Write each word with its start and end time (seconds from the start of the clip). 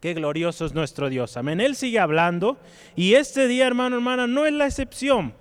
Qué 0.00 0.14
glorioso 0.14 0.64
es 0.64 0.72
nuestro 0.72 1.10
Dios. 1.10 1.36
Amén. 1.36 1.60
Él 1.60 1.76
sigue 1.76 1.98
hablando 1.98 2.58
y 2.96 3.14
este 3.14 3.46
día, 3.46 3.66
hermano, 3.66 3.96
hermana, 3.96 4.26
no 4.26 4.46
es 4.46 4.52
la 4.52 4.66
excepción. 4.66 5.34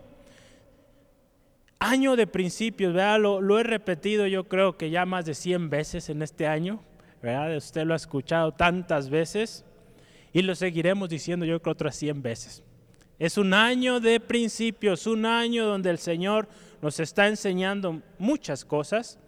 Año 1.79 2.17
de 2.17 2.28
principios, 2.28 2.93
¿verdad? 2.93 3.22
Lo, 3.22 3.40
lo 3.40 3.58
he 3.58 3.64
repetido 3.64 4.27
yo 4.27 4.50
creo 4.50 4.77
que 4.77 4.90
ya 4.90 5.06
más 5.06 5.25
de 5.25 5.33
100 5.33 5.69
veces 5.69 6.09
en 6.09 6.22
este 6.22 6.45
año, 6.45 6.83
¿verdad? 7.22 7.56
Usted 7.56 7.85
lo 7.85 7.93
ha 7.93 7.98
escuchado 7.98 8.52
tantas 8.52 9.09
veces 9.09 9.64
y 10.34 10.41
lo 10.41 10.54
seguiremos 10.55 11.07
diciendo 11.07 11.46
yo 11.46 11.62
creo 11.62 11.71
otras 11.71 11.96
100 11.96 12.21
veces. 12.21 12.62
Es 13.18 13.38
un 13.38 13.54
año 13.54 14.02
de 14.02 14.20
principios, 14.20 15.07
un 15.07 15.26
año 15.26 15.66
donde 15.66 15.89
el 15.89 16.00
Señor 16.00 16.50
nos 16.82 17.00
está 17.00 17.28
enseñando 17.28 18.02
muchas 18.18 18.66
cosas 18.66 19.20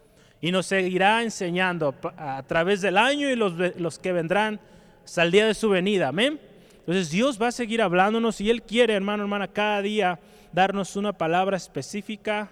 y 0.41 0.51
nos 0.51 0.65
seguirá 0.65 1.23
enseñando 1.23 1.95
a 2.17 2.43
través 2.43 2.81
del 2.81 2.97
año 2.97 3.29
y 3.29 3.35
los, 3.37 3.53
los 3.77 3.97
que 3.97 4.11
vendrán 4.11 4.59
hasta 5.03 5.25
día 5.25 5.47
de 5.47 5.53
su 5.53 5.69
venida. 5.69 6.09
Amén. 6.09 6.39
Entonces 6.79 7.11
Dios 7.11 7.41
va 7.41 7.47
a 7.47 7.51
seguir 7.51 7.81
hablándonos 7.81 8.41
y 8.41 8.49
Él 8.49 8.63
quiere, 8.63 8.93
hermano, 8.93 9.23
hermana, 9.23 9.47
cada 9.47 9.81
día 9.81 10.19
darnos 10.51 10.95
una 10.95 11.13
palabra 11.13 11.57
específica. 11.57 12.51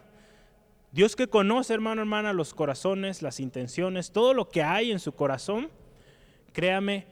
Dios 0.91 1.15
que 1.15 1.27
conoce, 1.27 1.73
hermano, 1.73 2.01
hermana, 2.01 2.33
los 2.33 2.53
corazones, 2.53 3.21
las 3.21 3.39
intenciones, 3.39 4.11
todo 4.11 4.33
lo 4.33 4.49
que 4.49 4.63
hay 4.63 4.91
en 4.91 4.99
su 4.99 5.11
corazón, 5.13 5.69
créame, 6.53 7.05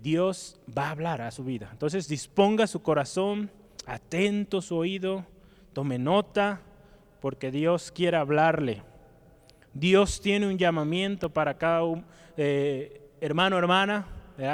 Dios 0.00 0.58
va 0.76 0.88
a 0.88 0.90
hablar 0.90 1.22
a 1.22 1.30
su 1.30 1.44
vida. 1.44 1.68
Entonces 1.72 2.08
disponga 2.08 2.66
su 2.66 2.82
corazón, 2.82 3.50
atento 3.86 4.60
su 4.62 4.76
oído, 4.76 5.24
tome 5.72 5.98
nota, 5.98 6.60
porque 7.20 7.50
Dios 7.50 7.90
quiere 7.90 8.16
hablarle. 8.16 8.82
Dios 9.72 10.20
tiene 10.20 10.46
un 10.46 10.58
llamamiento 10.58 11.30
para 11.30 11.56
cada 11.56 11.82
eh, 12.36 13.00
hermano, 13.20 13.56
hermana, 13.58 14.06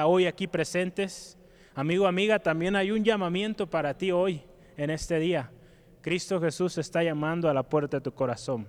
hoy 0.04 0.26
aquí 0.26 0.46
presentes. 0.46 1.36
Amigo, 1.74 2.06
amiga, 2.06 2.38
también 2.38 2.76
hay 2.76 2.90
un 2.90 3.04
llamamiento 3.04 3.68
para 3.68 3.94
ti 3.94 4.10
hoy, 4.10 4.42
en 4.76 4.90
este 4.90 5.18
día. 5.18 5.50
Cristo 6.02 6.40
Jesús 6.40 6.78
está 6.78 7.02
llamando 7.02 7.48
a 7.48 7.54
la 7.54 7.62
puerta 7.62 7.98
de 7.98 8.00
tu 8.02 8.12
corazón. 8.12 8.68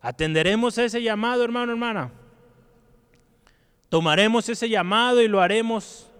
¿Atenderemos 0.00 0.78
ese 0.78 1.02
llamado, 1.02 1.44
hermano, 1.44 1.72
hermana? 1.72 2.12
Tomaremos 3.88 4.48
ese 4.48 4.68
llamado 4.68 5.20
y 5.20 5.28
lo 5.28 5.40
haremos 5.40 6.10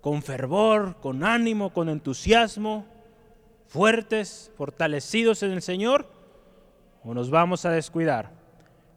con 0.00 0.22
fervor, 0.22 0.96
con 1.00 1.24
ánimo, 1.24 1.72
con 1.72 1.88
entusiasmo, 1.88 2.86
fuertes, 3.66 4.50
fortalecidos 4.56 5.42
en 5.42 5.52
el 5.52 5.62
Señor, 5.62 6.08
o 7.04 7.14
nos 7.14 7.30
vamos 7.30 7.64
a 7.64 7.70
descuidar. 7.70 8.32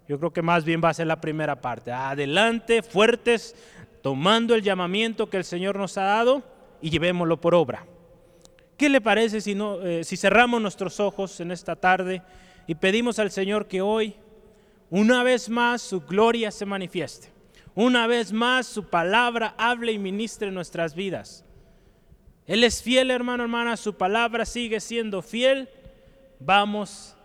Yo 0.08 0.18
creo 0.18 0.34
que 0.34 0.42
más 0.42 0.66
bien 0.66 0.82
va 0.84 0.90
a 0.90 0.94
ser 0.94 1.08
la 1.08 1.22
primera 1.22 1.62
parte. 1.62 1.92
Adelante, 1.92 2.82
fuertes, 2.82 3.56
tomando 4.04 4.54
el 4.54 4.62
llamamiento 4.62 5.30
que 5.30 5.38
el 5.38 5.46
Señor 5.46 5.78
nos 5.78 5.98
ha 5.98 6.04
dado 6.04 6.44
y 6.82 6.90
llevémoslo 6.90 7.40
por 7.40 7.56
obra. 7.56 7.88
¿Qué 8.78 8.90
le 8.90 9.00
parece 9.00 9.40
si, 9.40 9.56
no, 9.56 9.82
eh, 9.82 10.04
si 10.04 10.18
cerramos 10.18 10.62
nuestros 10.62 11.00
ojos 11.00 11.40
en 11.40 11.52
esta 11.52 11.78
tarde 11.78 12.22
y 12.68 12.76
pedimos 12.76 13.18
al 13.18 13.32
Señor 13.32 13.66
que 13.66 13.82
hoy, 13.82 14.16
una 14.90 15.24
vez 15.24 15.48
más, 15.48 15.82
su 15.82 16.02
gloria 16.02 16.52
se 16.52 16.66
manifieste? 16.66 17.30
Una 17.76 18.06
vez 18.06 18.34
más, 18.34 18.68
su 18.68 18.84
palabra 18.84 19.56
hable 19.58 19.94
y 19.94 20.00
ministre 20.00 20.52
nuestras 20.52 20.96
vidas. 20.96 21.46
Él 22.46 22.66
es 22.66 22.84
fiel, 22.84 23.10
hermano, 23.10 23.44
hermana, 23.44 23.78
su 23.78 23.94
palabra 23.94 24.46
sigue 24.46 24.82
siendo 24.82 25.22
fiel. 25.22 25.70
Vamos 26.42 27.16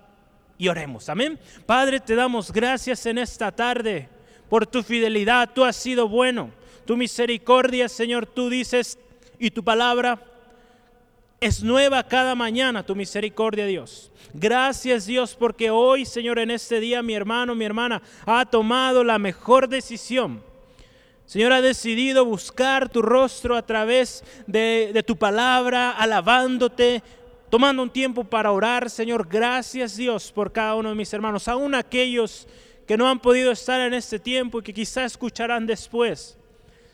y 0.57 0.69
oremos. 0.69 1.09
Amén. 1.09 1.41
Padre, 1.67 1.99
te 1.99 2.15
damos 2.15 2.53
gracias 2.53 3.05
en 3.07 3.19
esta 3.19 3.51
tarde 3.51 4.09
por 4.49 4.65
tu 4.65 4.85
fidelidad. 4.85 5.51
Tú 5.53 5.65
has 5.65 5.75
sido 5.75 6.09
bueno. 6.09 6.53
Tu 6.89 6.97
misericordia, 6.97 7.87
Señor, 7.87 8.25
tú 8.25 8.49
dices 8.49 8.99
y 9.39 9.51
tu 9.51 9.63
palabra 9.63 10.23
es 11.39 11.63
nueva 11.63 12.03
cada 12.03 12.35
mañana 12.35 12.83
tu 12.83 12.97
misericordia, 12.97 13.67
Dios. 13.67 14.11
Gracias, 14.33 15.05
Dios, 15.05 15.37
porque 15.39 15.69
hoy, 15.69 16.07
Señor, 16.07 16.39
en 16.39 16.51
este 16.51 16.81
día 16.81 17.03
mi 17.03 17.13
hermano, 17.13 17.55
mi 17.55 17.67
hermana 17.67 18.01
ha 18.25 18.47
tomado 18.47 19.05
la 19.05 19.19
mejor 19.19 19.69
decisión. 19.69 20.43
Señor, 21.27 21.53
ha 21.53 21.61
decidido 21.61 22.25
buscar 22.25 22.89
tu 22.89 23.03
rostro 23.03 23.55
a 23.55 23.67
través 23.67 24.25
de, 24.47 25.05
tu 25.07 25.15
palabra, 25.15 25.91
alabándote, 25.91 27.03
tomando 27.51 27.83
un 27.83 27.91
tiempo 27.91 28.25
para 28.25 28.51
orar. 28.51 28.89
Señor, 28.89 29.29
gracias, 29.29 29.95
Dios, 29.95 30.33
por 30.33 30.53
cada 30.53 30.75
uno 30.75 30.89
de 30.89 30.95
mis 30.95 31.13
hermanos, 31.13 31.49
aún 31.49 31.75
aquellos 31.75 32.49
que 32.87 32.97
no 32.97 33.07
han 33.07 33.21
podido 33.21 33.53
estar 33.53 33.79
en 33.79 33.93
este 33.93 34.19
tiempo 34.19 34.61
y 34.61 34.63
que 34.63 34.73
quizá 34.73 35.05
escucharán 35.05 35.67
después. 35.67 36.38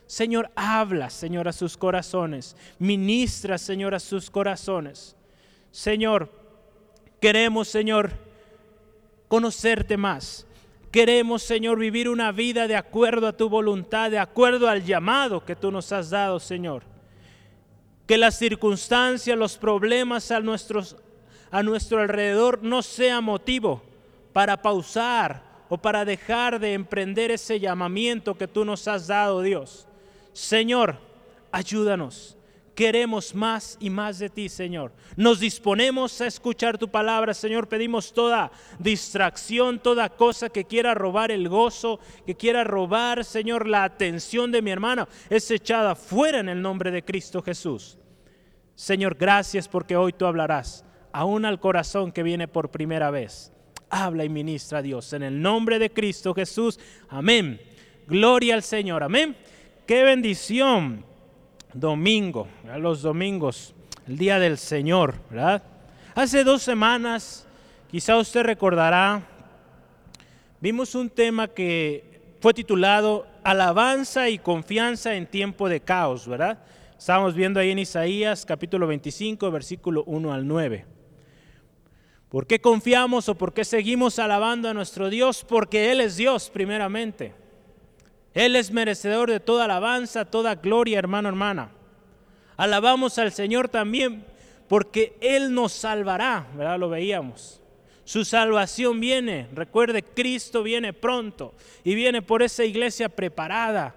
Señor, 0.07 0.51
habla, 0.55 1.11
Señor, 1.11 1.49
a 1.49 1.53
sus 1.53 1.77
corazones. 1.77 2.57
Ministra, 2.79 3.59
Señor, 3.59 3.95
a 3.95 4.01
sus 4.01 4.31
corazones. 4.31 5.17
Señor, 5.71 6.31
queremos, 7.21 7.69
Señor, 7.69 8.13
conocerte 9.29 9.97
más. 9.97 10.47
Queremos, 10.91 11.43
Señor, 11.43 11.79
vivir 11.79 12.09
una 12.09 12.31
vida 12.31 12.69
de 12.69 12.77
acuerdo 12.77 13.27
a 13.27 13.37
tu 13.37 13.49
voluntad, 13.49 14.11
de 14.11 14.19
acuerdo 14.19 14.69
al 14.69 14.85
llamado 14.85 15.45
que 15.45 15.57
tú 15.57 15.73
nos 15.73 15.91
has 15.91 16.11
dado, 16.11 16.39
Señor. 16.39 16.85
Que 18.07 18.19
las 18.19 18.39
circunstancias, 18.39 19.37
los 19.37 19.57
problemas 19.57 20.31
a, 20.31 20.37
a 20.37 21.63
nuestro 21.63 22.01
alrededor 22.01 22.63
no 22.63 22.83
sea 22.83 23.21
motivo 23.21 23.83
para 24.33 24.61
pausar 24.61 25.43
o 25.69 25.79
para 25.79 26.05
dejar 26.05 26.61
de 26.61 26.75
emprender 26.75 27.31
ese 27.31 27.59
llamamiento 27.59 28.37
que 28.37 28.47
tú 28.47 28.65
nos 28.65 28.87
has 28.87 29.07
dado, 29.07 29.41
Dios. 29.41 29.89
Señor, 30.35 30.99
ayúdanos. 31.51 32.37
Queremos 32.75 33.37
más 33.37 33.77
y 33.79 33.89
más 33.89 34.19
de 34.19 34.29
ti, 34.29 34.49
Señor. 34.49 34.93
Nos 35.17 35.39
disponemos 35.39 36.21
a 36.21 36.27
escuchar 36.27 36.77
tu 36.77 36.89
palabra, 36.89 37.33
Señor. 37.33 37.69
Pedimos 37.69 38.13
toda 38.13 38.51
distracción, 38.81 39.79
toda 39.79 40.09
cosa 40.09 40.49
que 40.49 40.65
quiera 40.65 40.93
robar 40.93 41.31
el 41.31 41.49
gozo, 41.49 42.01
que 42.27 42.35
quiera 42.35 42.65
robar, 42.65 43.25
Señor, 43.25 43.69
la 43.69 43.85
atención 43.85 44.51
de 44.51 44.61
mi 44.61 44.73
hermana, 44.73 45.09
es 45.31 45.49
echada 45.53 45.95
fuera 45.95 46.41
en 46.41 46.49
el 46.49 46.61
nombre 46.61 46.91
de 46.91 47.05
Cristo 47.05 47.41
Jesús. 47.43 47.97
Señor, 48.75 49.15
gracias 49.15 49.69
porque 49.69 49.97
hoy 49.97 50.13
tú 50.13 50.27
hablarás 50.27 50.85
aún 51.13 51.45
al 51.45 51.61
corazón 51.61 52.11
que 52.11 52.25
viene 52.25 52.49
por 52.49 52.73
primera 52.73 53.13
vez. 53.13 53.53
Habla 53.89 54.25
y 54.25 54.29
ministra 54.29 54.81
a 54.81 54.83
Dios 54.83 55.13
en 55.13 55.23
el 55.23 55.41
nombre 55.41 55.79
de 55.79 55.91
Cristo 55.91 56.35
Jesús. 56.35 56.81
Amén. 57.09 57.61
Gloria 58.09 58.55
al 58.55 58.65
Señor. 58.65 59.05
Amén. 59.05 59.37
Qué 59.87 60.03
bendición. 60.03 61.05
Domingo, 61.75 62.49
los 62.79 63.03
domingos, 63.03 63.75
el 64.07 64.17
día 64.17 64.39
del 64.39 64.57
Señor, 64.57 65.17
¿verdad? 65.29 65.63
Hace 66.15 66.43
dos 66.43 66.63
semanas, 66.63 67.47
quizá 67.91 68.17
usted 68.17 68.45
recordará, 68.45 69.23
vimos 70.61 70.95
un 70.95 71.11
tema 71.11 71.49
que 71.49 72.37
fue 72.41 72.55
titulado 72.55 73.27
Alabanza 73.43 74.31
y 74.31 74.39
confianza 74.39 75.17
en 75.17 75.27
tiempo 75.27 75.69
de 75.69 75.81
caos, 75.81 76.27
¿verdad? 76.29 76.61
Estábamos 76.97 77.35
viendo 77.35 77.61
ahí 77.61 77.73
en 77.73 77.81
Isaías 77.81 78.47
capítulo 78.47 78.87
25, 78.87 79.51
versículo 79.51 80.05
1 80.07 80.33
al 80.33 80.47
9. 80.47 80.87
¿Por 82.31 82.47
qué 82.47 82.59
confiamos 82.59 83.29
o 83.29 83.35
por 83.35 83.53
qué 83.53 83.65
seguimos 83.65 84.19
alabando 84.19 84.71
a 84.71 84.75
nuestro 84.75 85.11
Dios? 85.11 85.45
Porque 85.47 85.91
Él 85.91 86.01
es 86.01 86.17
Dios 86.17 86.49
primeramente. 86.49 87.44
Él 88.35 88.57
es 88.57 88.73
merecedor 88.73 89.31
de 89.31 89.39
toda 89.39 89.65
alabanza, 89.65 90.25
toda 90.25 90.57
gloria, 90.57 90.99
hermano, 90.99 91.29
hermana. 91.29 91.71
Alabamos 92.57 93.17
al 93.19 93.33
Señor 93.33 93.69
también 93.69 94.25
porque 94.69 95.17
Él 95.21 95.55
nos 95.55 95.73
salvará, 95.73 96.49
¿verdad? 96.57 96.79
Lo 96.79 96.89
veíamos. 96.89 97.61
Su 98.05 98.25
salvación 98.25 99.01
viene, 99.01 99.49
recuerde, 99.55 100.03
Cristo 100.03 100.63
viene 100.63 100.93
pronto 100.93 101.55
y 101.85 101.95
viene 101.95 102.23
por 102.23 102.43
esa 102.43 102.65
iglesia 102.65 103.09
preparada, 103.09 103.95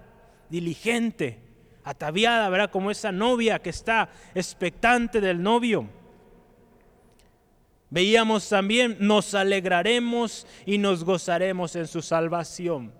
diligente, 0.48 1.40
ataviada, 1.84 2.48
¿verdad? 2.48 2.70
Como 2.70 2.90
esa 2.90 3.10
novia 3.10 3.58
que 3.58 3.70
está 3.70 4.08
expectante 4.34 5.20
del 5.20 5.42
novio. 5.42 5.88
Veíamos 7.90 8.48
también, 8.48 8.96
nos 9.00 9.34
alegraremos 9.34 10.46
y 10.64 10.78
nos 10.78 11.04
gozaremos 11.04 11.74
en 11.74 11.86
su 11.86 12.02
salvación 12.02 12.92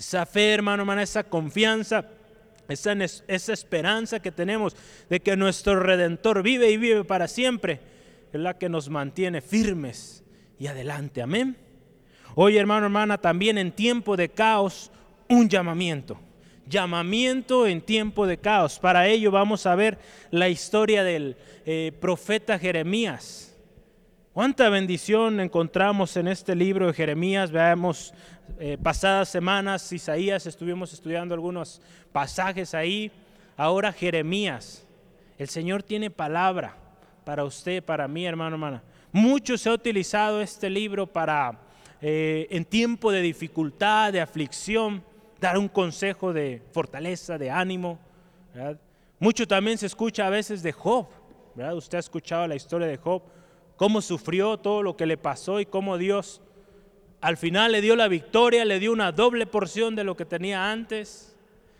esa 0.00 0.24
fe, 0.24 0.54
hermano, 0.54 0.82
hermana, 0.82 1.02
esa 1.02 1.24
confianza, 1.24 2.06
esa, 2.68 2.92
esa 2.94 3.52
esperanza 3.52 4.18
que 4.18 4.32
tenemos 4.32 4.74
de 5.10 5.20
que 5.20 5.36
nuestro 5.36 5.78
Redentor 5.78 6.42
vive 6.42 6.70
y 6.70 6.78
vive 6.78 7.04
para 7.04 7.28
siempre, 7.28 7.80
es 8.32 8.40
la 8.40 8.56
que 8.56 8.70
nos 8.70 8.88
mantiene 8.88 9.42
firmes 9.42 10.24
y 10.58 10.68
adelante. 10.68 11.20
Amén. 11.20 11.54
Hoy, 12.34 12.56
hermano, 12.56 12.86
hermana, 12.86 13.18
también 13.18 13.58
en 13.58 13.72
tiempo 13.72 14.16
de 14.16 14.30
caos, 14.30 14.90
un 15.28 15.50
llamamiento. 15.50 16.18
Llamamiento 16.66 17.66
en 17.66 17.82
tiempo 17.82 18.26
de 18.26 18.38
caos. 18.38 18.78
Para 18.78 19.06
ello 19.06 19.30
vamos 19.30 19.66
a 19.66 19.74
ver 19.74 19.98
la 20.30 20.48
historia 20.48 21.04
del 21.04 21.36
eh, 21.66 21.92
profeta 22.00 22.58
Jeremías. 22.58 23.49
Cuánta 24.32 24.68
bendición 24.68 25.40
encontramos 25.40 26.16
en 26.16 26.28
este 26.28 26.54
libro 26.54 26.86
de 26.86 26.92
Jeremías. 26.92 27.50
Veamos, 27.50 28.14
eh, 28.60 28.78
pasadas 28.80 29.28
semanas, 29.28 29.92
Isaías, 29.92 30.46
estuvimos 30.46 30.92
estudiando 30.92 31.34
algunos 31.34 31.82
pasajes 32.12 32.72
ahí. 32.72 33.10
Ahora 33.56 33.92
Jeremías. 33.92 34.86
El 35.36 35.48
Señor 35.48 35.82
tiene 35.82 36.10
palabra 36.10 36.76
para 37.24 37.42
usted, 37.44 37.82
para 37.82 38.06
mí, 38.06 38.24
hermano, 38.24 38.54
hermana. 38.54 38.84
Mucho 39.10 39.58
se 39.58 39.68
ha 39.68 39.72
utilizado 39.72 40.40
este 40.40 40.70
libro 40.70 41.08
para, 41.08 41.58
eh, 42.00 42.46
en 42.50 42.64
tiempo 42.64 43.10
de 43.10 43.22
dificultad, 43.22 44.12
de 44.12 44.20
aflicción, 44.20 45.02
dar 45.40 45.58
un 45.58 45.66
consejo 45.66 46.32
de 46.32 46.62
fortaleza, 46.70 47.36
de 47.36 47.50
ánimo. 47.50 47.98
Mucho 49.18 49.44
también 49.48 49.76
se 49.76 49.86
escucha 49.86 50.28
a 50.28 50.30
veces 50.30 50.62
de 50.62 50.70
Job. 50.70 51.08
¿verdad? 51.56 51.74
Usted 51.74 51.96
ha 51.96 52.00
escuchado 52.00 52.46
la 52.46 52.54
historia 52.54 52.86
de 52.86 52.96
Job 52.96 53.22
cómo 53.80 54.02
sufrió 54.02 54.58
todo 54.58 54.82
lo 54.82 54.94
que 54.94 55.06
le 55.06 55.16
pasó 55.16 55.58
y 55.58 55.64
cómo 55.64 55.96
Dios 55.96 56.42
al 57.22 57.38
final 57.38 57.72
le 57.72 57.80
dio 57.80 57.96
la 57.96 58.08
victoria, 58.08 58.66
le 58.66 58.78
dio 58.78 58.92
una 58.92 59.10
doble 59.10 59.46
porción 59.46 59.96
de 59.96 60.04
lo 60.04 60.18
que 60.18 60.26
tenía 60.26 60.70
antes. 60.70 61.34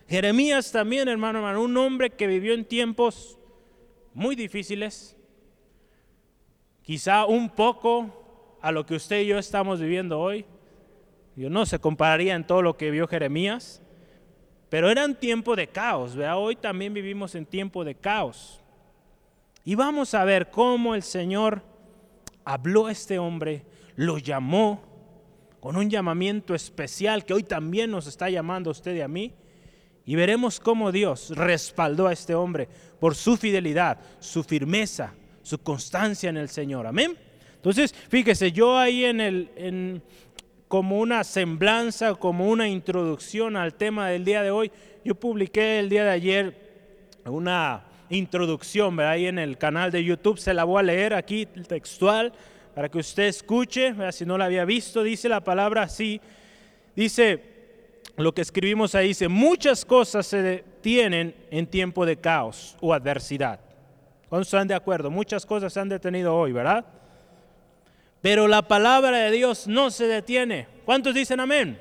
Jeremías 0.09 0.73
también, 0.73 1.09
hermano, 1.09 1.41
hermano, 1.41 1.61
un 1.61 1.77
hombre 1.77 2.09
que 2.09 2.27
vivió 2.27 2.55
en 2.55 2.65
tiempos 2.65 3.39
muy 4.15 4.35
difíciles, 4.35 5.15
quizá 6.81 7.27
un 7.27 7.51
poco 7.51 8.57
a 8.63 8.73
lo 8.73 8.87
que 8.87 8.95
usted 8.95 9.21
y 9.21 9.27
yo 9.27 9.39
estamos 9.39 9.79
viviendo 9.79 10.19
hoy. 10.19 10.47
Yo 11.37 11.51
no 11.51 11.67
se 11.67 11.81
compararía 11.81 12.35
en 12.35 12.47
todo 12.47 12.63
lo 12.63 12.79
que 12.79 12.91
vio 12.91 13.09
Jeremías, 13.09 13.83
pero 14.71 14.89
era 14.89 15.05
un 15.05 15.17
tiempo 15.17 15.55
de 15.55 15.67
caos. 15.67 16.17
¿vea? 16.17 16.39
Hoy 16.39 16.57
también 16.57 16.95
vivimos 16.95 17.35
en 17.35 17.45
tiempo 17.45 17.85
de 17.85 17.95
caos. 17.95 18.59
Y 19.67 19.75
vamos 19.75 20.15
a 20.15 20.25
ver 20.25 20.49
cómo 20.49 20.95
el 20.95 21.03
Señor 21.03 21.69
habló 22.53 22.87
a 22.87 22.93
este 22.93 23.19
hombre, 23.19 23.65
lo 23.95 24.19
llamó 24.19 24.83
con 25.61 25.77
un 25.77 25.89
llamamiento 25.89 26.55
especial 26.55 27.25
que 27.25 27.35
hoy 27.35 27.45
también 27.45 27.91
nos 27.91 28.07
está 28.09 28.29
llamando 28.29 28.71
a 28.71 28.73
usted 28.73 28.97
y 28.97 29.01
a 29.03 29.09
mí. 29.09 29.33
Y 30.05 30.17
veremos 30.17 30.59
cómo 30.59 30.91
Dios 30.91 31.31
respaldó 31.31 32.09
a 32.09 32.13
este 32.13 32.35
hombre 32.35 32.69
por 32.99 33.15
su 33.15 33.37
fidelidad, 33.37 33.99
su 34.19 34.43
firmeza, 34.43 35.15
su 35.43 35.59
constancia 35.59 36.29
en 36.29 36.39
el 36.39 36.49
Señor. 36.49 36.87
Amén. 36.87 37.17
Entonces, 37.55 37.95
fíjese, 38.09 38.51
yo 38.51 38.77
ahí 38.77 39.05
en 39.05 39.21
el, 39.21 39.51
en, 39.55 40.03
como 40.67 40.99
una 40.99 41.23
semblanza, 41.23 42.15
como 42.15 42.49
una 42.49 42.67
introducción 42.67 43.57
al 43.57 43.75
tema 43.75 44.09
del 44.09 44.25
día 44.25 44.43
de 44.43 44.51
hoy, 44.51 44.73
yo 45.05 45.15
publiqué 45.15 45.79
el 45.79 45.89
día 45.89 46.05
de 46.05 46.11
ayer 46.11 47.21
una 47.27 47.90
introducción 48.11 48.99
ahí 49.01 49.27
en 49.27 49.39
el 49.39 49.57
canal 49.57 49.91
de 49.91 50.05
YouTube, 50.05 50.39
se 50.39 50.53
la 50.53 50.65
voy 50.65 50.81
a 50.81 50.83
leer 50.83 51.15
aquí 51.15 51.47
textual 51.47 52.33
para 52.75 52.89
que 52.89 52.99
usted 52.99 53.25
escuche, 53.25 53.95
si 54.13 54.27
no 54.27 54.37
la 54.37 54.47
había 54.47 54.65
visto, 54.65 55.03
dice 55.03 55.29
la 55.29 55.43
palabra 55.43 55.83
así, 55.83 56.21
dice 56.95 57.43
lo 58.17 58.35
que 58.35 58.43
escribimos 58.43 58.95
ahí, 58.95 59.09
dice, 59.09 59.29
muchas 59.29 59.85
cosas 59.85 60.27
se 60.27 60.43
detienen 60.43 61.35
en 61.51 61.67
tiempo 61.67 62.05
de 62.05 62.17
caos 62.17 62.77
o 62.81 62.93
adversidad. 62.93 63.61
¿Cuántos 64.29 64.49
están 64.49 64.69
de 64.69 64.75
acuerdo? 64.75 65.11
Muchas 65.11 65.47
cosas 65.47 65.73
se 65.73 65.81
han 65.81 65.89
detenido 65.89 66.37
hoy, 66.37 66.53
¿verdad? 66.53 66.85
Pero 68.21 68.47
la 68.47 68.63
palabra 68.63 69.19
de 69.19 69.31
Dios 69.31 69.67
no 69.67 69.91
se 69.91 70.07
detiene. 70.07 70.69
¿Cuántos 70.85 71.15
dicen 71.15 71.41
amén? 71.41 71.79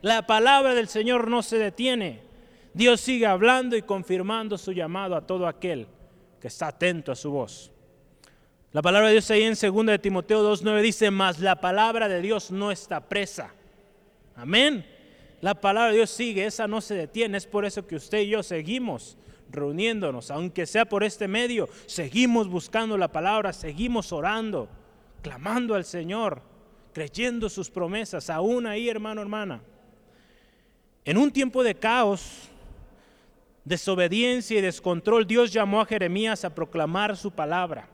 La 0.00 0.26
palabra 0.26 0.74
del 0.74 0.88
Señor 0.88 1.28
no 1.28 1.42
se 1.42 1.58
detiene. 1.58 2.20
Dios 2.72 3.00
sigue 3.00 3.26
hablando 3.26 3.76
y 3.76 3.82
confirmando 3.82 4.56
su 4.56 4.72
llamado 4.72 5.16
a 5.16 5.26
todo 5.26 5.46
aquel 5.46 5.86
que 6.40 6.48
está 6.48 6.68
atento 6.68 7.12
a 7.12 7.16
su 7.16 7.30
voz. 7.30 7.70
La 8.72 8.82
palabra 8.82 9.08
de 9.08 9.14
Dios 9.14 9.30
ahí 9.30 9.42
en 9.42 9.54
2 9.60 9.86
de 9.86 9.98
Timoteo 9.98 10.48
2.9 10.48 10.80
dice, 10.80 11.10
mas 11.10 11.40
la 11.40 11.60
palabra 11.60 12.08
de 12.08 12.20
Dios 12.20 12.52
no 12.52 12.70
está 12.70 13.00
presa. 13.00 13.52
Amén. 14.36 14.86
La 15.40 15.54
palabra 15.60 15.90
de 15.90 15.96
Dios 15.96 16.10
sigue, 16.10 16.46
esa 16.46 16.68
no 16.68 16.80
se 16.80 16.94
detiene. 16.94 17.36
Es 17.36 17.46
por 17.46 17.64
eso 17.64 17.86
que 17.86 17.96
usted 17.96 18.20
y 18.20 18.28
yo 18.28 18.42
seguimos 18.42 19.16
reuniéndonos, 19.50 20.30
aunque 20.30 20.66
sea 20.66 20.84
por 20.84 21.02
este 21.02 21.26
medio, 21.26 21.68
seguimos 21.86 22.48
buscando 22.48 22.96
la 22.96 23.08
palabra, 23.08 23.52
seguimos 23.52 24.12
orando, 24.12 24.68
clamando 25.22 25.74
al 25.74 25.84
Señor, 25.84 26.42
creyendo 26.92 27.48
sus 27.48 27.70
promesas, 27.70 28.30
aún 28.30 28.66
ahí, 28.66 28.88
hermano, 28.88 29.20
hermana. 29.20 29.60
En 31.04 31.18
un 31.18 31.32
tiempo 31.32 31.64
de 31.64 31.74
caos, 31.74 32.49
desobediencia 33.70 34.58
y 34.58 34.62
descontrol, 34.62 35.26
Dios 35.26 35.52
llamó 35.52 35.80
a 35.80 35.86
Jeremías 35.86 36.44
a 36.44 36.54
proclamar 36.54 37.16
su 37.16 37.30
palabra. 37.30 37.88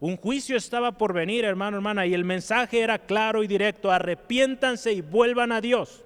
Un 0.00 0.16
juicio 0.16 0.56
estaba 0.56 0.92
por 0.92 1.12
venir, 1.12 1.44
hermano, 1.44 1.78
hermana, 1.78 2.04
y 2.04 2.14
el 2.14 2.24
mensaje 2.24 2.80
era 2.80 2.98
claro 2.98 3.42
y 3.42 3.46
directo, 3.46 3.90
arrepiéntanse 3.90 4.92
y 4.92 5.00
vuelvan 5.00 5.52
a 5.52 5.60
Dios. 5.60 6.04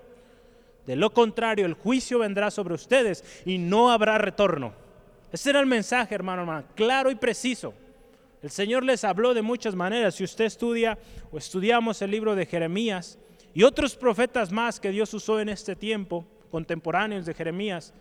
De 0.87 0.94
lo 0.94 1.11
contrario, 1.11 1.65
el 1.65 1.75
juicio 1.75 2.19
vendrá 2.19 2.50
sobre 2.50 2.75
ustedes 2.75 3.25
y 3.47 3.59
no 3.59 3.91
habrá 3.91 4.19
retorno. 4.19 4.75
Ese 5.33 5.50
era 5.50 5.61
el 5.61 5.67
mensaje, 5.67 6.15
hermano, 6.15 6.43
hermana, 6.43 6.67
claro 6.75 7.11
y 7.11 7.15
preciso. 7.15 7.73
El 8.43 8.50
Señor 8.50 8.85
les 8.85 9.05
habló 9.05 9.33
de 9.33 9.41
muchas 9.41 9.75
maneras. 9.75 10.17
Si 10.17 10.25
usted 10.25 10.45
estudia 10.45 10.99
o 11.31 11.38
estudiamos 11.38 12.03
el 12.03 12.11
libro 12.11 12.35
de 12.35 12.45
Jeremías 12.45 13.19
y 13.55 13.62
otros 13.62 13.97
profetas 13.97 14.53
más 14.53 14.81
que 14.81 14.91
Dios 14.91 15.15
usó 15.15 15.41
en 15.41 15.49
este 15.49 15.77
tiempo, 15.77 16.27
contemporáneos 16.50 17.25
de 17.25 17.35
Jeremías, 17.35 17.95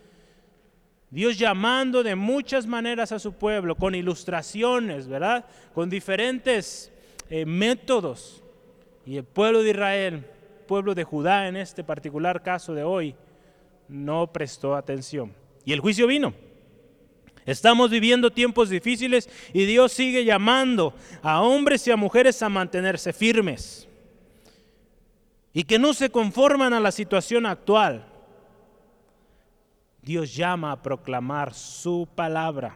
Dios 1.12 1.38
llamando 1.38 2.04
de 2.04 2.16
muchas 2.16 2.66
maneras 2.66 3.12
a 3.12 3.19
su 3.19 3.34
pueblo, 3.34 3.75
con 3.75 3.94
ilustraciones, 3.94 5.10
¿verdad? 5.10 5.46
Con 5.74 5.90
diferentes 5.90 6.90
eh, 7.30 7.46
métodos. 7.46 8.42
Y 9.06 9.18
el 9.18 9.25
pueblo 9.25 9.62
de 9.62 9.72
Israel, 9.72 10.25
pueblo 10.68 10.96
de 10.96 11.04
Judá 11.04 11.50
en 11.50 11.58
este 11.58 11.84
particular 11.84 12.42
caso 12.42 12.74
de 12.74 12.84
hoy, 12.84 13.13
no 13.90 14.31
prestó 14.31 14.74
atención. 14.74 15.34
Y 15.66 15.74
el 15.74 15.81
juicio 15.81 16.08
vino. 16.08 16.34
Estamos 17.46 17.90
viviendo 17.90 18.31
tiempos 18.31 18.69
difíciles 18.69 19.30
y 19.52 19.66
Dios 19.66 19.92
sigue 19.92 20.24
llamando 20.24 20.94
a 21.22 21.42
hombres 21.42 21.86
y 21.88 21.92
a 21.92 21.98
mujeres 21.98 22.42
a 22.42 22.50
mantenerse 22.50 23.12
firmes 23.12 23.88
y 25.52 25.63
que 25.63 25.80
no 25.80 25.94
se 25.94 26.10
conforman 26.10 26.74
a 26.74 26.80
la 26.80 26.92
situación 26.92 27.46
actual 27.46 28.06
Dios 30.01 30.36
llama 30.36 30.71
a 30.71 30.81
proclamar 30.81 31.53
su 31.53 32.07
palabra. 32.15 32.75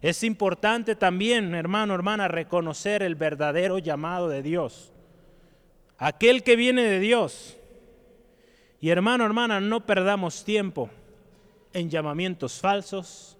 Es 0.00 0.22
importante 0.22 0.94
también, 0.94 1.54
hermano, 1.54 1.94
hermana, 1.94 2.28
reconocer 2.28 3.02
el 3.02 3.14
verdadero 3.14 3.78
llamado 3.78 4.28
de 4.28 4.42
Dios. 4.42 4.92
Aquel 5.96 6.42
que 6.42 6.54
viene 6.54 6.82
de 6.82 7.00
Dios. 7.00 7.56
Y 8.80 8.90
hermano, 8.90 9.24
hermana, 9.24 9.60
no 9.60 9.84
perdamos 9.86 10.44
tiempo 10.44 10.88
en 11.72 11.90
llamamientos 11.90 12.60
falsos 12.60 13.36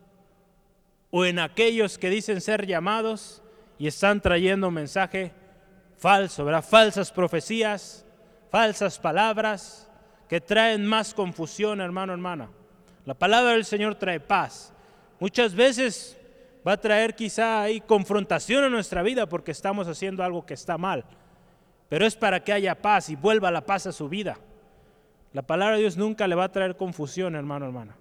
o 1.11 1.25
en 1.25 1.38
aquellos 1.38 1.97
que 1.97 2.11
dicen 2.11 2.40
ser 2.40 2.66
llamados 2.66 3.42
y 3.78 3.87
están 3.87 4.21
trayendo 4.21 4.68
un 4.68 4.75
mensaje 4.75 5.33
falso, 5.97 6.45
¿verdad? 6.45 6.64
Falsas 6.64 7.12
profecías, 7.12 8.04
falsas 8.50 8.99
palabras 8.99 9.88
que 10.28 10.40
traen 10.40 10.85
más 10.85 11.14
confusión, 11.14 11.80
hermano, 11.80 12.12
hermana. 12.12 12.50
La 13.09 13.15
palabra 13.15 13.53
del 13.53 13.65
Señor 13.65 13.95
trae 13.95 14.21
paz. 14.21 14.71
Muchas 15.19 15.55
veces 15.55 16.19
va 16.67 16.73
a 16.73 16.77
traer 16.77 17.15
quizá 17.15 17.62
ahí 17.62 17.81
confrontación 17.81 18.65
en 18.65 18.71
nuestra 18.71 19.03
vida 19.03 19.27
porque 19.27 19.50
estamos 19.50 19.88
haciendo 19.88 20.23
algo 20.23 20.45
que 20.45 20.53
está 20.53 20.77
mal. 20.77 21.07
Pero 21.88 22.05
es 22.05 22.15
para 22.15 22.45
que 22.45 22.53
haya 22.53 22.83
paz 22.83 23.09
y 23.09 23.17
vuelva 23.17 23.50
la 23.50 23.65
paz 23.65 23.87
a 23.87 23.93
su 23.93 24.11
vida. 24.11 24.37
La 25.33 25.41
palabra 25.41 25.77
de 25.77 25.81
Dios 25.81 25.97
nunca 25.97 26.29
le 26.29 26.35
va 26.35 26.45
a 26.45 26.53
traer 26.53 26.77
confusión, 26.77 27.35
hermano, 27.35 27.65
hermana. 27.65 27.97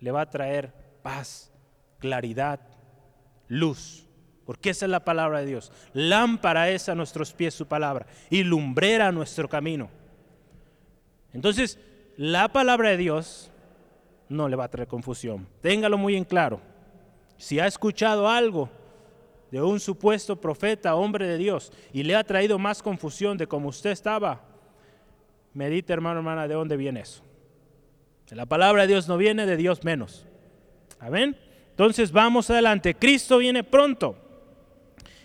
Le 0.00 0.10
va 0.10 0.20
a 0.20 0.28
traer 0.28 0.74
paz, 1.02 1.50
claridad, 1.98 2.60
luz. 3.48 4.06
Porque 4.44 4.68
esa 4.68 4.84
es 4.84 4.90
la 4.90 5.06
palabra 5.06 5.38
de 5.38 5.46
Dios. 5.46 5.72
Lámpara 5.94 6.68
es 6.68 6.90
a 6.90 6.94
nuestros 6.94 7.32
pies 7.32 7.54
su 7.54 7.66
palabra 7.66 8.04
y 8.28 8.44
lumbrera 8.44 9.10
nuestro 9.10 9.48
camino. 9.48 9.88
Entonces, 11.32 11.78
la 12.18 12.48
palabra 12.48 12.90
de 12.90 12.98
Dios 12.98 13.48
no 14.28 14.48
le 14.48 14.56
va 14.56 14.64
a 14.64 14.68
traer 14.68 14.88
confusión. 14.88 15.46
Téngalo 15.60 15.98
muy 15.98 16.16
en 16.16 16.24
claro. 16.24 16.60
Si 17.36 17.58
ha 17.58 17.66
escuchado 17.66 18.28
algo 18.28 18.68
de 19.50 19.60
un 19.60 19.80
supuesto 19.80 20.40
profeta, 20.40 20.94
hombre 20.94 21.26
de 21.26 21.38
Dios, 21.38 21.72
y 21.92 22.02
le 22.02 22.16
ha 22.16 22.24
traído 22.24 22.58
más 22.58 22.82
confusión 22.82 23.36
de 23.36 23.46
cómo 23.46 23.68
usted 23.68 23.90
estaba, 23.90 24.40
medite 25.52 25.92
hermano, 25.92 26.20
hermana, 26.20 26.48
de 26.48 26.54
dónde 26.54 26.76
viene 26.76 27.00
eso. 27.00 27.22
La 28.30 28.46
palabra 28.46 28.82
de 28.82 28.88
Dios 28.88 29.08
no 29.08 29.18
viene 29.18 29.44
de 29.44 29.58
Dios 29.58 29.84
menos. 29.84 30.26
Amén. 30.98 31.36
Entonces 31.70 32.12
vamos 32.12 32.48
adelante. 32.48 32.94
Cristo 32.94 33.38
viene 33.38 33.62
pronto 33.62 34.16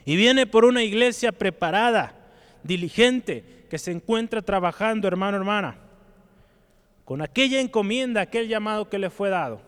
y 0.04 0.18
viene 0.18 0.46
por 0.46 0.66
una 0.66 0.84
iglesia 0.84 1.32
preparada, 1.32 2.16
diligente, 2.64 3.66
que 3.70 3.78
se 3.78 3.92
encuentra 3.92 4.42
trabajando, 4.42 5.08
hermano, 5.08 5.38
hermana 5.38 5.87
con 7.08 7.22
aquella 7.22 7.62
encomienda, 7.62 8.20
aquel 8.20 8.50
llamado 8.50 8.90
que 8.90 9.00
le 9.00 9.10
fue 9.10 9.30
dado. 9.30 9.62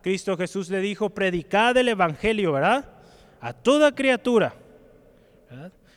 Cristo 0.00 0.34
Jesús 0.34 0.70
le 0.70 0.80
dijo, 0.80 1.10
predicad 1.10 1.76
el 1.76 1.88
Evangelio, 1.88 2.52
¿verdad? 2.52 2.88
A 3.38 3.52
toda 3.52 3.94
criatura. 3.94 4.54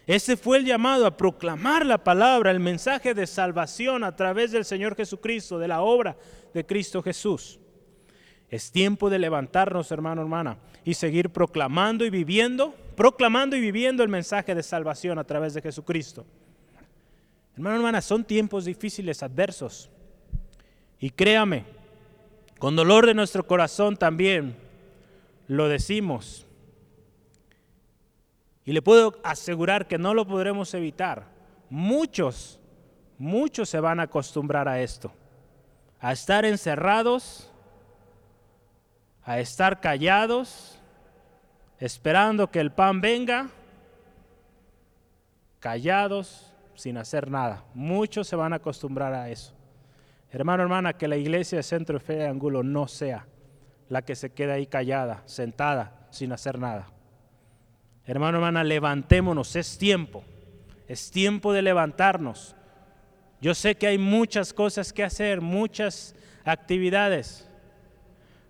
Ese 0.05 0.35
fue 0.35 0.57
el 0.57 0.65
llamado 0.65 1.05
a 1.05 1.15
proclamar 1.15 1.85
la 1.85 2.03
palabra, 2.03 2.51
el 2.51 2.59
mensaje 2.59 3.13
de 3.13 3.27
salvación 3.27 4.03
a 4.03 4.13
través 4.13 4.51
del 4.51 4.65
Señor 4.65 4.93
Jesucristo, 4.97 5.57
de 5.57 5.69
la 5.69 5.83
obra 5.83 6.17
de 6.53 6.65
Cristo 6.65 7.01
Jesús. 7.01 7.61
Es 8.49 8.69
tiempo 8.69 9.09
de 9.09 9.19
levantarnos, 9.19 9.93
hermano, 9.93 10.21
hermana, 10.21 10.57
y 10.83 10.95
seguir 10.95 11.29
proclamando 11.29 12.03
y 12.03 12.09
viviendo, 12.09 12.75
proclamando 12.97 13.55
y 13.55 13.61
viviendo 13.61 14.03
el 14.03 14.09
mensaje 14.09 14.53
de 14.53 14.63
salvación 14.63 15.17
a 15.17 15.23
través 15.23 15.53
de 15.53 15.61
Jesucristo. 15.61 16.25
Hermano, 17.53 17.77
hermana, 17.77 18.01
son 18.01 18.25
tiempos 18.25 18.65
difíciles, 18.65 19.23
adversos. 19.23 19.89
Y 20.99 21.11
créame, 21.11 21.65
con 22.59 22.75
dolor 22.75 23.05
de 23.05 23.13
nuestro 23.13 23.47
corazón 23.47 23.95
también 23.95 24.57
lo 25.47 25.69
decimos. 25.69 26.45
Y 28.65 28.73
le 28.73 28.81
puedo 28.81 29.17
asegurar 29.23 29.87
que 29.87 29.97
no 29.97 30.13
lo 30.13 30.27
podremos 30.27 30.73
evitar. 30.73 31.25
Muchos, 31.69 32.59
muchos 33.17 33.69
se 33.69 33.79
van 33.79 33.99
a 33.99 34.03
acostumbrar 34.03 34.67
a 34.67 34.81
esto, 34.81 35.11
a 36.01 36.11
estar 36.11 36.45
encerrados, 36.45 37.49
a 39.23 39.39
estar 39.39 39.79
callados, 39.79 40.79
esperando 41.79 42.51
que 42.51 42.59
el 42.59 42.71
pan 42.71 42.99
venga, 42.99 43.49
callados, 45.59 46.53
sin 46.75 46.97
hacer 46.97 47.29
nada. 47.29 47.63
Muchos 47.73 48.27
se 48.27 48.35
van 48.35 48.53
a 48.53 48.57
acostumbrar 48.57 49.13
a 49.13 49.29
eso. 49.29 49.53
Hermano, 50.31 50.63
hermana, 50.63 50.93
que 50.93 51.07
la 51.07 51.17
iglesia 51.17 51.57
de 51.57 51.63
Centro 51.63 51.97
de 51.97 52.05
Fe 52.05 52.13
de 52.15 52.27
Angulo 52.27 52.61
no 52.61 52.87
sea 52.87 53.25
la 53.89 54.03
que 54.03 54.15
se 54.15 54.31
queda 54.31 54.53
ahí 54.53 54.67
callada, 54.67 55.23
sentada, 55.25 56.07
sin 56.11 56.31
hacer 56.31 56.59
nada. 56.59 56.87
Hermano, 58.05 58.37
hermana, 58.37 58.63
levantémonos, 58.63 59.55
es 59.55 59.77
tiempo, 59.77 60.23
es 60.87 61.09
tiempo 61.09 61.51
de 61.51 61.63
levantarnos. 61.63 62.55
Yo 63.41 63.55
sé 63.55 63.75
que 63.75 63.87
hay 63.87 63.97
muchas 63.97 64.53
cosas 64.53 64.93
que 64.93 65.03
hacer, 65.03 65.41
muchas 65.41 66.15
actividades, 66.43 67.49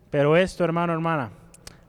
pero 0.09 0.35
esto, 0.35 0.65
hermano, 0.65 0.93
hermana, 0.93 1.31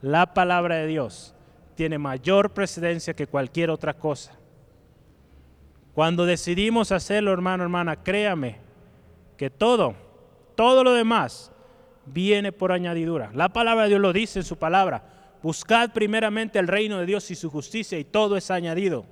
la 0.02 0.34
palabra 0.34 0.76
de 0.76 0.86
Dios 0.86 1.34
tiene 1.74 1.98
mayor 1.98 2.52
precedencia 2.52 3.14
que 3.14 3.26
cualquier 3.26 3.70
otra 3.70 3.94
cosa. 3.94 4.32
Cuando 5.94 6.26
decidimos 6.26 6.92
hacerlo, 6.92 7.32
hermano, 7.32 7.64
hermana, 7.64 7.96
créame 7.96 8.69
que 9.40 9.48
todo, 9.48 9.94
todo 10.54 10.84
lo 10.84 10.92
demás 10.92 11.50
viene 12.04 12.52
por 12.52 12.72
añadidura. 12.72 13.30
La 13.32 13.48
palabra 13.48 13.84
de 13.84 13.88
Dios 13.88 14.00
lo 14.02 14.12
dice 14.12 14.40
en 14.40 14.44
su 14.44 14.58
palabra. 14.58 15.38
Buscad 15.42 15.92
primeramente 15.94 16.58
el 16.58 16.68
reino 16.68 16.98
de 16.98 17.06
Dios 17.06 17.30
y 17.30 17.34
su 17.34 17.48
justicia 17.48 17.98
y 17.98 18.04
todo 18.04 18.36
es 18.36 18.50
añadido. 18.50 19.06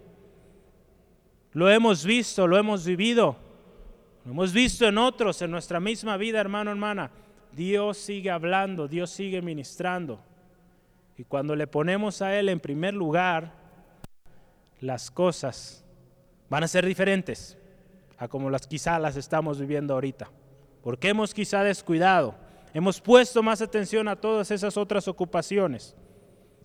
Lo 1.54 1.70
hemos 1.70 2.04
visto, 2.04 2.47
lo 2.47 2.58
hemos 2.58 2.85
vivido, 2.85 3.38
lo 4.26 4.32
hemos 4.32 4.52
visto 4.52 4.87
en 4.87 4.99
otros, 4.99 5.40
en 5.40 5.50
nuestra 5.50 5.80
misma 5.80 6.18
vida, 6.18 6.40
hermano, 6.40 6.73
hermana. 6.73 7.11
Dios 7.52 7.97
sigue 7.97 8.30
hablando, 8.30 8.87
Dios 8.87 9.08
sigue 9.08 9.40
ministrando. 9.40 10.20
Y 11.16 11.25
cuando 11.25 11.56
le 11.56 11.66
ponemos 11.66 12.20
a 12.20 12.38
Él 12.38 12.50
en 12.50 12.61
primer 12.61 12.92
lugar, 12.92 13.54
las 14.82 15.11
cosas 15.11 15.87
van 16.50 16.64
a 16.64 16.68
ser 16.68 16.85
diferentes 16.85 17.57
a 18.18 18.28
como 18.28 18.50
las 18.50 18.66
quizá 18.66 18.98
las 18.98 19.16
estamos 19.16 19.58
viviendo 19.58 19.94
ahorita. 19.94 20.30
Porque 20.82 21.08
hemos 21.08 21.34
quizá 21.34 21.62
descuidado 21.62 22.34
Hemos 22.75 23.00
puesto 23.00 23.42
más 23.42 23.62
atención 23.62 24.08
a 24.08 24.16
todas 24.16 24.50
esas 24.50 24.76
otras 24.76 25.08
ocupaciones. 25.08 25.96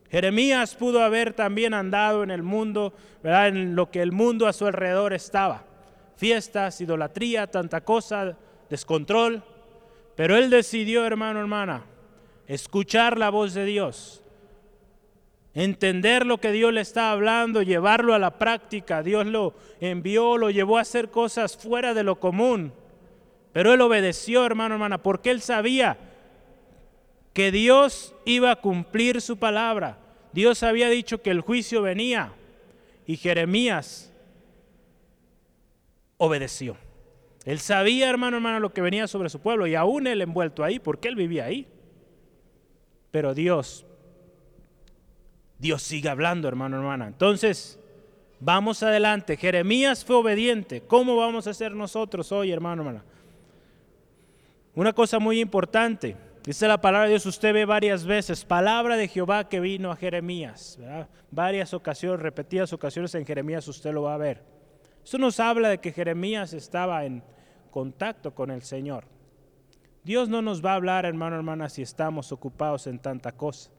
Jeremías 0.09 0.75
pudo 0.75 1.01
haber 1.01 1.33
también 1.33 1.73
andado 1.73 2.23
en 2.23 2.29
el 2.29 2.43
mundo, 2.43 2.93
¿verdad? 3.23 3.47
en 3.47 3.75
lo 3.75 3.89
que 3.89 4.01
el 4.01 4.11
mundo 4.11 4.47
a 4.47 4.53
su 4.53 4.65
alrededor 4.65 5.13
estaba. 5.13 5.63
Fiestas, 6.15 6.81
idolatría, 6.81 7.47
tanta 7.47 7.81
cosa, 7.81 8.37
descontrol. 8.69 9.43
Pero 10.15 10.37
él 10.37 10.49
decidió, 10.49 11.05
hermano, 11.05 11.39
hermana, 11.39 11.85
escuchar 12.47 13.17
la 13.17 13.29
voz 13.29 13.53
de 13.53 13.65
Dios, 13.65 14.22
entender 15.53 16.25
lo 16.25 16.39
que 16.39 16.51
Dios 16.51 16.73
le 16.73 16.81
está 16.81 17.11
hablando, 17.11 17.61
llevarlo 17.61 18.13
a 18.13 18.19
la 18.19 18.37
práctica. 18.37 19.03
Dios 19.03 19.25
lo 19.25 19.53
envió, 19.79 20.37
lo 20.37 20.49
llevó 20.49 20.77
a 20.77 20.81
hacer 20.81 21.09
cosas 21.09 21.57
fuera 21.57 21.93
de 21.93 22.03
lo 22.03 22.19
común. 22.19 22.73
Pero 23.51 23.73
él 23.73 23.81
obedeció, 23.81 24.45
hermano, 24.45 24.75
hermana, 24.75 25.01
porque 25.01 25.29
él 25.29 25.41
sabía 25.41 25.97
que 27.33 27.51
Dios 27.51 28.15
iba 28.25 28.51
a 28.51 28.55
cumplir 28.55 29.21
su 29.21 29.37
palabra. 29.37 29.99
Dios 30.33 30.63
había 30.63 30.89
dicho 30.89 31.21
que 31.21 31.29
el 31.29 31.41
juicio 31.41 31.81
venía 31.83 32.33
y 33.05 33.17
Jeremías 33.17 34.11
obedeció. 36.17 36.77
Él 37.45 37.59
sabía, 37.59 38.09
hermano, 38.09 38.37
hermano, 38.37 38.59
lo 38.59 38.73
que 38.73 38.81
venía 38.81 39.07
sobre 39.07 39.29
su 39.29 39.39
pueblo 39.39 39.67
y 39.67 39.75
aún 39.75 40.07
él 40.07 40.21
envuelto 40.21 40.63
ahí, 40.63 40.79
porque 40.79 41.09
él 41.09 41.15
vivía 41.15 41.45
ahí. 41.45 41.67
Pero 43.11 43.33
Dios, 43.35 43.85
Dios 45.63 45.81
sigue 45.81 46.09
hablando, 46.09 46.49
hermano, 46.49 46.75
hermana. 46.75 47.07
Entonces, 47.07 47.79
vamos 48.41 48.83
adelante. 48.83 49.37
Jeremías 49.37 50.03
fue 50.03 50.17
obediente. 50.17 50.81
¿Cómo 50.81 51.15
vamos 51.15 51.47
a 51.47 51.53
ser 51.53 51.71
nosotros 51.71 52.33
hoy, 52.33 52.51
hermano, 52.51 52.81
hermana? 52.81 53.05
Una 54.75 54.91
cosa 54.91 55.19
muy 55.19 55.39
importante, 55.39 56.17
dice 56.43 56.67
la 56.67 56.81
palabra 56.81 57.05
de 57.05 57.11
Dios, 57.11 57.25
usted 57.25 57.53
ve 57.53 57.63
varias 57.63 58.03
veces, 58.03 58.43
palabra 58.43 58.97
de 58.97 59.07
Jehová 59.07 59.47
que 59.47 59.61
vino 59.61 59.89
a 59.89 59.95
Jeremías, 59.95 60.77
varias 61.31 61.73
ocasiones, 61.73 62.19
repetidas 62.19 62.73
ocasiones 62.73 63.15
en 63.15 63.25
Jeremías 63.25 63.65
usted 63.65 63.93
lo 63.93 64.01
va 64.01 64.15
a 64.15 64.17
ver. 64.17 64.43
Eso 65.01 65.17
nos 65.17 65.39
habla 65.39 65.69
de 65.69 65.77
que 65.77 65.93
Jeremías 65.93 66.51
estaba 66.51 67.05
en 67.05 67.23
contacto 67.71 68.35
con 68.35 68.51
el 68.51 68.63
Señor. 68.63 69.05
Dios 70.03 70.27
no 70.27 70.41
nos 70.41 70.65
va 70.65 70.73
a 70.73 70.75
hablar, 70.75 71.05
hermano, 71.05 71.37
hermana, 71.37 71.69
si 71.69 71.83
estamos 71.83 72.33
ocupados 72.33 72.85
en 72.87 72.99
tanta 72.99 73.31
cosa. 73.31 73.71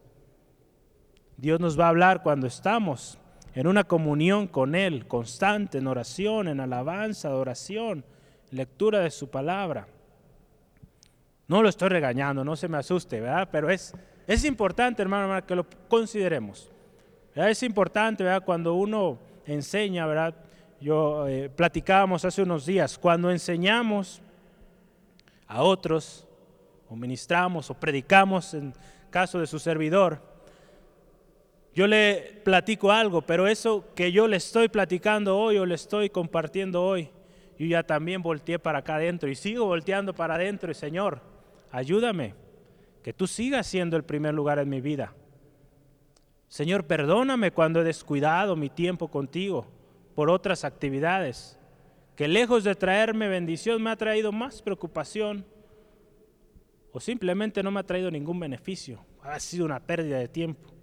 Dios 1.37 1.59
nos 1.59 1.79
va 1.79 1.85
a 1.85 1.89
hablar 1.89 2.23
cuando 2.23 2.47
estamos 2.47 3.19
en 3.53 3.67
una 3.67 3.83
comunión 3.83 4.47
con 4.47 4.75
Él, 4.75 5.07
constante, 5.07 5.77
en 5.77 5.87
oración, 5.87 6.47
en 6.47 6.59
alabanza, 6.59 7.29
adoración, 7.29 8.05
lectura 8.51 8.99
de 8.99 9.11
su 9.11 9.29
palabra. 9.29 9.87
No 11.47 11.61
lo 11.61 11.69
estoy 11.69 11.89
regañando, 11.89 12.43
no 12.43 12.55
se 12.55 12.67
me 12.67 12.77
asuste, 12.77 13.21
¿verdad? 13.21 13.49
Pero 13.51 13.69
es, 13.69 13.93
es 14.27 14.43
importante, 14.45 15.01
hermano, 15.01 15.45
que 15.45 15.55
lo 15.55 15.65
consideremos. 15.87 16.71
Es 17.35 17.63
importante, 17.63 18.23
¿verdad? 18.23 18.43
Cuando 18.43 18.73
uno 18.73 19.19
enseña, 19.45 20.05
¿verdad? 20.05 20.35
Yo 20.81 21.27
eh, 21.27 21.49
platicábamos 21.49 22.25
hace 22.25 22.41
unos 22.41 22.65
días, 22.65 22.97
cuando 22.97 23.29
enseñamos 23.29 24.21
a 25.47 25.61
otros, 25.61 26.27
o 26.89 26.95
ministramos, 26.95 27.69
o 27.69 27.73
predicamos, 27.73 28.53
en 28.53 28.73
caso 29.09 29.39
de 29.39 29.47
su 29.47 29.59
servidor, 29.59 30.21
yo 31.75 31.87
le 31.87 32.41
platico 32.45 32.89
algo, 32.89 33.21
pero 33.21 33.47
eso 33.47 33.93
que 33.93 34.13
yo 34.13 34.29
le 34.29 34.37
estoy 34.37 34.69
platicando 34.69 35.37
hoy 35.37 35.57
o 35.57 35.65
le 35.65 35.75
estoy 35.75 36.09
compartiendo 36.09 36.81
hoy, 36.81 37.09
yo 37.59 37.65
ya 37.65 37.83
también 37.83 38.21
volteé 38.21 38.57
para 38.59 38.79
acá 38.79 38.95
adentro 38.95 39.29
y 39.29 39.35
sigo 39.35 39.65
volteando 39.65 40.13
para 40.13 40.35
adentro 40.35 40.71
y 40.71 40.73
Señor, 40.73 41.19
ayúdame, 41.71 42.33
que 43.03 43.11
tú 43.11 43.27
sigas 43.27 43.67
siendo 43.67 43.97
el 43.97 44.03
primer 44.03 44.33
lugar 44.33 44.57
en 44.57 44.69
mi 44.69 44.79
vida. 44.79 45.13
Señor, 46.47 46.85
perdóname 46.85 47.51
cuando 47.51 47.81
he 47.81 47.83
descuidado 47.83 48.55
mi 48.55 48.69
tiempo 48.69 49.09
contigo 49.09 49.67
por 50.15 50.29
otras 50.29 50.63
actividades, 50.63 51.59
que 52.15 52.29
lejos 52.29 52.63
de 52.63 52.75
traerme 52.75 53.27
bendición 53.27 53.83
me 53.83 53.89
ha 53.89 53.97
traído 53.97 54.31
más 54.31 54.61
preocupación 54.61 55.45
o 56.93 57.01
simplemente 57.01 57.61
no 57.61 57.71
me 57.71 57.81
ha 57.81 57.83
traído 57.83 58.09
ningún 58.09 58.39
beneficio. 58.39 59.05
Ha 59.21 59.37
sido 59.41 59.65
una 59.65 59.81
pérdida 59.81 60.19
de 60.19 60.29
tiempo. 60.29 60.74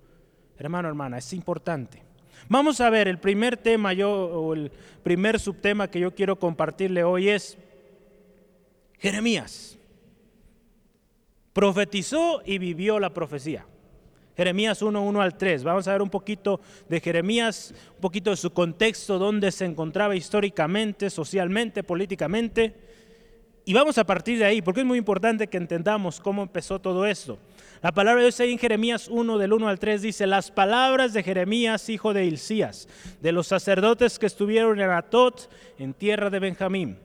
Hermano, 0.63 0.89
hermana, 0.89 1.19
es 1.19 1.33
importante. 1.33 2.03
Vamos 2.49 2.81
a 2.81 2.89
ver, 2.89 3.09
el 3.09 3.19
primer 3.19 3.57
tema 3.57 3.93
yo, 3.93 4.11
o 4.11 4.55
el 4.55 4.71
primer 5.03 5.39
subtema 5.39 5.89
que 5.89 6.01
yo 6.01 6.15
quiero 6.15 6.39
compartirle 6.39 7.05
hoy 7.05 7.29
es 7.29 7.59
Jeremías 8.99 9.79
profetizó 11.53 12.43
y 12.45 12.59
vivió 12.59 12.99
la 12.99 13.13
profecía. 13.13 13.67
Jeremías 14.37 14.81
1, 14.81 15.03
1 15.03 15.21
al 15.21 15.37
3. 15.37 15.63
Vamos 15.65 15.87
a 15.87 15.93
ver 15.93 16.03
un 16.03 16.09
poquito 16.09 16.61
de 16.89 17.01
Jeremías, 17.01 17.75
un 17.95 18.01
poquito 18.01 18.31
de 18.31 18.37
su 18.37 18.51
contexto, 18.53 19.19
dónde 19.19 19.53
se 19.53 19.67
encontraba 19.67 20.17
históricamente, 20.17 21.11
socialmente, 21.11 21.83
políticamente. 21.83 22.75
Y 23.65 23.75
vamos 23.75 23.99
a 23.99 24.05
partir 24.05 24.39
de 24.39 24.47
ahí, 24.47 24.63
porque 24.63 24.81
es 24.81 24.87
muy 24.87 24.99
importante 24.99 25.47
que 25.47 25.59
entendamos 25.59 26.19
cómo 26.19 26.43
empezó 26.43 26.81
todo 26.81 27.05
esto. 27.05 27.39
La 27.83 27.93
palabra 27.93 28.21
de 28.21 28.27
Dios 28.27 28.41
ahí 28.41 28.53
en 28.53 28.59
Jeremías 28.59 29.09
1, 29.09 29.39
del 29.39 29.53
1 29.53 29.69
al 29.69 29.79
3, 29.79 30.03
dice, 30.03 30.27
las 30.27 30.51
palabras 30.51 31.13
de 31.13 31.23
Jeremías, 31.23 31.89
hijo 31.89 32.15
de 32.15 32.25
Hilcías, 32.25 32.89
de 33.21 33.33
los 33.33 33.49
sacerdotes 33.49 34.19
que 34.19 34.27
estuvieron 34.27 34.81
en 34.81 34.91
Atot, 34.91 35.51
en 35.79 35.93
tierra 35.93 36.31
de 36.31 36.39
Benjamín 36.39 36.99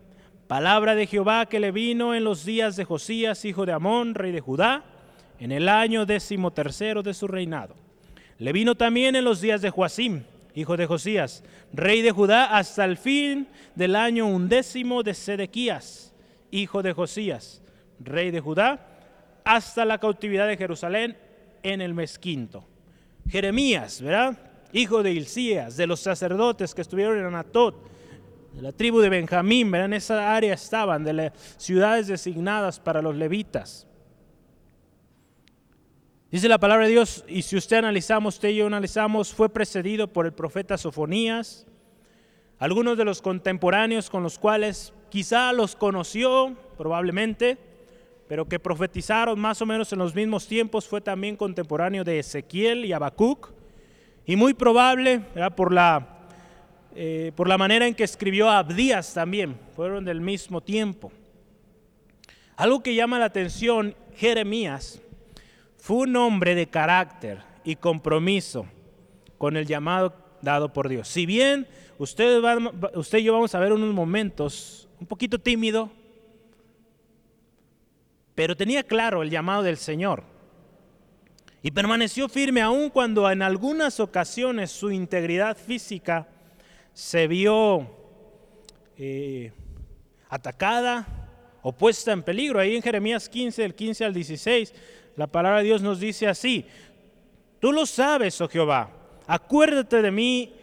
Palabra 0.48 0.96
de 0.96 1.08
Jehová 1.08 1.46
que 1.46 1.60
le 1.60 1.72
vino 1.72 2.16
en 2.16 2.24
los 2.24 2.46
días 2.46 2.78
de 2.78 2.86
Josías, 2.86 3.44
hijo 3.44 3.66
de 3.66 3.74
Amón, 3.74 4.16
rey 4.16 4.32
de 4.32 4.40
Judá, 4.40 4.86
en 5.42 5.52
el 5.52 5.68
año 5.68 6.06
décimo 6.06 6.52
tercero 6.52 7.04
de 7.04 7.14
su 7.14 7.28
reinado. 7.28 7.76
Le 8.40 8.54
vino 8.54 8.76
también 8.76 9.18
en 9.18 9.26
los 9.26 9.42
días 9.42 9.62
de 9.62 9.72
Joacim, 9.72 10.24
hijo 10.56 10.78
de 10.78 10.86
Josías, 10.86 11.44
rey 11.74 12.02
de 12.02 12.12
Judá, 12.12 12.58
hasta 12.58 12.86
el 12.86 12.96
fin 12.98 13.50
del 13.76 13.98
año 13.98 14.26
undécimo 14.26 15.04
de 15.04 15.14
Sedequías, 15.14 16.14
hijo 16.50 16.82
de 16.82 16.94
Josías, 16.94 17.62
rey 18.00 18.32
de 18.32 18.40
Judá, 18.40 18.97
hasta 19.48 19.86
la 19.86 19.98
cautividad 19.98 20.46
de 20.46 20.58
Jerusalén 20.58 21.18
en 21.64 21.80
el 21.80 21.94
mes 21.94 22.20
quinto. 22.20 22.68
Jeremías, 23.30 24.02
¿verdad? 24.02 24.38
Hijo 24.74 25.02
de 25.02 25.14
Hilcías, 25.14 25.78
de 25.78 25.88
los 25.88 26.02
sacerdotes 26.02 26.76
que 26.76 26.82
estuvieron 26.82 27.18
en 27.18 27.28
Anatot, 27.28 27.82
de 28.54 28.62
la 28.62 28.74
tribu 28.74 29.00
de 29.00 29.08
Benjamín, 29.08 29.72
¿verdad? 29.72 29.86
En 29.86 29.94
esa 29.94 30.36
área 30.36 30.54
estaban, 30.54 31.06
de 31.06 31.14
las 31.14 31.32
ciudades 31.56 32.08
designadas 32.08 32.82
para 32.82 33.02
los 33.02 33.16
levitas. 33.16 33.88
Dice 36.30 36.50
la 36.50 36.60
palabra 36.60 36.86
de 36.86 36.92
Dios, 36.92 37.24
y 37.30 37.42
si 37.42 37.56
usted 37.56 37.78
analizamos, 37.78 38.36
usted 38.36 38.50
y 38.50 38.58
yo 38.58 38.68
analizamos, 38.68 39.34
fue 39.34 39.48
precedido 39.48 40.12
por 40.12 40.26
el 40.26 40.34
profeta 40.34 40.78
Sofonías, 40.78 41.66
algunos 42.60 42.98
de 42.98 43.06
los 43.06 43.22
contemporáneos 43.22 44.10
con 44.10 44.24
los 44.24 44.40
cuales 44.40 44.94
quizá 45.08 45.54
los 45.54 45.78
conoció, 45.78 46.54
probablemente, 46.78 47.77
pero 48.28 48.46
que 48.46 48.60
profetizaron 48.60 49.40
más 49.40 49.62
o 49.62 49.66
menos 49.66 49.92
en 49.94 50.00
los 50.00 50.14
mismos 50.14 50.48
tiempos, 50.48 50.88
fue 50.88 51.02
también 51.02 51.36
contemporáneo 51.36 52.04
de 52.04 52.20
Ezequiel 52.20 52.86
y 52.86 52.94
Habacuc, 52.94 53.52
y 54.26 54.36
muy 54.36 54.54
probable, 54.54 55.22
por 55.56 55.74
la, 55.74 56.28
eh, 56.94 57.32
por 57.36 57.48
la 57.48 57.58
manera 57.58 57.88
en 57.88 57.96
que 57.96 58.04
escribió 58.04 58.50
Abdías 58.50 59.14
también, 59.14 59.58
fueron 59.76 60.04
del 60.04 60.20
mismo 60.20 60.60
tiempo. 60.62 61.12
Algo 62.58 62.84
que 62.84 62.96
llama 62.96 63.20
la 63.20 63.26
atención, 63.26 63.96
Jeremías, 64.16 65.02
fue 65.78 65.98
un 65.98 66.16
hombre 66.18 66.56
de 66.56 66.68
carácter 66.68 67.42
y 67.64 67.76
compromiso 67.76 68.66
con 69.38 69.56
el 69.56 69.66
llamado 69.66 70.14
dado 70.42 70.74
por 70.74 70.90
Dios. 70.90 71.08
Si 71.08 71.26
bien 71.26 71.68
usted, 71.98 72.42
usted 72.96 73.20
y 73.20 73.24
yo 73.24 73.34
vamos 73.34 73.56
a 73.56 73.60
ver 73.60 73.72
unos 73.72 73.94
momentos 73.94 74.90
un 75.00 75.08
poquito 75.08 75.40
tímido, 75.40 75.92
pero 78.38 78.56
tenía 78.56 78.84
claro 78.84 79.24
el 79.24 79.32
llamado 79.32 79.64
del 79.64 79.78
Señor. 79.78 80.22
Y 81.64 81.72
permaneció 81.72 82.30
firme 82.30 82.62
aun 82.62 82.92
cuando 82.92 83.28
en 83.32 83.42
algunas 83.42 84.00
ocasiones 84.00 84.70
su 84.70 84.92
integridad 84.92 85.58
física 85.58 86.28
se 86.94 87.26
vio 87.26 87.90
eh, 88.96 89.52
atacada 90.30 91.08
o 91.64 91.72
puesta 91.72 92.12
en 92.12 92.22
peligro. 92.22 92.60
Ahí 92.60 92.76
en 92.76 92.84
Jeremías 92.84 93.28
15, 93.28 93.64
del 93.64 93.74
15 93.74 94.06
al 94.06 94.14
16, 94.14 94.72
la 95.16 95.26
palabra 95.26 95.58
de 95.58 95.64
Dios 95.64 95.82
nos 95.82 96.00
dice 96.00 96.28
así, 96.28 96.64
tú 97.60 97.72
lo 97.72 97.88
sabes, 97.88 98.40
oh 98.40 98.48
Jehová, 98.48 98.92
acuérdate 99.26 100.00
de 100.04 100.12
mí 100.12 100.54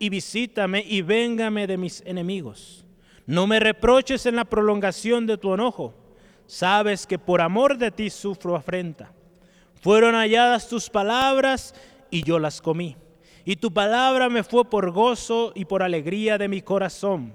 y 0.00 0.08
visítame 0.08 0.84
y 0.84 1.02
véngame 1.02 1.68
de 1.68 1.76
mis 1.76 2.02
enemigos. 2.04 2.84
No 3.26 3.46
me 3.46 3.60
reproches 3.60 4.26
en 4.26 4.34
la 4.34 4.44
prolongación 4.44 5.28
de 5.28 5.38
tu 5.38 5.54
enojo. 5.54 6.01
Sabes 6.52 7.06
que 7.06 7.18
por 7.18 7.40
amor 7.40 7.78
de 7.78 7.90
ti 7.90 8.10
sufro 8.10 8.54
afrenta. 8.54 9.10
Fueron 9.80 10.14
halladas 10.14 10.68
tus 10.68 10.90
palabras 10.90 11.74
y 12.10 12.22
yo 12.22 12.38
las 12.38 12.60
comí. 12.60 12.96
Y 13.44 13.56
tu 13.56 13.72
palabra 13.72 14.28
me 14.28 14.42
fue 14.42 14.64
por 14.64 14.90
gozo 14.90 15.52
y 15.54 15.64
por 15.64 15.82
alegría 15.82 16.36
de 16.36 16.48
mi 16.48 16.60
corazón. 16.60 17.34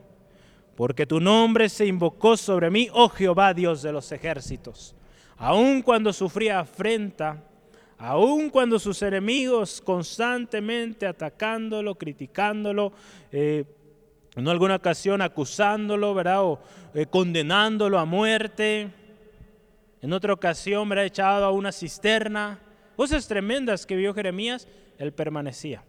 Porque 0.75 1.05
tu 1.05 1.19
nombre 1.19 1.67
se 1.69 1.88
invocó 1.88 2.38
sobre 2.38 2.69
mí, 2.69 2.89
oh 2.93 3.09
Jehová, 3.09 3.53
Dios 3.53 3.81
de 3.81 3.91
los 3.91 4.12
ejércitos 4.12 4.95
aun 5.38 5.81
cuando 5.81 6.12
sufría 6.12 6.59
afrenta, 6.59 7.43
aun 7.97 8.50
cuando 8.50 8.79
sus 8.79 9.01
enemigos 9.01 9.81
constantemente 9.81 11.05
atacándolo, 11.05 11.95
criticándolo, 11.95 12.91
eh, 13.31 13.63
en 14.36 14.47
alguna 14.47 14.75
ocasión 14.75 15.21
acusándolo, 15.21 16.13
¿verdad? 16.13 16.43
O 16.43 16.59
eh, 16.93 17.05
condenándolo 17.07 17.97
a 17.97 18.05
muerte, 18.05 18.91
en 20.01 20.13
otra 20.13 20.34
ocasión, 20.34 20.88
¿verdad? 20.89 21.06
Echado 21.06 21.46
a 21.46 21.51
una 21.51 21.72
cisterna, 21.72 22.60
cosas 22.96 23.27
tremendas 23.27 23.86
que 23.86 23.96
vio 23.96 24.13
Jeremías, 24.13 24.68
él 24.98 25.13
permanecía 25.13 25.84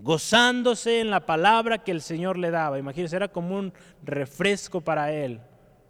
gozándose 0.00 1.00
en 1.00 1.10
la 1.10 1.26
palabra 1.26 1.78
que 1.78 1.90
el 1.90 2.00
Señor 2.00 2.38
le 2.38 2.52
daba. 2.52 2.78
Imagínense, 2.78 3.16
era 3.16 3.26
como 3.26 3.56
un 3.56 3.72
refresco 4.04 4.80
para 4.80 5.12
él 5.12 5.40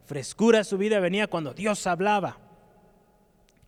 frescura 0.09 0.61
a 0.61 0.65
su 0.65 0.79
vida 0.79 1.01
venía 1.01 1.27
cuando 1.27 1.53
Dios 1.53 1.87
hablaba. 1.87 2.39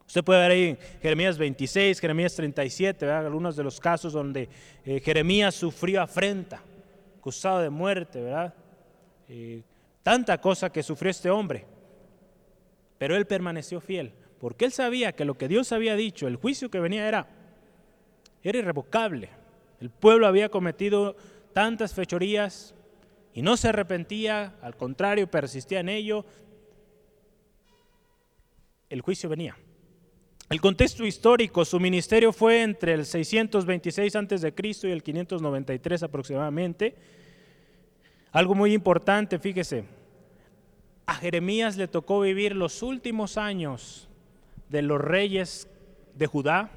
Usted 0.07 0.25
puede 0.25 0.41
ver 0.41 0.51
ahí 0.51 0.79
Jeremías 1.03 1.37
26, 1.37 2.01
Jeremías 2.01 2.35
37, 2.35 3.09
algunos 3.11 3.57
de 3.57 3.63
los 3.63 3.79
casos 3.79 4.15
donde 4.15 4.49
eh, 4.87 5.01
Jeremías 5.05 5.55
sufrió 5.55 6.01
afrenta, 6.01 6.63
acusado 7.19 7.61
de 7.61 7.69
muerte, 7.69 8.23
¿verdad? 8.23 8.55
Eh, 9.29 9.63
tanta 10.03 10.41
cosa 10.41 10.73
que 10.73 10.83
sufrió 10.83 11.11
este 11.11 11.29
hombre. 11.29 11.67
Pero 13.01 13.17
él 13.17 13.27
permaneció 13.27 13.81
fiel, 13.81 14.13
porque 14.39 14.67
él 14.67 14.73
sabía 14.73 15.13
que 15.13 15.25
lo 15.25 15.39
que 15.39 15.49
Dios 15.49 15.73
había 15.73 15.97
dicho, 15.97 16.29
el 16.29 16.37
juicio 16.37 16.71
que 16.71 16.81
venía 16.81 17.09
era, 17.09 17.29
era 18.43 18.59
irrevocable. 18.59 19.31
El 19.81 19.89
pueblo 19.89 20.27
había 20.27 20.51
cometido 20.51 21.17
tantas 21.55 21.95
fechorías, 21.95 22.75
y 23.33 23.41
no 23.41 23.57
se 23.57 23.69
arrepentía, 23.69 24.55
al 24.61 24.77
contrario, 24.77 25.31
persistía 25.31 25.81
en 25.81 25.89
ello, 25.89 26.27
el 28.91 29.01
juicio 29.01 29.31
venía. 29.31 29.57
El 30.51 30.61
contexto 30.61 31.07
histórico, 31.07 31.65
su 31.65 31.81
ministerio 31.81 32.35
fue 32.35 32.61
entre 32.61 32.93
el 32.93 33.07
626 33.07 34.15
a.C. 34.15 34.55
y 34.83 34.91
el 34.91 35.03
593 35.03 36.03
aproximadamente. 36.03 36.95
Algo 38.31 38.55
muy 38.55 38.75
importante, 38.75 39.39
fíjese, 39.39 39.85
a 41.11 41.15
Jeremías 41.15 41.77
le 41.77 41.89
tocó 41.89 42.21
vivir 42.21 42.55
los 42.55 42.85
últimos 42.85 43.37
años 43.37 44.09
de 44.69 44.81
los 44.81 45.01
reyes 45.01 45.69
de 46.15 46.29
Judá 46.29 46.71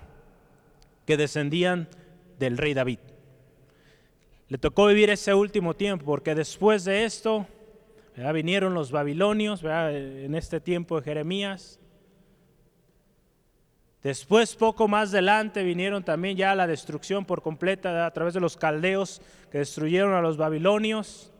que 1.05 1.17
descendían 1.17 1.87
del 2.39 2.57
rey 2.57 2.73
David. 2.73 2.97
Le 4.47 4.57
tocó 4.57 4.87
vivir 4.87 5.11
ese 5.11 5.35
último 5.35 5.75
tiempo, 5.75 6.05
porque 6.05 6.33
después 6.33 6.83
de 6.83 7.05
esto 7.05 7.45
vinieron 8.33 8.73
los 8.73 8.89
babilonios 8.89 9.61
en 9.63 10.33
este 10.33 10.59
tiempo 10.59 10.99
de 10.99 11.03
Jeremías. 11.03 11.79
Después, 14.01 14.55
poco 14.55 14.87
más 14.87 15.09
adelante, 15.09 15.61
vinieron 15.61 16.03
también 16.03 16.35
ya 16.35 16.55
la 16.55 16.65
destrucción 16.65 17.23
por 17.23 17.43
completa 17.43 18.07
a 18.07 18.11
través 18.11 18.33
de 18.33 18.39
los 18.39 18.57
caldeos 18.57 19.21
que 19.51 19.59
destruyeron 19.59 20.15
a 20.15 20.21
los 20.21 20.37
babilonios. 20.37 21.31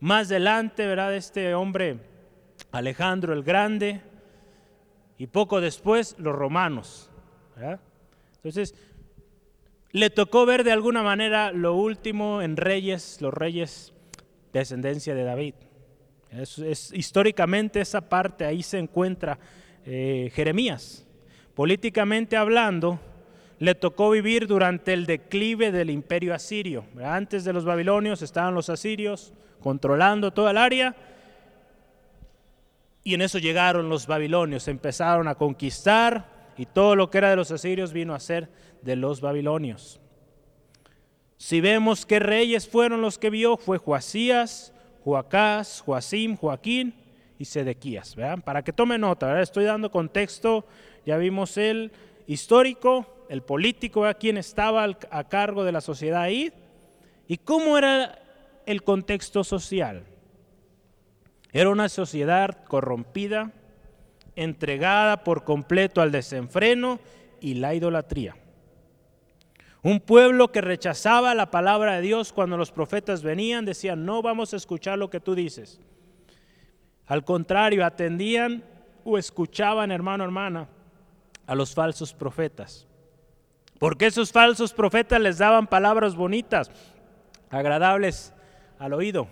Más 0.00 0.26
adelante, 0.26 0.88
¿verdad? 0.88 1.14
Este 1.14 1.54
hombre, 1.54 2.15
Alejandro 2.76 3.32
el 3.32 3.42
Grande. 3.42 4.00
Y 5.18 5.28
poco 5.28 5.60
después, 5.60 6.14
los 6.18 6.34
romanos. 6.34 7.10
Entonces, 8.36 8.74
le 9.92 10.10
tocó 10.10 10.44
ver 10.44 10.62
de 10.62 10.72
alguna 10.72 11.02
manera 11.02 11.52
lo 11.52 11.74
último 11.74 12.42
en 12.42 12.56
reyes, 12.56 13.20
los 13.22 13.32
reyes 13.32 13.94
de 14.52 14.58
descendencia 14.58 15.14
de 15.14 15.24
David. 15.24 15.54
Históricamente 16.92 17.80
esa 17.80 18.02
parte 18.02 18.44
ahí 18.44 18.62
se 18.62 18.78
encuentra 18.78 19.38
eh, 19.86 20.30
Jeremías. 20.34 21.06
Políticamente 21.54 22.36
hablando, 22.36 23.00
le 23.58 23.74
tocó 23.74 24.10
vivir 24.10 24.46
durante 24.46 24.92
el 24.92 25.06
declive 25.06 25.72
del 25.72 25.88
imperio 25.88 26.34
asirio. 26.34 26.84
Antes 27.02 27.44
de 27.44 27.54
los 27.54 27.64
babilonios 27.64 28.20
estaban 28.20 28.54
los 28.54 28.68
asirios 28.68 29.32
controlando 29.60 30.30
toda 30.30 30.50
el 30.50 30.58
área 30.58 30.94
y 33.06 33.14
en 33.14 33.22
eso 33.22 33.38
llegaron 33.38 33.88
los 33.88 34.08
babilonios, 34.08 34.66
empezaron 34.66 35.28
a 35.28 35.36
conquistar 35.36 36.52
y 36.56 36.66
todo 36.66 36.96
lo 36.96 37.08
que 37.08 37.18
era 37.18 37.30
de 37.30 37.36
los 37.36 37.52
asirios 37.52 37.92
vino 37.92 38.16
a 38.16 38.18
ser 38.18 38.48
de 38.82 38.96
los 38.96 39.20
babilonios. 39.20 40.00
Si 41.36 41.60
vemos 41.60 42.04
qué 42.04 42.18
reyes 42.18 42.68
fueron 42.68 43.02
los 43.02 43.16
que 43.16 43.30
vio, 43.30 43.58
fue 43.58 43.78
Joasías, 43.78 44.72
Joacás, 45.04 45.84
Joacim, 45.86 46.36
Joaquín 46.36 46.96
y 47.38 47.44
Sedequías. 47.44 48.16
Para 48.44 48.64
que 48.64 48.72
tome 48.72 48.98
nota, 48.98 49.40
estoy 49.40 49.66
dando 49.66 49.88
contexto, 49.92 50.66
ya 51.04 51.16
vimos 51.16 51.56
el 51.58 51.92
histórico, 52.26 53.06
el 53.28 53.40
político, 53.40 54.00
¿verdad? 54.00 54.18
quién 54.18 54.36
estaba 54.36 54.82
a 54.82 55.24
cargo 55.28 55.62
de 55.62 55.70
la 55.70 55.80
sociedad 55.80 56.22
ahí 56.22 56.52
y 57.28 57.36
cómo 57.36 57.78
era 57.78 58.18
el 58.66 58.82
contexto 58.82 59.44
social. 59.44 60.02
Era 61.56 61.70
una 61.70 61.88
sociedad 61.88 62.64
corrompida, 62.64 63.50
entregada 64.34 65.24
por 65.24 65.44
completo 65.44 66.02
al 66.02 66.12
desenfreno 66.12 67.00
y 67.40 67.54
la 67.54 67.72
idolatría. 67.74 68.36
Un 69.82 70.00
pueblo 70.00 70.52
que 70.52 70.60
rechazaba 70.60 71.34
la 71.34 71.50
palabra 71.50 71.94
de 71.94 72.02
Dios 72.02 72.34
cuando 72.34 72.58
los 72.58 72.72
profetas 72.72 73.22
venían, 73.22 73.64
decían, 73.64 74.04
no 74.04 74.20
vamos 74.20 74.52
a 74.52 74.58
escuchar 74.58 74.98
lo 74.98 75.08
que 75.08 75.18
tú 75.18 75.34
dices. 75.34 75.80
Al 77.06 77.24
contrario, 77.24 77.86
atendían 77.86 78.62
o 79.02 79.16
escuchaban, 79.16 79.90
hermano, 79.90 80.24
hermana, 80.24 80.68
a 81.46 81.54
los 81.54 81.74
falsos 81.74 82.12
profetas. 82.12 82.86
Porque 83.78 84.04
esos 84.04 84.30
falsos 84.30 84.74
profetas 84.74 85.22
les 85.22 85.38
daban 85.38 85.68
palabras 85.68 86.16
bonitas, 86.16 86.70
agradables 87.48 88.34
al 88.78 88.92
oído. 88.92 89.26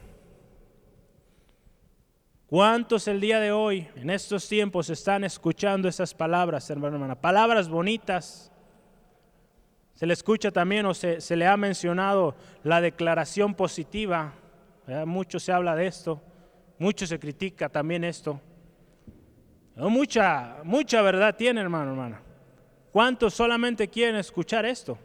¿Cuántos 2.47 3.09
el 3.09 3.23
día 3.23 3.41
de 3.41 3.53
hoy, 3.53 3.89
en 3.97 4.11
estos 4.11 4.47
tiempos, 4.47 4.91
están 4.91 5.25
escuchando 5.25 5.89
esas 5.89 6.13
palabras, 6.13 6.69
hermano, 6.69 6.97
hermana? 6.97 7.15
Palabras 7.15 7.71
bonitas. 7.71 8.53
Se 9.95 10.07
le 10.07 10.13
escucha 10.13 10.51
también 10.51 10.85
o 10.85 10.93
se, 10.93 11.37
le 11.37 11.47
ha 11.47 11.57
mencionado 11.57 12.35
la 12.63 12.83
declaración 12.83 13.55
positiva. 13.55 14.35
Mucho 15.07 15.41
se 15.41 15.53
habla 15.53 15.75
de 15.75 15.87
esto, 15.87 16.21
mucho 16.79 17.07
se 17.07 17.19
critica 17.19 17.71
también 17.71 18.05
esto. 18.05 18.39
Mucha, 19.77 20.59
mucha 20.65 21.01
verdad 21.01 21.35
tiene, 21.37 21.63
hermano, 21.63 21.93
hermana. 21.93 22.21
¿Cuántos 22.93 23.33
solamente 23.33 23.89
quieren 23.89 24.17
escuchar 24.17 24.67
esto? 24.67 24.99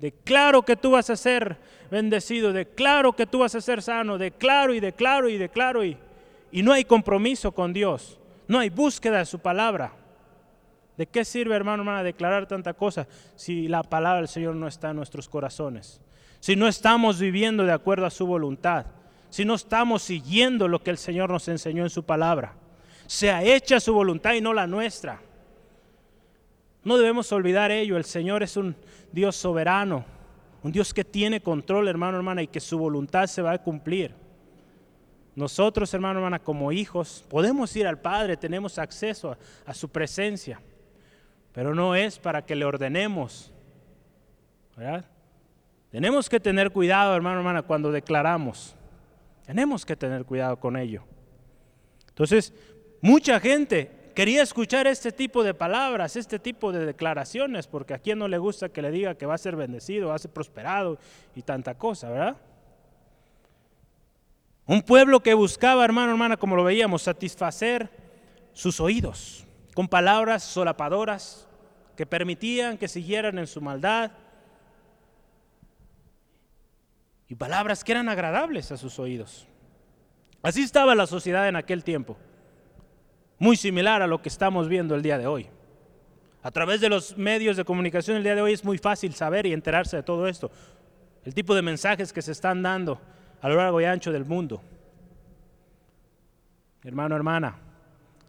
Declaro 0.00 0.62
que 0.62 0.76
tú 0.76 0.90
vas 0.90 1.08
a 1.08 1.16
ser 1.16 1.56
bendecido, 1.88 2.52
declaro 2.52 3.12
que 3.12 3.26
tú 3.26 3.38
vas 3.38 3.54
a 3.54 3.60
ser 3.60 3.80
sano, 3.80 4.18
declaro 4.18 4.74
y 4.74 4.80
declaro 4.80 5.28
y 5.28 5.38
declaro 5.38 5.84
y 5.84 5.96
y 6.50 6.62
no 6.62 6.72
hay 6.72 6.84
compromiso 6.84 7.52
con 7.52 7.72
Dios, 7.72 8.18
no 8.46 8.58
hay 8.58 8.70
búsqueda 8.70 9.18
de 9.18 9.26
su 9.26 9.38
palabra. 9.38 9.92
¿De 10.96 11.06
qué 11.06 11.24
sirve, 11.24 11.54
hermano, 11.54 11.82
hermana, 11.82 12.02
declarar 12.02 12.48
tanta 12.48 12.74
cosa 12.74 13.06
si 13.36 13.68
la 13.68 13.84
palabra 13.84 14.18
del 14.18 14.28
Señor 14.28 14.56
no 14.56 14.66
está 14.66 14.90
en 14.90 14.96
nuestros 14.96 15.28
corazones? 15.28 16.00
Si 16.40 16.56
no 16.56 16.66
estamos 16.66 17.20
viviendo 17.20 17.64
de 17.64 17.72
acuerdo 17.72 18.04
a 18.04 18.10
su 18.10 18.26
voluntad, 18.26 18.86
si 19.30 19.44
no 19.44 19.54
estamos 19.54 20.02
siguiendo 20.02 20.66
lo 20.66 20.82
que 20.82 20.90
el 20.90 20.98
Señor 20.98 21.30
nos 21.30 21.46
enseñó 21.48 21.84
en 21.84 21.90
su 21.90 22.04
palabra. 22.04 22.54
Sea 23.06 23.42
hecha 23.42 23.80
su 23.80 23.94
voluntad 23.94 24.34
y 24.34 24.40
no 24.40 24.52
la 24.52 24.66
nuestra. 24.66 25.20
No 26.82 26.96
debemos 26.96 27.30
olvidar 27.32 27.70
ello, 27.70 27.96
el 27.96 28.04
Señor 28.04 28.42
es 28.42 28.56
un 28.56 28.74
Dios 29.12 29.36
soberano, 29.36 30.04
un 30.62 30.72
Dios 30.72 30.94
que 30.94 31.04
tiene 31.04 31.40
control, 31.40 31.88
hermano, 31.88 32.16
hermana, 32.16 32.42
y 32.42 32.48
que 32.48 32.60
su 32.60 32.78
voluntad 32.78 33.26
se 33.26 33.42
va 33.42 33.52
a 33.52 33.62
cumplir. 33.62 34.14
Nosotros, 35.38 35.94
hermano, 35.94 36.18
hermana, 36.18 36.40
como 36.40 36.72
hijos, 36.72 37.24
podemos 37.28 37.76
ir 37.76 37.86
al 37.86 38.00
Padre, 38.00 38.36
tenemos 38.36 38.76
acceso 38.76 39.36
a, 39.64 39.72
su 39.72 39.88
presencia, 39.88 40.60
pero 41.52 41.76
no 41.76 41.94
es 41.94 42.18
para 42.18 42.44
que 42.44 42.56
le 42.56 42.64
ordenemos. 42.64 43.52
Tenemos 45.92 46.28
que 46.28 46.40
tener 46.40 46.72
cuidado, 46.72 47.14
hermano, 47.14 47.38
hermana, 47.38 47.62
cuando 47.62 47.92
declaramos. 47.92 48.74
Tenemos 49.46 49.86
que 49.86 49.94
tener 49.94 50.24
cuidado 50.24 50.58
con 50.58 50.76
ello. 50.76 51.04
Entonces, 52.08 52.52
mucha 53.00 53.38
gente 53.38 54.10
quería 54.16 54.42
escuchar 54.42 54.88
este 54.88 55.12
tipo 55.12 55.44
de 55.44 55.54
palabras, 55.54 56.16
este 56.16 56.40
tipo 56.40 56.72
de 56.72 56.84
declaraciones, 56.84 57.68
porque 57.68 57.94
a 57.94 58.00
quien 58.00 58.18
no 58.18 58.26
le 58.26 58.38
gusta 58.38 58.70
que 58.70 58.82
le 58.82 58.90
diga 58.90 59.14
que 59.14 59.24
va 59.24 59.34
a 59.34 59.38
ser 59.38 59.54
bendecido, 59.54 60.08
va 60.08 60.16
a 60.16 60.18
ser 60.18 60.32
prosperado 60.32 60.98
y 61.36 61.42
tanta 61.42 61.78
cosa, 61.78 62.10
¿verdad? 62.10 62.36
Un 64.68 64.82
pueblo 64.82 65.20
que 65.20 65.32
buscaba, 65.32 65.82
hermano, 65.82 66.10
hermana, 66.10 66.36
como 66.36 66.54
lo 66.54 66.62
veíamos, 66.62 67.00
satisfacer 67.00 67.88
sus 68.52 68.80
oídos 68.80 69.46
con 69.74 69.88
palabras 69.88 70.42
solapadoras 70.42 71.48
que 71.96 72.04
permitían 72.04 72.76
que 72.76 72.86
siguieran 72.86 73.38
en 73.38 73.46
su 73.46 73.62
maldad 73.62 74.10
y 77.28 77.34
palabras 77.34 77.82
que 77.82 77.92
eran 77.92 78.10
agradables 78.10 78.70
a 78.70 78.76
sus 78.76 78.98
oídos. 78.98 79.48
Así 80.42 80.62
estaba 80.62 80.94
la 80.94 81.06
sociedad 81.06 81.48
en 81.48 81.56
aquel 81.56 81.82
tiempo, 81.82 82.18
muy 83.38 83.56
similar 83.56 84.02
a 84.02 84.06
lo 84.06 84.20
que 84.20 84.28
estamos 84.28 84.68
viendo 84.68 84.94
el 84.94 85.00
día 85.00 85.16
de 85.16 85.26
hoy. 85.26 85.48
A 86.42 86.50
través 86.50 86.82
de 86.82 86.90
los 86.90 87.16
medios 87.16 87.56
de 87.56 87.64
comunicación 87.64 88.18
el 88.18 88.22
día 88.22 88.34
de 88.34 88.42
hoy 88.42 88.52
es 88.52 88.64
muy 88.64 88.76
fácil 88.76 89.14
saber 89.14 89.46
y 89.46 89.54
enterarse 89.54 89.96
de 89.96 90.02
todo 90.02 90.28
esto, 90.28 90.50
el 91.24 91.32
tipo 91.32 91.54
de 91.54 91.62
mensajes 91.62 92.12
que 92.12 92.20
se 92.20 92.32
están 92.32 92.62
dando 92.62 93.00
a 93.40 93.48
lo 93.48 93.56
largo 93.56 93.80
y 93.80 93.84
ancho 93.84 94.12
del 94.12 94.24
mundo. 94.24 94.62
Hermano, 96.84 97.16
hermana, 97.16 97.56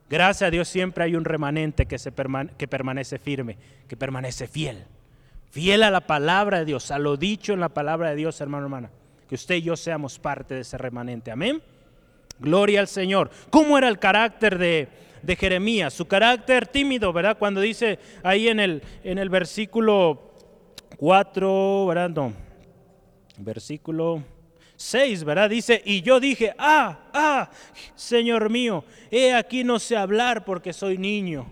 gracias 0.09 0.47
a 0.47 0.51
Dios 0.51 0.67
siempre 0.67 1.03
hay 1.03 1.15
un 1.15 1.25
remanente 1.25 1.85
que, 1.85 1.97
se 1.97 2.11
que 2.57 2.67
permanece 2.67 3.19
firme, 3.19 3.57
que 3.87 3.95
permanece 3.95 4.47
fiel. 4.47 4.85
Fiel 5.51 5.83
a 5.83 5.91
la 5.91 6.01
palabra 6.01 6.59
de 6.59 6.65
Dios, 6.65 6.91
a 6.91 6.99
lo 6.99 7.17
dicho 7.17 7.53
en 7.53 7.59
la 7.59 7.69
palabra 7.69 8.09
de 8.09 8.15
Dios, 8.15 8.39
hermano, 8.41 8.65
hermana. 8.65 8.91
Que 9.27 9.35
usted 9.35 9.55
y 9.55 9.61
yo 9.63 9.75
seamos 9.75 10.19
parte 10.19 10.55
de 10.55 10.61
ese 10.61 10.77
remanente. 10.77 11.31
Amén. 11.31 11.61
Gloria 12.39 12.79
al 12.79 12.87
Señor. 12.87 13.29
¿Cómo 13.49 13.77
era 13.77 13.87
el 13.87 13.99
carácter 13.99 14.57
de, 14.57 14.87
de 15.21 15.35
Jeremías? 15.35 15.93
Su 15.93 16.07
carácter 16.07 16.67
tímido, 16.67 17.13
¿verdad? 17.13 17.37
Cuando 17.37 17.61
dice 17.61 17.99
ahí 18.23 18.47
en 18.47 18.59
el, 18.59 18.83
en 19.03 19.17
el 19.17 19.29
versículo 19.29 20.33
4, 20.97 21.85
¿verdad? 21.87 22.09
No, 22.09 22.33
versículo 23.37 24.23
6, 24.79 25.25
¿verdad? 25.25 25.49
Dice, 25.49 25.81
y 25.83 26.01
yo 26.01 26.21
dije, 26.21 26.55
ah, 26.57 26.99
ah, 27.11 27.49
Señor 27.95 28.49
mío, 28.49 28.85
he 29.11 29.33
aquí 29.33 29.65
no 29.65 29.77
sé 29.77 29.97
hablar 29.97 30.45
porque 30.45 30.71
soy 30.71 30.97
niño. 30.97 31.47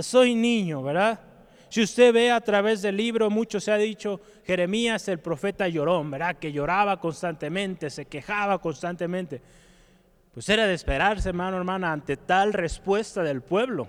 Soy 0.00 0.34
niño, 0.34 0.82
¿verdad? 0.82 1.20
Si 1.68 1.82
usted 1.82 2.10
ve 2.10 2.30
a 2.30 2.40
través 2.40 2.80
del 2.80 2.96
libro, 2.96 3.28
mucho 3.28 3.60
se 3.60 3.70
ha 3.70 3.76
dicho, 3.76 4.22
Jeremías 4.46 5.08
el 5.08 5.18
profeta 5.18 5.68
llorón, 5.68 6.10
¿verdad? 6.10 6.36
Que 6.36 6.50
lloraba 6.50 6.98
constantemente, 6.98 7.90
se 7.90 8.06
quejaba 8.06 8.58
constantemente. 8.62 9.42
Pues 10.32 10.48
era 10.48 10.66
de 10.66 10.72
esperarse, 10.72 11.28
hermano, 11.28 11.58
hermana, 11.58 11.92
ante 11.92 12.16
tal 12.16 12.54
respuesta 12.54 13.22
del 13.22 13.42
pueblo. 13.42 13.88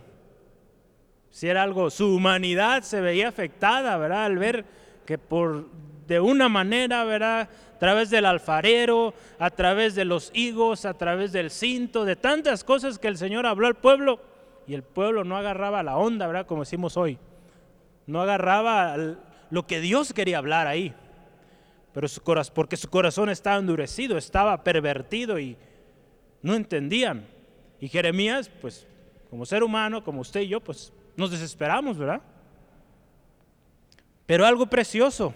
Si 1.31 1.47
era 1.47 1.63
algo, 1.63 1.89
su 1.89 2.13
humanidad 2.13 2.83
se 2.83 2.99
veía 2.99 3.29
afectada, 3.29 3.95
¿verdad? 3.95 4.25
Al 4.25 4.37
ver 4.37 4.65
que 5.05 5.17
por 5.17 5.65
de 6.09 6.19
una 6.19 6.49
manera, 6.49 7.03
¿verdad? 7.03 7.47
A 7.75 7.79
través 7.79 8.09
del 8.09 8.25
alfarero, 8.25 9.13
a 9.37 9.51
través 9.51 9.93
de 9.93 10.05
los 10.05 10.31
higos, 10.33 10.85
a 10.85 10.95
través 10.95 11.31
del 11.31 11.51
cinto, 11.51 12.03
de 12.03 12.15
tantas 12.15 12.63
cosas 12.63 12.97
que 12.97 13.07
el 13.07 13.15
Señor 13.15 13.45
habló 13.45 13.67
al 13.67 13.75
pueblo 13.75 14.19
y 14.65 14.73
el 14.73 14.81
pueblo 14.81 15.23
no 15.23 15.37
agarraba 15.37 15.83
la 15.83 15.97
onda, 15.97 16.25
¿verdad? 16.25 16.47
Como 16.47 16.63
decimos 16.63 16.97
hoy. 16.97 17.19
No 18.07 18.23
agarraba 18.23 18.97
lo 19.51 19.67
que 19.67 19.79
Dios 19.81 20.11
quería 20.11 20.39
hablar 20.39 20.65
ahí. 20.65 20.95
Pero 21.93 22.07
su 22.07 22.21
corazón, 22.21 22.53
porque 22.55 22.75
su 22.75 22.89
corazón 22.89 23.29
estaba 23.29 23.57
endurecido, 23.57 24.17
estaba 24.17 24.63
pervertido 24.63 25.39
y 25.39 25.57
no 26.41 26.55
entendían. 26.55 27.27
Y 27.79 27.87
Jeremías, 27.87 28.49
pues, 28.61 28.87
como 29.29 29.45
ser 29.45 29.63
humano, 29.63 30.03
como 30.03 30.21
usted 30.21 30.41
y 30.41 30.47
yo, 30.47 30.59
pues 30.59 30.91
nos 31.15 31.29
desesperamos, 31.29 31.99
¿verdad? 31.99 32.21
Pero 34.25 34.45
algo 34.45 34.65
precioso 34.65 35.35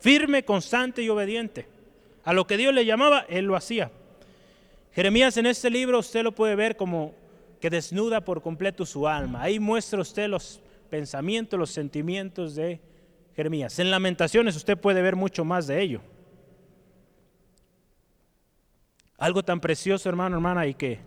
firme, 0.00 0.44
constante 0.44 1.02
y 1.02 1.08
obediente. 1.08 1.66
A 2.24 2.32
lo 2.32 2.46
que 2.46 2.56
Dios 2.56 2.74
le 2.74 2.84
llamaba, 2.84 3.24
él 3.28 3.46
lo 3.46 3.56
hacía. 3.56 3.90
Jeremías 4.92 5.36
en 5.36 5.46
este 5.46 5.70
libro 5.70 5.98
usted 5.98 6.22
lo 6.22 6.32
puede 6.32 6.54
ver 6.54 6.76
como 6.76 7.14
que 7.60 7.70
desnuda 7.70 8.20
por 8.20 8.42
completo 8.42 8.84
su 8.86 9.06
alma. 9.08 9.42
Ahí 9.42 9.58
muestra 9.58 10.00
usted 10.00 10.28
los 10.28 10.60
pensamientos, 10.90 11.58
los 11.58 11.70
sentimientos 11.70 12.54
de 12.54 12.80
Jeremías. 13.34 13.78
En 13.78 13.90
Lamentaciones 13.90 14.56
usted 14.56 14.76
puede 14.76 15.02
ver 15.02 15.16
mucho 15.16 15.44
más 15.44 15.66
de 15.66 15.80
ello. 15.80 16.00
Algo 19.16 19.44
tan 19.44 19.60
precioso, 19.60 20.08
hermano, 20.08 20.36
hermana, 20.36 20.66
y 20.66 20.74
que, 20.74 21.00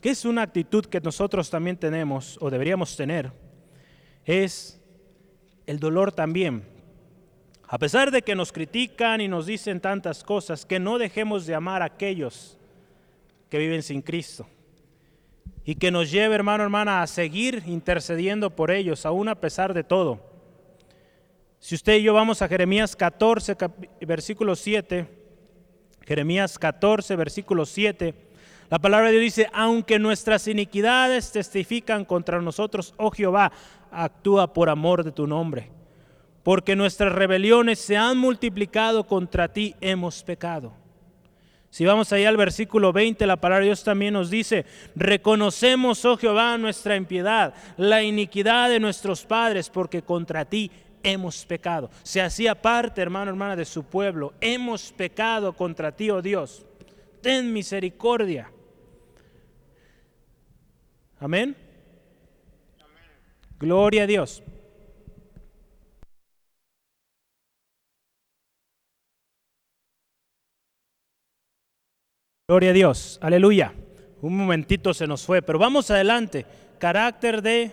que 0.00 0.10
es 0.10 0.24
una 0.24 0.42
actitud 0.42 0.84
que 0.86 1.00
nosotros 1.00 1.48
también 1.48 1.76
tenemos 1.76 2.36
o 2.40 2.50
deberíamos 2.50 2.96
tener, 2.96 3.32
es 4.24 4.80
el 5.66 5.78
dolor 5.78 6.12
también 6.12 6.71
a 7.72 7.78
pesar 7.78 8.10
de 8.10 8.20
que 8.20 8.34
nos 8.34 8.52
critican 8.52 9.22
y 9.22 9.28
nos 9.28 9.46
dicen 9.46 9.80
tantas 9.80 10.22
cosas, 10.22 10.66
que 10.66 10.78
no 10.78 10.98
dejemos 10.98 11.46
de 11.46 11.54
amar 11.54 11.80
a 11.80 11.86
aquellos 11.86 12.58
que 13.48 13.56
viven 13.56 13.82
sin 13.82 14.02
Cristo. 14.02 14.46
Y 15.64 15.76
que 15.76 15.90
nos 15.90 16.10
lleve, 16.10 16.34
hermano, 16.34 16.64
hermana, 16.64 17.00
a 17.00 17.06
seguir 17.06 17.62
intercediendo 17.64 18.50
por 18.50 18.70
ellos, 18.70 19.06
aún 19.06 19.26
a 19.30 19.40
pesar 19.40 19.72
de 19.72 19.84
todo. 19.84 20.20
Si 21.60 21.74
usted 21.74 21.94
y 21.94 22.02
yo 22.02 22.12
vamos 22.12 22.42
a 22.42 22.48
Jeremías 22.48 22.94
14, 22.94 23.56
versículo 24.02 24.54
7, 24.54 25.06
Jeremías 26.02 26.58
14, 26.58 27.16
versículo 27.16 27.64
7, 27.64 28.14
la 28.68 28.80
palabra 28.80 29.06
de 29.06 29.12
Dios 29.12 29.34
dice, 29.34 29.48
aunque 29.54 29.98
nuestras 29.98 30.46
iniquidades 30.46 31.32
testifican 31.32 32.04
contra 32.04 32.42
nosotros, 32.42 32.92
oh 32.98 33.10
Jehová, 33.10 33.50
actúa 33.90 34.52
por 34.52 34.68
amor 34.68 35.04
de 35.04 35.12
tu 35.12 35.26
nombre 35.26 35.70
porque 36.42 36.76
nuestras 36.76 37.12
rebeliones 37.12 37.78
se 37.78 37.96
han 37.96 38.18
multiplicado 38.18 39.06
contra 39.06 39.48
ti, 39.48 39.74
hemos 39.80 40.22
pecado. 40.22 40.72
Si 41.70 41.86
vamos 41.86 42.12
allá 42.12 42.28
al 42.28 42.36
versículo 42.36 42.92
20, 42.92 43.26
la 43.26 43.38
palabra 43.38 43.60
de 43.60 43.68
Dios 43.68 43.82
también 43.82 44.12
nos 44.12 44.28
dice, 44.28 44.66
reconocemos, 44.94 46.04
oh 46.04 46.18
Jehová, 46.18 46.58
nuestra 46.58 46.96
impiedad, 46.96 47.54
la 47.78 48.02
iniquidad 48.02 48.68
de 48.68 48.78
nuestros 48.78 49.24
padres, 49.24 49.70
porque 49.70 50.02
contra 50.02 50.44
ti 50.44 50.70
hemos 51.02 51.46
pecado. 51.46 51.90
Se 52.02 52.20
hacía 52.20 52.60
parte, 52.60 53.00
hermano, 53.00 53.30
hermana, 53.30 53.56
de 53.56 53.64
su 53.64 53.84
pueblo. 53.84 54.34
Hemos 54.40 54.92
pecado 54.92 55.54
contra 55.54 55.92
ti, 55.92 56.10
oh 56.10 56.20
Dios. 56.20 56.66
Ten 57.22 57.52
misericordia. 57.52 58.52
Amén. 61.18 61.56
Gloria 63.58 64.02
a 64.02 64.06
Dios. 64.06 64.42
Gloria 72.52 72.68
a 72.68 72.74
Dios, 72.74 73.18
aleluya. 73.22 73.72
Un 74.20 74.36
momentito 74.36 74.92
se 74.92 75.06
nos 75.06 75.24
fue, 75.24 75.40
pero 75.40 75.58
vamos 75.58 75.90
adelante. 75.90 76.44
Carácter 76.76 77.40
de 77.40 77.72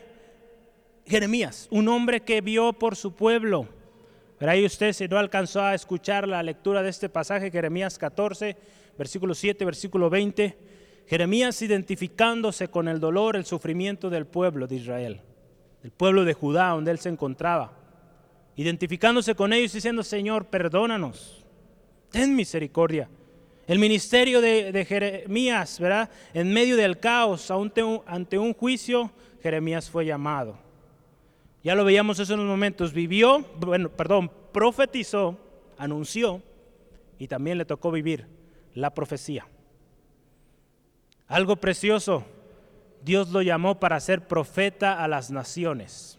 Jeremías, 1.05 1.67
un 1.69 1.89
hombre 1.89 2.21
que 2.21 2.39
vio 2.39 2.71
por 2.71 2.95
su 2.95 3.13
pueblo. 3.13 3.67
Pero 4.37 4.49
ahí 4.53 4.65
usted 4.65 4.93
si 4.93 5.05
no 5.09 5.17
alcanzó 5.17 5.63
a 5.63 5.73
escuchar 5.73 6.29
la 6.29 6.41
lectura 6.41 6.81
de 6.81 6.91
este 6.91 7.09
pasaje, 7.09 7.51
Jeremías 7.51 7.97
14, 7.97 8.55
versículo 8.97 9.35
7, 9.35 9.65
versículo 9.65 10.09
20, 10.09 10.57
Jeremías 11.07 11.61
identificándose 11.61 12.69
con 12.69 12.87
el 12.87 13.01
dolor, 13.01 13.35
el 13.35 13.43
sufrimiento 13.43 14.09
del 14.09 14.27
pueblo 14.27 14.65
de 14.65 14.77
Israel, 14.77 15.21
del 15.83 15.91
pueblo 15.91 16.23
de 16.23 16.35
Judá 16.35 16.69
donde 16.69 16.91
él 16.91 16.99
se 16.99 17.09
encontraba, 17.09 17.73
identificándose 18.55 19.35
con 19.35 19.51
ellos 19.51 19.73
diciendo, 19.73 20.03
Señor, 20.03 20.45
perdónanos, 20.45 21.43
ten 22.11 22.33
misericordia. 22.33 23.09
El 23.69 23.77
ministerio 23.77 24.41
de, 24.41 24.83
Jeremías, 24.83 25.79
¿verdad? 25.79 26.09
En 26.33 26.51
medio 26.51 26.75
del 26.75 26.99
caos, 26.99 27.51
ante 27.51 28.39
un 28.39 28.53
juicio, 28.55 29.11
Jeremías 29.43 29.91
fue 29.91 30.07
llamado. 30.07 30.57
Ya 31.63 31.75
lo 31.75 31.85
veíamos 31.85 32.19
en 32.19 32.39
unos 32.39 32.49
momentos. 32.49 32.93
Vivió, 32.93 33.45
bueno, 33.59 33.89
perdón, 33.89 34.31
profetizó, 34.51 35.37
anunció 35.77 36.41
y 37.19 37.27
también 37.27 37.59
le 37.59 37.65
tocó 37.65 37.91
vivir 37.91 38.25
la 38.73 38.91
profecía. 38.91 39.45
Algo 41.27 41.55
precioso. 41.57 42.25
Dios 43.03 43.29
lo 43.29 43.43
llamó 43.43 43.79
para 43.79 43.99
ser 43.99 44.27
profeta 44.27 45.03
a 45.03 45.07
las 45.07 45.29
naciones. 45.29 46.18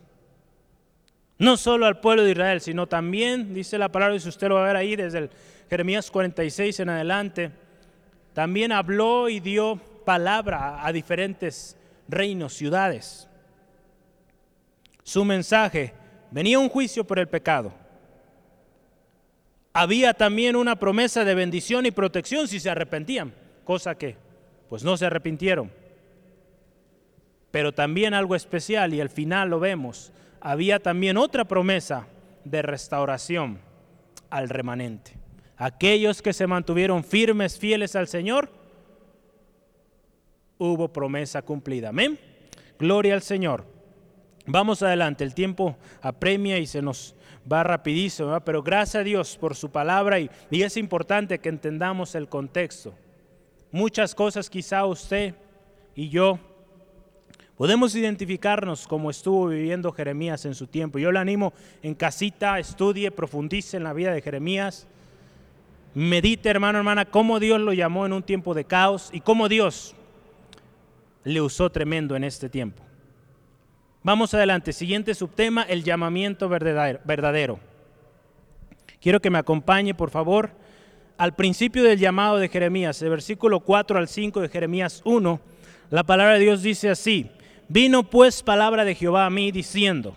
No 1.40 1.56
solo 1.56 1.86
al 1.86 2.00
pueblo 2.00 2.22
de 2.22 2.32
Israel, 2.32 2.60
sino 2.60 2.86
también, 2.86 3.54
dice 3.54 3.78
la 3.78 3.88
palabra, 3.88 4.14
y 4.14 4.20
si 4.20 4.28
usted 4.28 4.48
lo 4.48 4.56
va 4.56 4.64
a 4.64 4.66
ver 4.66 4.76
ahí 4.76 4.94
desde 4.94 5.30
Jeremías 5.70 6.10
46 6.10 6.80
en 6.80 6.90
adelante, 6.90 7.50
también 8.34 8.72
habló 8.72 9.26
y 9.30 9.40
dio 9.40 9.80
palabra 10.04 10.86
a 10.86 10.92
diferentes 10.92 11.78
reinos, 12.08 12.52
ciudades. 12.52 13.26
Su 15.02 15.24
mensaje, 15.24 15.94
venía 16.30 16.58
un 16.58 16.68
juicio 16.68 17.04
por 17.04 17.18
el 17.18 17.26
pecado. 17.26 17.72
Había 19.72 20.12
también 20.12 20.56
una 20.56 20.76
promesa 20.76 21.24
de 21.24 21.34
bendición 21.34 21.86
y 21.86 21.90
protección 21.90 22.48
si 22.48 22.60
se 22.60 22.68
arrepentían, 22.68 23.32
cosa 23.64 23.94
que 23.94 24.14
pues 24.68 24.84
no 24.84 24.94
se 24.98 25.06
arrepintieron. 25.06 25.72
Pero 27.50 27.72
también 27.72 28.12
algo 28.12 28.34
especial, 28.34 28.92
y 28.92 29.00
al 29.00 29.08
final 29.08 29.48
lo 29.48 29.58
vemos, 29.58 30.12
había 30.40 30.80
también 30.80 31.16
otra 31.16 31.44
promesa 31.44 32.06
de 32.44 32.62
restauración 32.62 33.60
al 34.30 34.48
remanente. 34.48 35.12
Aquellos 35.56 36.22
que 36.22 36.32
se 36.32 36.46
mantuvieron 36.46 37.04
firmes, 37.04 37.58
fieles 37.58 37.94
al 37.94 38.08
Señor, 38.08 38.50
hubo 40.58 40.88
promesa 40.88 41.42
cumplida. 41.42 41.90
Amén. 41.90 42.18
Gloria 42.78 43.14
al 43.14 43.22
Señor. 43.22 43.64
Vamos 44.46 44.82
adelante, 44.82 45.22
el 45.22 45.34
tiempo 45.34 45.76
apremia 46.00 46.58
y 46.58 46.66
se 46.66 46.80
nos 46.80 47.14
va 47.50 47.62
rapidísimo, 47.62 48.40
pero 48.40 48.62
gracias 48.62 49.02
a 49.02 49.04
Dios 49.04 49.36
por 49.36 49.54
su 49.54 49.70
palabra 49.70 50.18
y, 50.18 50.30
y 50.50 50.62
es 50.62 50.76
importante 50.76 51.38
que 51.38 51.50
entendamos 51.50 52.14
el 52.14 52.28
contexto. 52.28 52.94
Muchas 53.70 54.14
cosas 54.14 54.48
quizá 54.48 54.86
usted 54.86 55.34
y 55.94 56.08
yo 56.08 56.38
podemos 57.60 57.94
identificarnos 57.94 58.88
como 58.88 59.10
estuvo 59.10 59.48
viviendo 59.48 59.92
Jeremías 59.92 60.46
en 60.46 60.54
su 60.54 60.66
tiempo. 60.66 60.98
Yo 60.98 61.12
le 61.12 61.18
animo 61.18 61.52
en 61.82 61.94
casita, 61.94 62.58
estudie, 62.58 63.10
profundice 63.10 63.76
en 63.76 63.84
la 63.84 63.92
vida 63.92 64.14
de 64.14 64.22
Jeremías 64.22 64.86
Medite, 65.92 66.48
hermano, 66.48 66.78
hermana, 66.78 67.04
cómo 67.04 67.38
Dios 67.38 67.60
lo 67.60 67.74
llamó 67.74 68.06
en 68.06 68.14
un 68.14 68.22
tiempo 68.22 68.54
de 68.54 68.64
caos 68.64 69.10
y 69.12 69.20
cómo 69.20 69.46
Dios 69.46 69.94
le 71.22 71.42
usó 71.42 71.68
tremendo 71.68 72.16
en 72.16 72.24
este 72.24 72.48
tiempo. 72.48 72.82
Vamos 74.02 74.32
adelante. 74.32 74.72
Siguiente 74.72 75.14
subtema, 75.14 75.64
el 75.64 75.84
llamamiento 75.84 76.48
verdadero. 76.48 77.60
Quiero 79.02 79.20
que 79.20 79.28
me 79.28 79.38
acompañe, 79.38 79.92
por 79.92 80.08
favor, 80.08 80.52
al 81.18 81.34
principio 81.34 81.84
del 81.84 81.98
llamado 81.98 82.38
de 82.38 82.48
Jeremías, 82.48 83.02
el 83.02 83.10
versículo 83.10 83.60
4 83.60 83.98
al 83.98 84.08
5 84.08 84.40
de 84.40 84.48
Jeremías 84.48 85.02
1. 85.04 85.40
La 85.90 86.04
palabra 86.04 86.34
de 86.34 86.40
Dios 86.40 86.62
dice 86.62 86.88
así, 86.88 87.30
vino 87.70 88.02
pues 88.02 88.42
palabra 88.42 88.84
de 88.84 88.96
Jehová 88.96 89.26
a 89.26 89.30
mí 89.30 89.52
diciendo, 89.52 90.16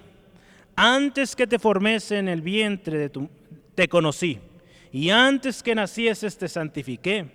antes 0.75 1.35
que 1.35 1.45
te 1.45 1.59
formese 1.59 2.17
en 2.17 2.27
el 2.27 2.41
vientre 2.41 2.97
de 2.97 3.09
tu, 3.09 3.29
te 3.75 3.87
conocí 3.87 4.39
y 4.91 5.11
antes 5.11 5.61
que 5.61 5.75
nacieses 5.75 6.35
te 6.35 6.47
santifiqué, 6.47 7.27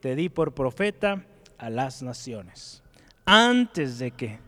te 0.00 0.16
di 0.16 0.28
por 0.28 0.52
profeta 0.52 1.24
a 1.58 1.70
las 1.70 2.02
naciones. 2.02 2.82
Antes 3.24 4.00
de 4.00 4.10
que, 4.10 4.40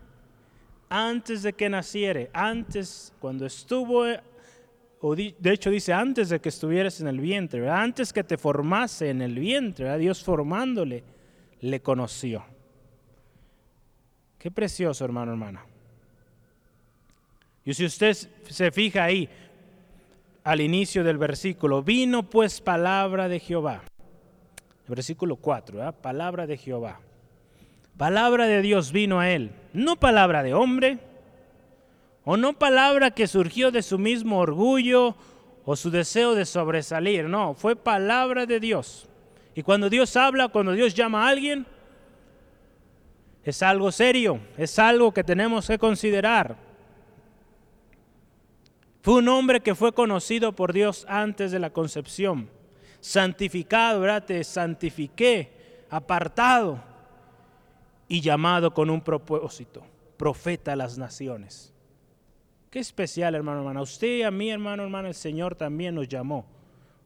antes 0.89 1.43
de 1.43 1.53
que 1.53 1.69
naciere, 1.69 2.29
antes, 2.33 3.13
cuando 3.19 3.45
estuvo, 3.45 4.03
o 4.99 5.15
de 5.15 5.33
hecho 5.45 5.69
dice 5.69 5.93
antes 5.93 6.27
de 6.27 6.41
que 6.41 6.49
estuvieras 6.49 6.99
en 6.99 7.07
el 7.07 7.21
vientre, 7.21 7.69
antes 7.69 8.11
que 8.11 8.25
te 8.25 8.37
formase 8.37 9.11
en 9.11 9.21
el 9.21 9.39
vientre, 9.39 9.97
Dios 9.97 10.21
formándole, 10.21 11.05
le 11.61 11.79
conoció. 11.79 12.54
Qué 14.37 14.51
precioso, 14.51 15.03
hermano, 15.05 15.31
hermana. 15.31 15.65
Y 17.63 17.73
si 17.73 17.85
usted 17.85 18.13
se 18.13 18.71
fija 18.71 19.03
ahí, 19.03 19.27
al 20.43 20.61
inicio 20.61 21.03
del 21.03 21.17
versículo, 21.17 21.81
vino 21.81 22.29
pues 22.29 22.61
palabra 22.61 23.27
de 23.27 23.39
Jehová. 23.39 23.81
versículo 24.87 25.35
4, 25.37 25.93
palabra 25.93 26.45
de 26.45 26.57
Jehová. 26.57 26.99
Palabra 27.97 28.45
de 28.45 28.61
Dios 28.61 28.91
vino 28.91 29.19
a 29.19 29.31
él, 29.31 29.51
no 29.73 29.95
palabra 29.95 30.43
de 30.43 30.53
hombre, 30.53 30.99
o 32.23 32.37
no 32.37 32.53
palabra 32.53 33.11
que 33.11 33.25
surgió 33.25 33.71
de 33.71 33.81
su 33.81 33.97
mismo 33.97 34.39
orgullo 34.39 35.15
o 35.65 35.75
su 35.75 35.89
deseo 35.89 36.35
de 36.35 36.45
sobresalir, 36.45 37.25
no, 37.25 37.55
fue 37.55 37.75
palabra 37.75 38.45
de 38.45 38.59
Dios. 38.59 39.07
Y 39.55 39.63
cuando 39.63 39.89
Dios 39.89 40.15
habla, 40.15 40.49
cuando 40.49 40.73
Dios 40.73 40.93
llama 40.93 41.25
a 41.25 41.29
alguien, 41.29 41.65
es 43.45 43.61
algo 43.61 43.91
serio, 43.91 44.39
es 44.57 44.79
algo 44.79 45.13
que 45.13 45.23
tenemos 45.23 45.67
que 45.67 45.77
considerar. 45.77 46.57
Fue 49.03 49.19
un 49.19 49.27
hombre 49.29 49.61
que 49.61 49.75
fue 49.75 49.93
conocido 49.93 50.53
por 50.53 50.73
Dios 50.73 51.05
antes 51.07 51.51
de 51.51 51.59
la 51.59 51.69
concepción. 51.69 52.49
Santificado, 52.99 53.99
¿verdad? 53.99 54.25
Te 54.25 54.43
santifiqué, 54.43 55.85
apartado 55.91 56.83
y 58.07 58.19
llamado 58.19 58.73
con 58.73 58.89
un 58.89 58.99
propósito. 58.99 59.83
Profeta 60.17 60.73
a 60.73 60.75
las 60.75 60.97
naciones. 60.97 61.71
Qué 62.71 62.79
especial, 62.79 63.35
hermano, 63.35 63.59
hermana. 63.59 63.83
usted 63.83 64.17
y 64.17 64.23
a 64.23 64.31
mí, 64.31 64.49
hermano, 64.49 64.81
hermano, 64.81 65.07
el 65.07 65.13
Señor 65.13 65.53
también 65.53 65.93
nos 65.93 66.07
llamó 66.07 66.47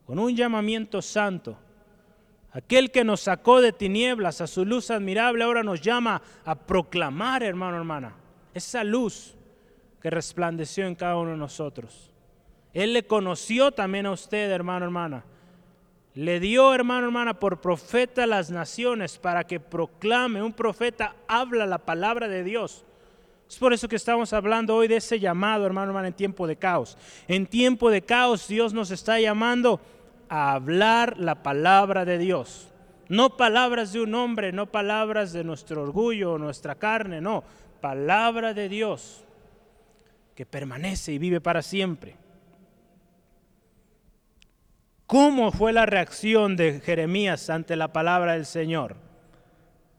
con 0.06 0.18
un 0.18 0.34
llamamiento 0.34 1.02
santo. 1.02 1.58
Aquel 2.52 2.92
que 2.92 3.04
nos 3.04 3.22
sacó 3.22 3.62
de 3.62 3.72
tinieblas 3.72 4.42
a 4.42 4.48
su 4.48 4.66
luz 4.66 4.90
admirable 4.90 5.44
ahora 5.44 5.62
nos 5.62 5.82
llama 5.82 6.22
a 6.46 6.56
proclamar, 6.56 7.44
hermano, 7.44 7.78
hermana, 7.78 8.14
esa 8.54 8.84
luz 8.84 9.36
que 10.02 10.10
resplandeció 10.10 10.88
en 10.88 10.96
cada 10.96 11.18
uno 11.18 11.32
de 11.32 11.38
nosotros. 11.38 12.12
Él 12.74 12.94
le 12.94 13.06
conoció 13.06 13.72
también 13.72 14.06
a 14.06 14.12
usted, 14.12 14.50
hermano, 14.50 14.86
hermana. 14.86 15.24
Le 16.16 16.40
dio, 16.40 16.74
hermano, 16.74 17.06
hermana, 17.06 17.40
por 17.40 17.62
profeta 17.62 18.24
a 18.24 18.28
las 18.28 18.50
naciones 18.50 19.18
para 19.18 19.44
que 19.44 19.60
proclame. 19.60 20.42
Un 20.42 20.54
profeta 20.54 21.16
habla 21.28 21.68
la 21.68 21.78
palabra 21.78 22.28
de 22.28 22.44
Dios. 22.44 22.84
Es 23.48 23.58
por 23.58 23.74
eso 23.74 23.88
que 23.88 23.96
estamos 23.96 24.32
hablando 24.34 24.76
hoy 24.76 24.88
de 24.88 24.98
ese 24.98 25.20
llamado, 25.20 25.66
hermano, 25.66 25.88
hermana, 25.88 26.10
en 26.10 26.14
tiempo 26.14 26.46
de 26.46 26.56
caos. 26.56 26.98
En 27.28 27.48
tiempo 27.48 27.90
de 27.90 28.04
caos 28.04 28.48
Dios 28.48 28.74
nos 28.74 28.92
está 28.92 29.20
llamando 29.20 29.80
a 30.30 30.54
hablar 30.54 31.18
la 31.18 31.44
palabra 31.44 32.06
de 32.06 32.18
Dios. 32.18 32.70
No 33.10 33.38
palabras 33.38 33.92
de 33.92 34.02
un 34.02 34.14
hombre, 34.14 34.52
no 34.52 34.68
palabras 34.68 35.34
de 35.34 35.44
nuestro 35.44 35.82
orgullo, 35.82 36.38
nuestra 36.38 36.76
carne, 36.76 37.20
no. 37.20 37.44
Palabra 37.82 38.54
de 38.54 38.70
Dios 38.70 39.24
que 40.36 40.46
permanece 40.46 41.12
y 41.12 41.18
vive 41.18 41.42
para 41.42 41.62
siempre. 41.62 42.16
¿Cómo 45.06 45.52
fue 45.52 45.74
la 45.74 45.88
reacción 45.88 46.56
de 46.56 46.80
Jeremías 46.82 47.50
ante 47.50 47.76
la 47.76 47.92
palabra 47.92 48.34
del 48.34 48.46
Señor 48.46 48.96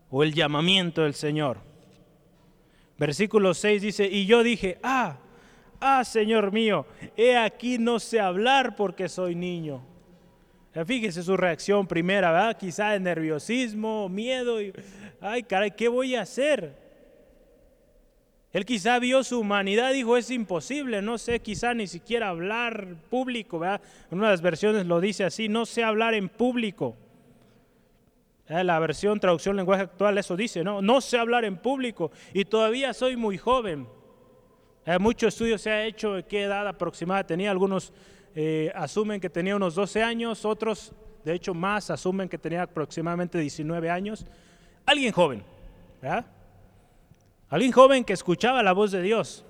o 0.09 0.23
el 0.23 0.33
llamamiento 0.33 1.03
del 1.03 1.15
Señor? 1.15 1.59
Versículo 2.97 3.55
6 3.55 3.83
dice, 3.83 4.07
y 4.07 4.25
yo 4.27 4.43
dije, 4.45 4.79
ah, 4.83 5.17
ah, 5.81 6.05
Señor 6.05 6.53
mío, 6.53 6.87
he 7.17 7.37
aquí 7.37 7.79
no 7.79 7.99
sé 7.99 8.21
hablar 8.21 8.77
porque 8.77 9.09
soy 9.09 9.35
niño. 9.35 9.90
Fíjese 10.87 11.23
su 11.23 11.37
reacción 11.37 11.87
primera, 11.87 12.31
¿verdad? 12.31 12.57
Quizá 12.57 12.91
de 12.91 13.01
nerviosismo, 13.01 14.09
miedo, 14.09 14.59
ay, 15.21 15.43
caray, 15.43 15.73
¿qué 15.73 15.89
voy 15.89 16.15
a 16.15 16.23
hacer? 16.23 16.75
Él 18.53 18.65
quizá 18.65 18.99
vio 18.99 19.23
su 19.25 19.41
humanidad, 19.41 19.93
dijo, 19.93 20.17
es 20.17 20.31
imposible, 20.31 21.03
no 21.03 21.19
sé 21.19 21.41
quizá 21.41 21.75
ni 21.75 21.87
siquiera 21.87 22.29
hablar 22.29 22.97
público, 23.09 23.59
¿verdad? 23.59 23.81
En 24.11 24.19
una 24.19 24.29
de 24.29 24.33
las 24.33 24.43
versiones 24.43 24.87
lo 24.87 25.01
dice 25.01 25.25
así, 25.25 25.49
no 25.49 25.67
sé 25.67 25.83
hablar 25.83 26.15
en 26.15 26.29
público. 26.29 26.97
La 28.49 28.81
versión 28.81 29.21
traducción 29.21 29.57
lenguaje 29.57 29.85
actual 29.85 30.19
eso 30.19 30.37
dice, 30.37 30.65
¿no? 30.65 30.83
No 30.83 31.01
sé 31.01 31.19
hablar 31.19 31.45
en 31.45 31.57
público 31.57 32.11
y 32.33 32.45
todavía 32.45 32.93
soy 32.93 33.17
muy 33.17 33.39
joven. 33.39 33.87
Eh, 34.85 34.99
mucho 34.99 35.29
estudio 35.29 35.57
se 35.57 35.71
ha 35.71 35.85
hecho 35.85 36.15
de 36.15 36.25
qué 36.25 36.43
edad 36.43 36.67
aproximada 36.67 37.25
tenía. 37.25 37.53
Algunos 37.53 37.93
eh, 38.35 38.71
asumen 38.75 39.21
que 39.21 39.29
tenía 39.29 39.57
unos 39.57 39.75
12 39.75 40.03
años, 40.03 40.45
otros, 40.45 40.93
de 41.25 41.35
hecho 41.35 41.55
más, 41.55 41.91
asumen 41.91 42.29
que 42.29 42.39
tenía 42.39 42.63
aproximadamente 42.63 43.39
19 43.39 43.91
años. 43.91 44.27
Alguien 44.87 45.13
joven, 45.13 45.43
¿verdad? 46.01 46.27
Alguien 47.49 47.73
joven 47.73 48.05
que 48.05 48.13
escuchaba 48.13 48.63
la 48.63 48.73
voz 48.73 48.93
de 48.93 49.03
Dios, 49.03 49.45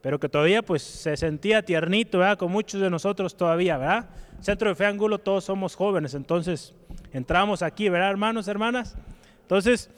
pero 0.00 0.20
que 0.20 0.28
todavía 0.28 0.62
pues 0.62 0.82
se 0.82 1.16
sentía 1.16 1.62
tiernito, 1.62 2.18
¿verdad? 2.18 2.38
Con 2.38 2.52
muchos 2.52 2.80
de 2.80 2.88
nosotros 2.88 3.36
todavía, 3.36 3.76
¿verdad? 3.76 4.08
Centro 4.40 4.68
de 4.68 4.76
Fe 4.76 4.86
Angulo 4.86 5.18
todos 5.18 5.44
somos 5.44 5.74
jóvenes, 5.74 6.14
entonces 6.14 6.74
entramos 7.12 7.62
aquí, 7.62 7.88
¿verdad, 7.88 8.10
hermanos, 8.10 8.46
hermanas? 8.46 8.94
Entonces, 9.42 9.90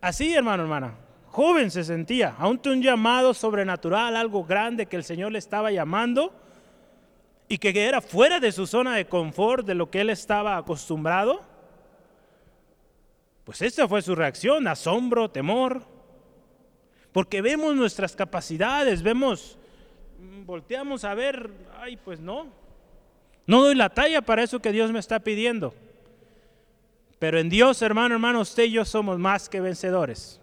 así, 0.00 0.34
hermano, 0.34 0.64
hermana, 0.64 0.94
joven 1.26 1.70
se 1.70 1.84
sentía, 1.84 2.34
aún 2.38 2.60
un 2.66 2.82
llamado 2.82 3.32
sobrenatural, 3.32 4.16
algo 4.16 4.44
grande 4.44 4.86
que 4.86 4.96
el 4.96 5.04
Señor 5.04 5.32
le 5.32 5.38
estaba 5.38 5.70
llamando 5.70 6.34
y 7.52 7.58
que 7.58 7.84
era 7.84 8.00
fuera 8.00 8.40
de 8.40 8.50
su 8.50 8.66
zona 8.66 8.96
de 8.96 9.04
confort, 9.04 9.66
de 9.66 9.74
lo 9.74 9.90
que 9.90 10.00
él 10.00 10.08
estaba 10.08 10.56
acostumbrado. 10.56 11.42
Pues 13.44 13.60
esa 13.60 13.86
fue 13.86 14.00
su 14.00 14.14
reacción, 14.14 14.66
asombro, 14.66 15.30
temor, 15.30 15.82
porque 17.12 17.42
vemos 17.42 17.76
nuestras 17.76 18.16
capacidades, 18.16 19.02
vemos, 19.02 19.58
mm, 20.18 20.46
volteamos 20.46 21.04
a 21.04 21.12
ver, 21.12 21.50
ay, 21.78 21.98
pues 21.98 22.20
no, 22.20 22.46
no 23.46 23.64
doy 23.64 23.74
la 23.74 23.90
talla 23.90 24.22
para 24.22 24.42
eso 24.42 24.62
que 24.62 24.72
Dios 24.72 24.90
me 24.90 24.98
está 24.98 25.20
pidiendo. 25.20 25.74
Pero 27.18 27.38
en 27.38 27.50
Dios, 27.50 27.82
hermano, 27.82 28.14
hermano, 28.14 28.40
usted 28.40 28.62
y 28.62 28.70
yo 28.70 28.86
somos 28.86 29.18
más 29.18 29.50
que 29.50 29.60
vencedores. 29.60 30.40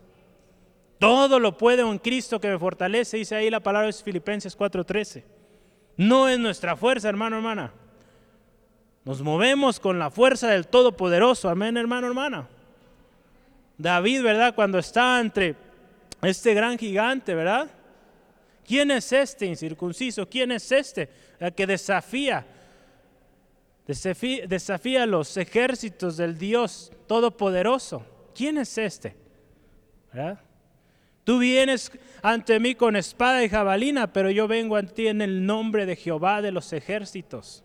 Todo 0.99 1.39
lo 1.39 1.57
puedo 1.57 1.91
en 1.91 1.97
Cristo 1.97 2.39
que 2.39 2.49
me 2.49 2.59
fortalece, 2.59 3.17
dice 3.17 3.35
ahí 3.35 3.49
la 3.49 3.61
palabra 3.61 3.87
de 3.87 3.93
Filipenses 3.93 4.55
4:13. 4.55 5.38
No 5.99 6.29
es 6.29 6.39
nuestra 6.39 6.77
fuerza, 6.77 7.09
hermano, 7.09 7.35
hermana. 7.35 7.73
Nos 9.03 9.21
movemos 9.21 9.81
con 9.81 9.99
la 9.99 10.09
fuerza 10.09 10.47
del 10.47 10.65
Todopoderoso. 10.65 11.49
Amén, 11.49 11.75
hermano, 11.75 12.07
hermana. 12.07 12.47
David, 13.77 14.23
¿verdad? 14.23 14.55
Cuando 14.55 14.79
está 14.79 15.19
entre 15.19 15.57
este 16.21 16.53
gran 16.53 16.77
gigante, 16.77 17.35
¿verdad? 17.35 17.69
¿Quién 18.65 18.91
es 18.91 19.11
este 19.11 19.45
incircunciso? 19.45 20.25
¿Quién 20.29 20.53
es 20.53 20.71
este 20.71 21.09
el 21.37 21.53
que 21.53 21.67
desafía 21.67 22.45
Desafía, 23.85 25.05
los 25.05 25.35
ejércitos 25.35 26.15
del 26.15 26.37
Dios 26.37 26.93
Todopoderoso. 27.07 28.05
¿Quién 28.33 28.59
es 28.59 28.77
este? 28.77 29.17
Tú 31.29 31.37
vienes 31.37 31.91
ante 32.23 32.59
mí 32.59 32.73
con 32.73 32.95
espada 32.95 33.43
y 33.43 33.49
jabalina, 33.49 34.11
pero 34.11 34.31
yo 34.31 34.47
vengo 34.47 34.77
ante 34.77 34.93
ti 34.95 35.07
en 35.09 35.21
el 35.21 35.45
nombre 35.45 35.85
de 35.85 35.95
Jehová 35.95 36.41
de 36.41 36.51
los 36.51 36.73
ejércitos. 36.73 37.63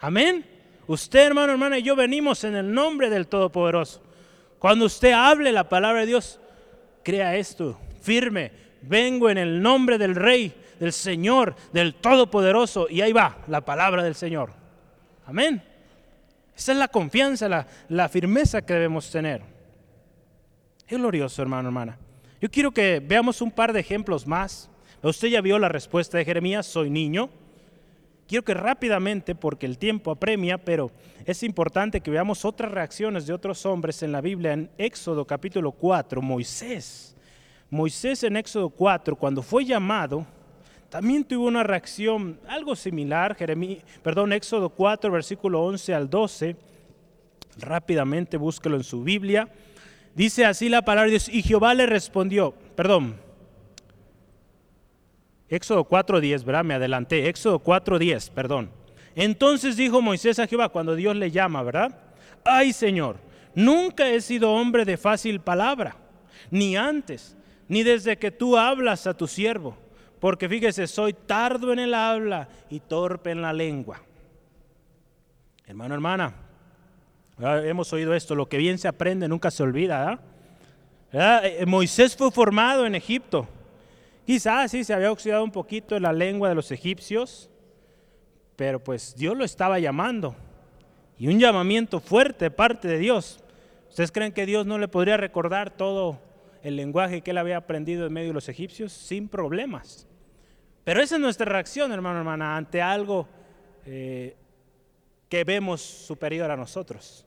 Amén. 0.00 0.46
Usted, 0.86 1.26
hermano, 1.26 1.52
hermana, 1.52 1.78
y 1.78 1.82
yo 1.82 1.94
venimos 1.94 2.42
en 2.44 2.56
el 2.56 2.72
nombre 2.72 3.10
del 3.10 3.26
Todopoderoso. 3.26 4.00
Cuando 4.58 4.86
usted 4.86 5.12
hable 5.12 5.52
la 5.52 5.68
palabra 5.68 6.00
de 6.00 6.06
Dios, 6.06 6.40
crea 7.02 7.36
esto, 7.36 7.78
firme. 8.00 8.50
Vengo 8.80 9.28
en 9.28 9.36
el 9.36 9.60
nombre 9.60 9.98
del 9.98 10.14
Rey, 10.14 10.54
del 10.80 10.94
Señor, 10.94 11.54
del 11.74 11.96
Todopoderoso. 11.96 12.86
Y 12.88 13.02
ahí 13.02 13.12
va 13.12 13.44
la 13.46 13.60
palabra 13.60 14.02
del 14.02 14.14
Señor. 14.14 14.54
Amén. 15.26 15.62
Esa 16.56 16.72
es 16.72 16.78
la 16.78 16.88
confianza, 16.88 17.46
la, 17.46 17.66
la 17.90 18.08
firmeza 18.08 18.64
que 18.64 18.72
debemos 18.72 19.10
tener. 19.10 19.42
Es 20.88 20.96
glorioso, 20.96 21.42
hermano, 21.42 21.68
hermana. 21.68 21.98
Yo 22.40 22.50
quiero 22.50 22.70
que 22.70 23.00
veamos 23.00 23.40
un 23.40 23.50
par 23.50 23.72
de 23.72 23.80
ejemplos 23.80 24.26
más. 24.26 24.68
Usted 25.02 25.28
ya 25.28 25.40
vio 25.40 25.58
la 25.58 25.70
respuesta 25.70 26.18
de 26.18 26.24
Jeremías, 26.24 26.66
soy 26.66 26.90
niño. 26.90 27.30
Quiero 28.28 28.44
que 28.44 28.52
rápidamente, 28.52 29.34
porque 29.34 29.64
el 29.64 29.78
tiempo 29.78 30.10
apremia, 30.10 30.58
pero 30.58 30.90
es 31.24 31.42
importante 31.42 32.00
que 32.00 32.10
veamos 32.10 32.44
otras 32.44 32.70
reacciones 32.70 33.26
de 33.26 33.32
otros 33.32 33.64
hombres 33.64 34.02
en 34.02 34.12
la 34.12 34.20
Biblia. 34.20 34.52
En 34.52 34.70
Éxodo 34.76 35.24
capítulo 35.24 35.72
4, 35.72 36.20
Moisés. 36.20 37.16
Moisés 37.70 38.22
en 38.24 38.36
Éxodo 38.36 38.68
4, 38.68 39.16
cuando 39.16 39.42
fue 39.42 39.64
llamado, 39.64 40.26
también 40.90 41.24
tuvo 41.24 41.46
una 41.46 41.62
reacción 41.62 42.38
algo 42.46 42.76
similar, 42.76 43.34
Jeremí, 43.34 43.80
perdón, 44.02 44.32
Éxodo 44.32 44.68
4, 44.68 45.10
versículo 45.10 45.62
11 45.64 45.94
al 45.94 46.10
12. 46.10 46.56
Rápidamente 47.58 48.36
búsquelo 48.36 48.76
en 48.76 48.84
su 48.84 49.02
Biblia. 49.02 49.48
Dice 50.16 50.44
así 50.44 50.68
la 50.68 50.82
palabra 50.82 51.04
de 51.04 51.12
Dios, 51.12 51.28
y 51.28 51.42
Jehová 51.42 51.74
le 51.74 51.86
respondió, 51.86 52.52
perdón, 52.74 53.20
Éxodo 55.48 55.88
4.10, 55.88 56.44
¿verdad? 56.44 56.64
Me 56.64 56.74
adelanté, 56.74 57.28
Éxodo 57.28 57.62
4.10, 57.62 58.32
perdón. 58.32 58.70
Entonces 59.14 59.76
dijo 59.76 60.02
Moisés 60.02 60.40
a 60.40 60.48
Jehová 60.48 60.70
cuando 60.70 60.96
Dios 60.96 61.14
le 61.14 61.30
llama, 61.30 61.62
¿verdad? 61.62 61.96
Ay 62.44 62.72
Señor, 62.72 63.18
nunca 63.54 64.08
he 64.08 64.20
sido 64.20 64.52
hombre 64.52 64.84
de 64.84 64.96
fácil 64.96 65.38
palabra, 65.38 65.96
ni 66.50 66.76
antes, 66.76 67.36
ni 67.68 67.84
desde 67.84 68.16
que 68.16 68.32
tú 68.32 68.56
hablas 68.56 69.06
a 69.06 69.14
tu 69.14 69.28
siervo 69.28 69.76
porque 70.20 70.48
fíjese, 70.48 70.86
soy 70.86 71.12
tardo 71.12 71.72
en 71.72 71.78
el 71.78 71.94
habla 71.94 72.48
y 72.70 72.80
torpe 72.80 73.30
en 73.30 73.42
la 73.42 73.52
lengua. 73.52 74.00
Hermano, 75.66 75.94
hermana, 75.94 76.34
hemos 77.38 77.92
oído 77.92 78.14
esto, 78.14 78.34
lo 78.34 78.48
que 78.48 78.58
bien 78.58 78.78
se 78.78 78.88
aprende 78.88 79.28
nunca 79.28 79.50
se 79.50 79.62
olvida. 79.62 80.20
Eh, 81.12 81.58
eh, 81.60 81.66
Moisés 81.66 82.16
fue 82.16 82.30
formado 82.30 82.86
en 82.86 82.94
Egipto. 82.94 83.48
Quizás 84.24 84.70
sí 84.70 84.84
se 84.84 84.94
había 84.94 85.12
oxidado 85.12 85.44
un 85.44 85.52
poquito 85.52 85.98
la 86.00 86.12
lengua 86.12 86.48
de 86.48 86.54
los 86.54 86.70
egipcios, 86.72 87.50
pero 88.56 88.82
pues 88.82 89.14
Dios 89.16 89.36
lo 89.36 89.44
estaba 89.44 89.78
llamando. 89.78 90.34
Y 91.18 91.28
un 91.28 91.38
llamamiento 91.38 92.00
fuerte 92.00 92.46
de 92.46 92.50
parte 92.50 92.88
de 92.88 92.98
Dios. 92.98 93.40
¿Ustedes 93.88 94.12
creen 94.12 94.32
que 94.32 94.46
Dios 94.46 94.66
no 94.66 94.78
le 94.78 94.88
podría 94.88 95.16
recordar 95.16 95.70
todo 95.70 96.18
el 96.66 96.76
lenguaje 96.76 97.20
que 97.20 97.30
él 97.30 97.38
había 97.38 97.58
aprendido 97.58 98.06
en 98.06 98.12
medio 98.12 98.28
de 98.28 98.34
los 98.34 98.48
egipcios 98.48 98.92
sin 98.92 99.28
problemas. 99.28 100.06
Pero 100.84 101.00
esa 101.00 101.16
es 101.16 101.20
nuestra 101.20 101.46
reacción, 101.46 101.92
hermano, 101.92 102.18
hermana, 102.18 102.56
ante 102.56 102.82
algo 102.82 103.28
eh, 103.84 104.36
que 105.28 105.44
vemos 105.44 105.80
superior 105.80 106.50
a 106.50 106.56
nosotros. 106.56 107.25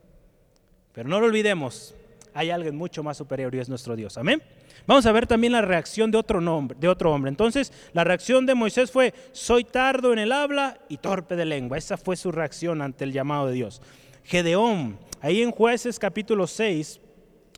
Pero 0.92 1.08
no 1.08 1.20
lo 1.20 1.26
olvidemos, 1.26 1.94
hay 2.34 2.50
alguien 2.50 2.76
mucho 2.76 3.02
más 3.02 3.16
superior 3.16 3.54
y 3.54 3.58
es 3.58 3.68
nuestro 3.68 3.96
Dios. 3.96 4.18
Amén. 4.18 4.42
Vamos 4.86 5.06
a 5.06 5.12
ver 5.12 5.26
también 5.26 5.52
la 5.52 5.62
reacción 5.62 6.10
de 6.10 6.18
otro, 6.18 6.40
nombre, 6.40 6.76
de 6.80 6.88
otro 6.88 7.12
hombre. 7.12 7.28
Entonces, 7.28 7.72
la 7.92 8.04
reacción 8.04 8.46
de 8.46 8.54
Moisés 8.54 8.90
fue, 8.90 9.14
soy 9.32 9.64
tardo 9.64 10.12
en 10.12 10.18
el 10.18 10.32
habla 10.32 10.78
y 10.88 10.96
torpe 10.96 11.36
de 11.36 11.44
lengua. 11.44 11.78
Esa 11.78 11.96
fue 11.96 12.16
su 12.16 12.32
reacción 12.32 12.82
ante 12.82 13.04
el 13.04 13.12
llamado 13.12 13.46
de 13.48 13.52
Dios. 13.54 13.82
Gedeón, 14.24 14.98
ahí 15.20 15.42
en 15.42 15.50
jueces 15.50 15.98
capítulo 15.98 16.46
6, 16.46 17.00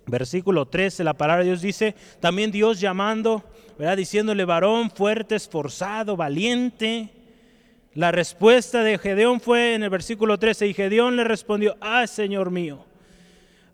Versículo 0.07 0.67
13, 0.67 1.05
la 1.05 1.15
palabra 1.15 1.45
de 1.45 1.51
Dios 1.51 1.63
dice, 1.63 1.95
también 2.19 2.51
Dios 2.51 2.81
llamando, 2.81 3.45
¿verdad? 3.79 3.97
diciéndole 3.97 4.45
varón 4.45 4.91
fuerte, 4.91 5.37
esforzado, 5.37 6.17
valiente. 6.17 7.11
La 7.95 8.11
respuesta 8.11 8.83
de 8.83 8.99
Gedeón 8.99 9.41
fue 9.41 9.75
en 9.75 9.85
el 9.85 9.91
versículo 9.91 10.39
13, 10.39 10.67
y 10.67 10.75
Gedeón 10.75 11.15
le 11.17 11.25
respondió, 11.25 11.77
ah, 11.81 12.07
Señor 12.09 12.51
mío, 12.51 12.85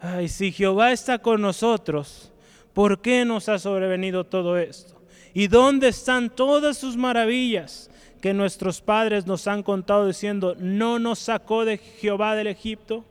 ay, 0.01 0.29
si 0.29 0.53
Jehová 0.53 0.93
está 0.93 1.19
con 1.19 1.41
nosotros, 1.41 2.33
¿por 2.73 3.01
qué 3.01 3.25
nos 3.25 3.49
ha 3.49 3.59
sobrevenido 3.59 4.25
todo 4.25 4.57
esto? 4.59 5.01
¿Y 5.35 5.49
dónde 5.49 5.89
están 5.89 6.31
todas 6.31 6.79
sus 6.79 6.97
maravillas 6.97 7.91
que 8.21 8.35
nuestros 8.35 8.81
padres 8.81 9.27
nos 9.27 9.47
han 9.47 9.63
contado 9.63 10.07
diciendo, 10.07 10.57
no 10.59 10.99
nos 10.99 11.19
sacó 11.19 11.65
de 11.65 11.79
Jehová 11.79 12.35
del 12.35 12.49
Egipto? 12.49 13.05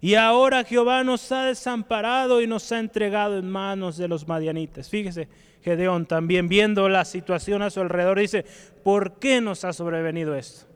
Y 0.00 0.14
ahora 0.14 0.64
Jehová 0.64 1.04
nos 1.04 1.30
ha 1.30 1.44
desamparado 1.44 2.40
y 2.40 2.46
nos 2.46 2.70
ha 2.72 2.78
entregado 2.78 3.38
en 3.38 3.50
manos 3.50 3.96
de 3.96 4.08
los 4.08 4.26
madianitas. 4.26 4.88
Fíjese, 4.88 5.28
Gedeón 5.62 6.06
también 6.06 6.48
viendo 6.48 6.88
la 6.88 7.04
situación 7.04 7.60
a 7.62 7.70
su 7.70 7.80
alrededor 7.80 8.18
dice, 8.18 8.46
¿por 8.82 9.18
qué 9.18 9.40
nos 9.40 9.64
ha 9.64 9.72
sobrevenido 9.72 10.34
esto? 10.34 10.66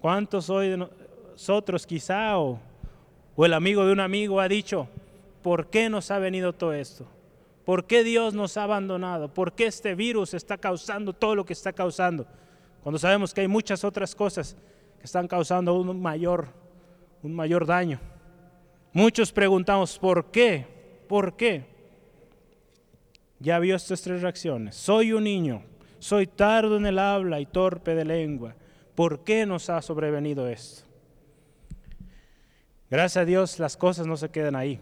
¿Cuántos 0.00 0.48
hoy 0.48 0.70
de 0.70 0.78
nosotros 0.78 1.86
quizá 1.86 2.38
o, 2.38 2.58
o 3.40 3.46
el 3.46 3.54
amigo 3.54 3.86
de 3.86 3.92
un 3.94 4.00
amigo 4.00 4.38
ha 4.38 4.48
dicho, 4.48 4.86
¿por 5.40 5.70
qué 5.70 5.88
nos 5.88 6.10
ha 6.10 6.18
venido 6.18 6.52
todo 6.52 6.74
esto? 6.74 7.06
¿Por 7.64 7.86
qué 7.86 8.04
Dios 8.04 8.34
nos 8.34 8.58
ha 8.58 8.64
abandonado? 8.64 9.32
¿Por 9.32 9.54
qué 9.54 9.64
este 9.64 9.94
virus 9.94 10.34
está 10.34 10.58
causando 10.58 11.14
todo 11.14 11.34
lo 11.34 11.46
que 11.46 11.54
está 11.54 11.72
causando? 11.72 12.26
Cuando 12.82 12.98
sabemos 12.98 13.32
que 13.32 13.40
hay 13.40 13.48
muchas 13.48 13.82
otras 13.82 14.14
cosas 14.14 14.58
que 14.98 15.06
están 15.06 15.26
causando 15.26 15.72
un 15.72 16.02
mayor, 16.02 16.48
un 17.22 17.34
mayor 17.34 17.64
daño. 17.64 17.98
Muchos 18.92 19.32
preguntamos, 19.32 19.98
¿por 19.98 20.30
qué? 20.30 20.66
¿Por 21.08 21.34
qué? 21.34 21.64
Ya 23.38 23.58
vio 23.58 23.74
estas 23.74 24.02
tres 24.02 24.20
reacciones. 24.20 24.76
Soy 24.76 25.14
un 25.14 25.24
niño, 25.24 25.62
soy 25.98 26.26
tardo 26.26 26.76
en 26.76 26.84
el 26.84 26.98
habla 26.98 27.40
y 27.40 27.46
torpe 27.46 27.94
de 27.94 28.04
lengua. 28.04 28.54
¿Por 28.94 29.24
qué 29.24 29.46
nos 29.46 29.70
ha 29.70 29.80
sobrevenido 29.80 30.46
esto? 30.46 30.89
Gracias 32.90 33.22
a 33.22 33.24
Dios 33.24 33.58
las 33.58 33.76
cosas 33.76 34.06
no 34.06 34.16
se 34.16 34.30
quedan 34.30 34.56
ahí. 34.56 34.80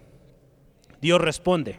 Dios 1.00 1.20
responde 1.20 1.78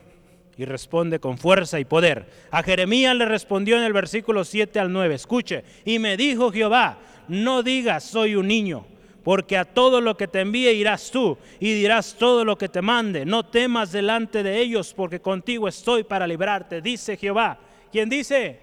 y 0.56 0.66
responde 0.66 1.20
con 1.20 1.38
fuerza 1.38 1.80
y 1.80 1.86
poder. 1.86 2.30
A 2.52 2.62
Jeremías 2.62 3.16
le 3.16 3.26
respondió 3.26 3.78
en 3.78 3.84
el 3.84 3.94
versículo 3.94 4.44
7 4.44 4.80
al 4.80 4.92
9, 4.92 5.16
escuche, 5.16 5.64
y 5.86 6.00
me 6.00 6.18
dijo 6.18 6.52
Jehová, 6.52 7.00
no 7.28 7.64
digas 7.64 8.04
soy 8.04 8.36
un 8.36 8.48
niño, 8.48 8.86
porque 9.24 9.58
a 9.58 9.66
todo 9.66 10.02
lo 10.02 10.16
que 10.18 10.28
te 10.28 10.42
envíe 10.42 10.70
irás 10.72 11.10
tú 11.12 11.38
y 11.60 11.74
dirás 11.74 12.16
todo 12.20 12.46
lo 12.46 12.58
que 12.58 12.70
te 12.70 12.82
mande. 12.82 13.26
No 13.26 13.46
temas 13.46 13.92
delante 13.92 14.44
de 14.44 14.60
ellos, 14.60 14.94
porque 14.94 15.22
contigo 15.22 15.68
estoy 15.68 16.04
para 16.04 16.28
librarte, 16.28 16.82
dice 16.82 17.18
Jehová. 17.18 17.58
¿Quién 17.92 18.08
dice? 18.08 18.60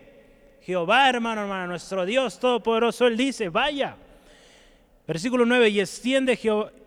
Jehová, 0.62 1.08
hermano, 1.08 1.42
hermano, 1.42 1.68
nuestro 1.68 2.04
Dios 2.04 2.38
Todopoderoso, 2.38 3.06
Él 3.06 3.16
dice, 3.16 3.48
vaya. 3.48 3.96
Versículo 5.06 5.46
9, 5.46 5.68
y, 5.68 5.82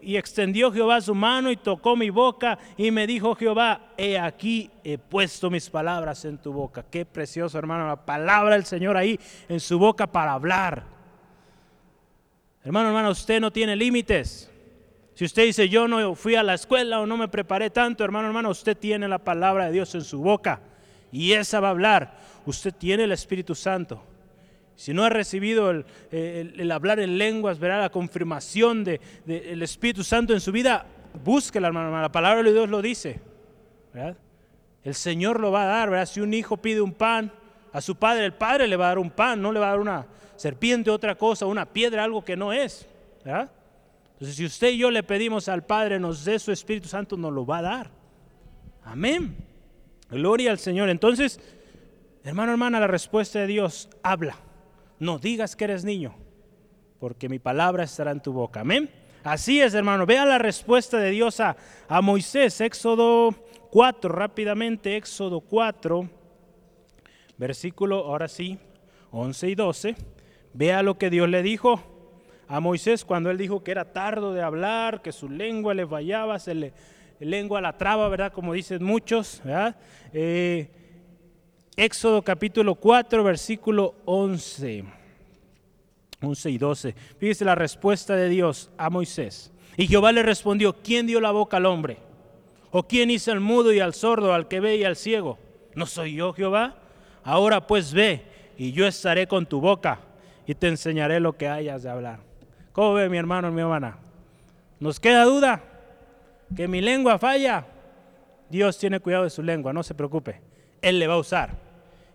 y 0.02 0.18
extendió 0.18 0.74
Jehová 0.74 1.00
su 1.00 1.16
mano 1.16 1.52
y 1.52 1.56
tocó 1.56 1.96
mi 1.96 2.10
boca 2.10 2.60
y 2.76 2.92
me 2.92 3.08
dijo 3.08 3.34
Jehová, 3.34 3.94
he 3.98 4.20
aquí 4.20 4.70
he 4.84 4.98
puesto 4.98 5.50
mis 5.50 5.70
palabras 5.70 6.26
en 6.26 6.38
tu 6.38 6.52
boca. 6.52 6.84
Qué 6.90 7.06
precioso 7.06 7.58
hermano, 7.58 7.88
la 7.88 8.06
palabra 8.06 8.56
del 8.56 8.66
Señor 8.66 8.98
ahí 8.98 9.18
en 9.48 9.62
su 9.62 9.80
boca 9.80 10.06
para 10.06 10.34
hablar. 10.34 10.84
Hermano, 12.62 12.90
hermano, 12.90 13.12
usted 13.12 13.40
no 13.40 13.52
tiene 13.52 13.78
límites. 13.78 14.52
Si 15.14 15.24
usted 15.24 15.46
dice 15.46 15.70
yo 15.70 15.88
no 15.88 16.14
fui 16.14 16.36
a 16.36 16.44
la 16.44 16.56
escuela 16.56 17.00
o 17.00 17.06
no 17.06 17.16
me 17.16 17.30
preparé 17.30 17.70
tanto, 17.70 18.04
hermano, 18.04 18.28
hermano, 18.28 18.50
usted 18.50 18.78
tiene 18.78 19.08
la 19.08 19.20
palabra 19.20 19.68
de 19.68 19.72
Dios 19.72 19.96
en 19.96 20.04
su 20.04 20.20
boca 20.20 20.60
y 21.10 21.32
esa 21.32 21.62
va 21.62 21.70
a 21.70 21.72
hablar. 21.72 22.18
Usted 22.46 22.74
tiene 22.74 23.06
el 23.06 23.14
Espíritu 23.14 23.56
Santo. 23.56 24.04
Si 24.80 24.94
no 24.94 25.04
ha 25.04 25.10
recibido 25.10 25.72
el, 25.72 26.72
hablar 26.72 27.02
en 27.02 27.18
lenguas, 27.18 27.60
verá 27.60 27.82
la 27.82 27.90
confirmación 27.90 28.86
del 28.86 29.02
de, 29.26 29.62
Espíritu 29.62 30.06
Santo 30.06 30.32
en 30.32 30.40
su 30.40 30.54
vida, 30.54 30.86
búsquela, 31.22 31.68
hermano. 31.68 32.02
La 32.02 32.10
palabra 32.10 32.44
de 32.44 32.54
Dios 32.54 32.70
lo 32.70 32.82
dice. 32.82 33.20
El 34.82 34.96
Señor 34.96 35.42
lo 35.42 35.52
va 35.52 35.64
a 35.64 35.66
dar. 35.66 35.90
¿verdad? 35.90 36.06
Si 36.06 36.22
un 36.22 36.34
hijo 36.34 36.56
pide 36.56 36.80
un 36.80 36.94
pan 36.94 37.30
a 37.74 37.82
su 37.82 37.98
padre, 37.98 38.24
el 38.24 38.32
padre 38.32 38.70
le 38.70 38.78
va 38.78 38.86
a 38.86 38.88
dar 38.88 39.00
un 39.00 39.12
pan, 39.12 39.42
no 39.42 39.52
le 39.52 39.60
va 39.60 39.68
a 39.68 39.72
dar 39.72 39.82
una 39.82 40.08
serpiente, 40.38 40.90
otra 40.90 41.16
cosa, 41.16 41.46
una 41.46 41.66
piedra, 41.66 42.06
algo 42.06 42.24
que 42.24 42.38
no 42.38 42.54
es. 42.54 42.88
Entonces, 43.26 44.38
si 44.38 44.46
usted 44.46 44.70
y 44.70 44.78
yo 44.78 44.92
le 44.92 45.04
pedimos 45.04 45.50
al 45.50 45.66
Padre, 45.66 46.00
nos 46.00 46.24
dé 46.24 46.40
su 46.40 46.54
Espíritu 46.54 46.88
Santo, 46.88 47.18
nos 47.18 47.34
lo 47.34 47.46
va 47.46 47.58
a 47.58 47.64
dar. 47.64 47.92
Amén. 48.86 49.36
Gloria 50.10 50.52
al 50.52 50.60
Señor. 50.60 50.88
Entonces, 50.88 51.38
hermano, 52.24 52.54
hermana, 52.54 52.80
la 52.80 52.88
respuesta 52.88 53.40
de 53.40 53.48
Dios 53.48 53.90
habla. 54.02 54.38
No 55.00 55.18
digas 55.18 55.56
que 55.56 55.64
eres 55.64 55.86
niño, 55.86 56.16
porque 57.00 57.30
mi 57.30 57.40
palabra 57.40 57.84
estará 57.84 58.12
en 58.12 58.22
tu 58.22 58.34
boca. 58.34 58.62
Amén. 58.62 58.90
Así 59.24 59.62
es, 59.62 59.74
hermano. 59.74 60.06
Vea 60.06 60.26
la 60.26 60.38
respuesta 60.38 60.98
de 60.98 61.12
Dios 61.12 61.40
a, 61.40 61.56
a 61.88 62.02
Moisés. 62.02 62.60
Éxodo 62.62 63.34
4, 63.72 64.10
rápidamente, 64.10 64.98
Éxodo 64.98 65.42
4, 65.42 66.10
versículo, 67.38 67.98
ahora 68.06 68.28
sí, 68.28 68.58
11 69.12 69.50
y 69.50 69.56
12. 69.56 69.96
Vea 70.54 70.84
lo 70.84 70.98
que 70.98 71.10
Dios 71.10 71.30
le 71.30 71.44
dijo 71.44 71.82
a 72.48 72.60
Moisés 72.60 73.06
cuando 73.06 73.30
él 73.30 73.38
dijo 73.38 73.64
que 73.64 73.72
era 73.72 73.94
tardo 73.94 74.34
de 74.34 74.42
hablar, 74.42 75.02
que 75.02 75.12
su 75.12 75.30
lengua 75.30 75.74
le 75.74 75.86
fallaba, 75.86 76.40
se 76.40 76.56
le 76.56 76.74
lengua 77.20 77.62
la 77.62 77.78
traba, 77.78 78.10
¿verdad? 78.10 78.34
Como 78.34 78.54
dicen 78.54 78.84
muchos, 78.84 79.42
¿verdad? 79.44 79.76
Eh, 80.14 80.72
Éxodo 81.80 82.22
capítulo 82.22 82.76
4, 82.76 83.24
versículo 83.24 83.96
11. 84.04 84.84
11 86.22 86.50
y 86.50 86.58
12. 86.58 86.94
Fíjese 87.18 87.46
la 87.46 87.56
respuesta 87.56 88.18
de 88.18 88.28
Dios 88.28 88.70
a 88.78 88.90
Moisés. 88.90 89.54
Y 89.78 89.88
Jehová 89.88 90.12
le 90.12 90.22
respondió, 90.22 90.76
¿quién 90.84 91.08
dio 91.08 91.22
la 91.22 91.32
boca 91.32 91.56
al 91.56 91.66
hombre? 91.66 91.96
¿O 92.72 92.84
quién 92.84 93.10
hizo 93.10 93.32
al 93.32 93.40
mudo 93.40 93.72
y 93.72 93.80
al 93.80 93.94
sordo, 93.94 94.34
al 94.34 94.50
que 94.50 94.60
ve 94.60 94.76
y 94.76 94.84
al 94.84 94.98
ciego? 94.98 95.40
¿No 95.74 95.86
soy 95.86 96.16
yo 96.16 96.34
Jehová? 96.34 96.76
Ahora 97.24 97.66
pues 97.66 97.94
ve, 97.94 98.24
y 98.58 98.74
yo 98.74 98.86
estaré 98.86 99.26
con 99.26 99.46
tu 99.46 99.62
boca, 99.62 100.02
y 100.46 100.56
te 100.56 100.68
enseñaré 100.68 101.22
lo 101.22 101.38
que 101.38 101.48
hayas 101.48 101.84
de 101.84 101.90
hablar. 101.90 102.20
¿Cómo 102.74 102.96
ve 102.96 103.08
mi 103.08 103.18
hermano 103.18 103.48
y 103.48 103.52
mi 103.52 103.62
hermana? 103.62 104.00
¿Nos 104.82 105.00
queda 105.00 105.24
duda? 105.24 105.64
que 106.54 106.68
mi 106.68 106.82
lengua 106.82 107.18
falla, 107.18 107.66
Dios 108.50 108.78
tiene 108.78 109.00
cuidado 109.00 109.24
de 109.24 109.30
su 109.30 109.42
lengua, 109.42 109.72
no 109.72 109.82
se 109.82 109.94
preocupe. 109.94 110.42
Él 110.82 111.00
le 111.00 111.08
va 111.08 111.14
a 111.14 111.20
usar. 111.20 111.69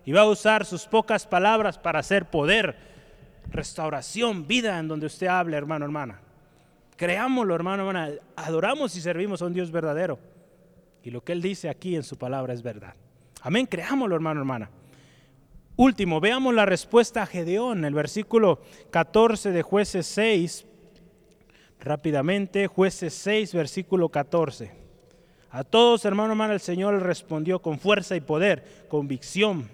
Y 0.05 0.12
va 0.12 0.22
a 0.22 0.28
usar 0.28 0.64
sus 0.64 0.86
pocas 0.86 1.26
palabras 1.26 1.78
para 1.78 2.00
hacer 2.00 2.26
poder, 2.26 2.76
restauración, 3.50 4.46
vida 4.46 4.78
en 4.78 4.88
donde 4.88 5.07
usted 5.07 5.26
hable, 5.26 5.57
hermano, 5.57 5.84
hermana. 5.84 6.20
Creámoslo, 6.96 7.55
hermano, 7.55 7.88
hermana. 7.88 8.14
Adoramos 8.36 8.94
y 8.96 9.00
servimos 9.00 9.42
a 9.42 9.46
un 9.46 9.55
Dios 9.55 9.70
verdadero. 9.70 10.18
Y 11.02 11.11
lo 11.11 11.22
que 11.22 11.32
Él 11.32 11.42
dice 11.42 11.68
aquí 11.68 11.96
en 11.96 12.02
su 12.02 12.16
palabra 12.16 12.52
es 12.52 12.62
verdad. 12.62 12.94
Amén, 13.42 13.66
creámoslo, 13.66 14.14
hermano, 14.14 14.40
hermana. 14.40 14.70
Último, 15.76 16.20
veamos 16.20 16.55
la 16.55 16.66
respuesta 16.66 17.22
a 17.22 17.26
Gedeón, 17.26 17.84
el 17.84 17.94
versículo 17.94 18.61
14 18.90 19.50
de 19.50 19.62
jueces 19.62 20.07
6 20.07 20.66
Rápidamente, 21.84 22.66
jueces 22.66 23.12
6, 23.12 23.52
versículo 23.52 24.09
14. 24.09 24.70
A 25.50 25.64
todos, 25.64 26.07
hermano, 26.07 26.30
hermano, 26.30 26.55
el 26.55 26.61
Señor 26.61 27.00
respondió 27.02 27.61
con 27.61 27.78
fuerza 27.78 28.16
y 28.16 28.22
poder, 28.22 28.86
convicción. 28.88 29.68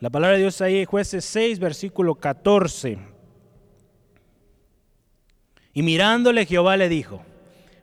La 0.00 0.08
palabra 0.08 0.36
de 0.36 0.44
Dios 0.44 0.62
ahí, 0.62 0.86
jueces 0.86 1.26
6, 1.26 1.58
versículo 1.58 2.14
14. 2.14 2.98
Y 5.74 5.82
mirándole 5.82 6.46
Jehová 6.46 6.78
le 6.78 6.88
dijo, 6.88 7.20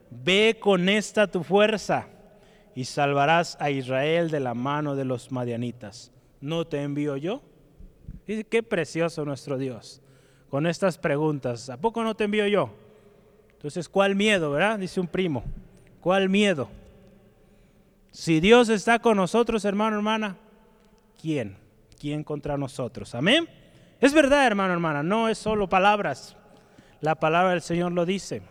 ve 0.09 0.57
con 0.59 0.89
esta 0.89 1.27
tu 1.27 1.43
fuerza 1.43 2.07
y 2.73 2.85
salvarás 2.85 3.55
a 3.59 3.69
Israel 3.69 4.31
de 4.31 4.39
la 4.39 4.55
mano 4.55 4.95
de 4.95 5.05
los 5.05 5.31
madianitas. 5.31 6.11
¿No 6.41 6.65
te 6.65 6.81
envío 6.81 7.17
yo? 7.17 7.43
Dice, 8.25 8.43
qué 8.43 8.63
precioso 8.63 9.23
nuestro 9.23 9.59
Dios 9.59 10.01
con 10.49 10.65
estas 10.65 10.97
preguntas. 10.97 11.69
¿A 11.69 11.77
poco 11.77 12.03
no 12.03 12.15
te 12.15 12.23
envío 12.23 12.47
yo? 12.47 12.71
Entonces, 13.51 13.87
¿cuál 13.87 14.15
miedo, 14.15 14.49
verdad? 14.49 14.79
Dice 14.79 14.99
un 14.99 15.07
primo. 15.07 15.43
¿Cuál 16.01 16.29
miedo? 16.29 16.67
Si 18.11 18.39
Dios 18.39 18.69
está 18.69 18.97
con 18.97 19.17
nosotros, 19.17 19.65
hermano, 19.65 19.97
hermana, 19.97 20.35
¿quién? 21.21 21.66
¿Quién 21.99 22.23
contra 22.23 22.57
nosotros? 22.57 23.15
Amén. 23.15 23.47
Es 23.99 24.13
verdad, 24.13 24.45
hermano, 24.45 24.73
hermana, 24.73 25.03
no 25.03 25.29
es 25.29 25.37
solo 25.37 25.67
palabras. 25.67 26.35
La 27.01 27.15
palabra 27.15 27.51
del 27.51 27.61
Señor 27.61 27.91
lo 27.91 28.05
dice. 28.05 28.41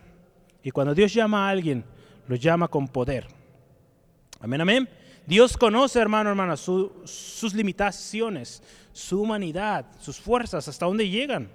Y 0.62 0.70
cuando 0.70 0.94
Dios 0.94 1.14
llama 1.14 1.46
a 1.46 1.50
alguien, 1.50 1.84
lo 2.26 2.36
llama 2.36 2.68
con 2.68 2.88
poder. 2.88 3.26
Amén, 4.40 4.60
amén. 4.60 4.88
Dios 5.26 5.56
conoce, 5.56 6.00
hermano, 6.00 6.30
hermana, 6.30 6.56
sus 6.56 7.54
limitaciones, 7.54 8.62
su 8.92 9.22
humanidad, 9.22 9.86
sus 9.98 10.20
fuerzas, 10.20 10.68
hasta 10.68 10.86
dónde 10.86 11.08
llegan. 11.08 11.50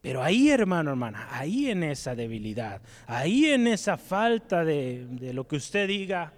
Pero 0.00 0.22
ahí, 0.22 0.48
hermano, 0.48 0.90
hermana, 0.90 1.28
ahí 1.30 1.70
en 1.70 1.82
esa 1.82 2.14
debilidad, 2.14 2.80
ahí 3.06 3.46
en 3.46 3.66
esa 3.66 3.98
falta 3.98 4.64
de, 4.64 5.06
lo 5.34 5.46
que 5.46 5.56
usted 5.56 5.88
diga, 5.88 6.32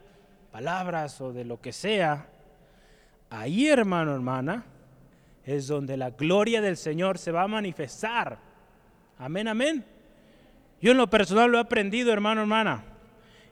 palabras 0.50 1.20
o 1.20 1.32
de 1.32 1.44
lo 1.44 1.60
que 1.60 1.72
sea, 1.72 2.28
ahí, 3.32 3.66
hermano, 3.66 4.14
hermana, 4.14 4.64
es 5.44 5.66
donde 5.66 5.96
la 5.96 6.10
gloria 6.10 6.60
del 6.60 6.76
Señor 6.76 7.18
se 7.18 7.32
va 7.32 7.42
a 7.42 7.48
manifestar. 7.48 8.38
Amén, 9.18 9.48
amén. 9.48 9.84
Yo 10.80 10.92
en 10.92 10.98
lo 10.98 11.08
personal 11.08 11.50
lo 11.50 11.58
he 11.58 11.60
aprendido, 11.60 12.12
hermano, 12.12 12.42
hermana. 12.42 12.84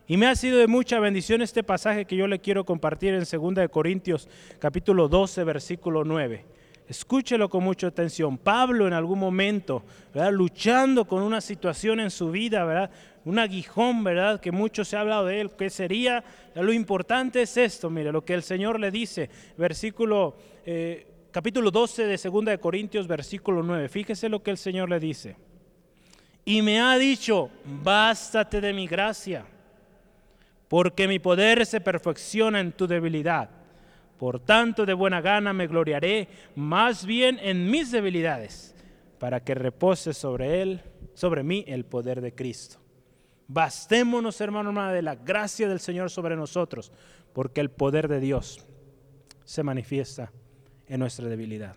Y 0.07 0.17
me 0.17 0.27
ha 0.27 0.35
sido 0.35 0.59
de 0.59 0.67
mucha 0.67 0.99
bendición 0.99 1.41
este 1.41 1.63
pasaje 1.63 2.05
que 2.05 2.17
yo 2.17 2.27
le 2.27 2.41
quiero 2.41 2.65
compartir 2.65 3.15
en 3.15 3.21
2 3.21 3.69
Corintios 3.71 4.29
capítulo 4.59 5.09
12, 5.09 5.45
versículo 5.45 6.05
9. 6.05 6.45
Escúchelo 6.91 7.49
con 7.49 7.63
mucha 7.63 7.87
atención. 7.87 8.37
Pablo 8.37 8.89
en 8.89 8.93
algún 8.93 9.21
momento, 9.21 9.85
¿verdad? 10.13 10.33
luchando 10.33 11.05
con 11.05 11.23
una 11.23 11.41
situación 11.41 12.01
en 12.01 12.11
su 12.11 12.33
vida, 12.33 12.65
¿verdad? 12.65 12.91
un 13.25 13.39
aguijón, 13.39 14.03
¿verdad? 14.03 14.41
Que 14.41 14.51
mucho 14.51 14.85
se 14.85 14.97
ha 14.97 15.01
hablado 15.03 15.27
de 15.27 15.41
él. 15.41 15.53
¿Qué 15.57 15.71
sería? 15.71 16.25
Lo 16.57 16.73
importante 16.73 17.43
es 17.43 17.57
esto, 17.57 17.91
mire, 17.91 18.11
lo 18.11 18.25
que 18.25 18.35
el 18.35 18.43
Señor 18.43 18.81
le 18.81 18.91
dice, 18.91 19.31
versículo, 19.57 20.37
eh, 20.67 21.07
capítulo 21.31 21.71
12 21.71 22.07
de 22.07 22.17
2 22.17 22.45
de 22.45 22.59
Corintios, 22.59 23.07
versículo 23.07 23.63
9. 23.63 23.89
Fíjese 23.89 24.29
lo 24.29 24.43
que 24.43 24.51
el 24.51 24.59
Señor 24.59 24.91
le 24.91 24.99
dice. 24.99 25.37
Y 26.45 26.61
me 26.61 26.81
ha 26.81 26.99
dicho, 26.99 27.51
bástate 27.65 28.61
de 28.61 28.73
mi 28.73 28.89
gracia, 28.89 29.45
porque 30.67 31.07
mi 31.07 31.21
poder 31.21 31.65
se 31.67 31.81
perfecciona 31.81 32.59
en 32.59 32.73
tu 32.73 32.89
debilidad. 32.89 33.60
Por 34.21 34.39
tanto, 34.39 34.85
de 34.85 34.93
buena 34.93 35.23
gana 35.23 35.55
me 35.55 35.67
gloriaré 35.67 36.29
más 36.55 37.07
bien 37.07 37.39
en 37.41 37.71
mis 37.71 37.91
debilidades, 37.91 38.75
para 39.19 39.43
que 39.43 39.55
repose 39.55 40.13
sobre 40.13 40.61
él, 40.61 40.83
sobre 41.15 41.43
mí 41.43 41.65
el 41.67 41.87
poder 41.87 42.21
de 42.21 42.35
Cristo. 42.35 42.77
Bastémonos, 43.49 44.39
hermano, 44.43 44.69
hermana, 44.69 44.93
de 44.93 45.01
la 45.01 45.15
gracia 45.15 45.71
del 45.71 45.81
Señor 45.81 46.11
sobre 46.11 46.37
nosotros, 46.37 46.93
porque 47.33 47.63
el 47.63 47.71
poder 47.71 48.09
de 48.09 48.21
Dios 48.21 48.67
se 49.45 49.63
manifiesta 49.63 50.31
en 50.87 51.01
nuestra 51.01 51.27
debilidad. 51.27 51.77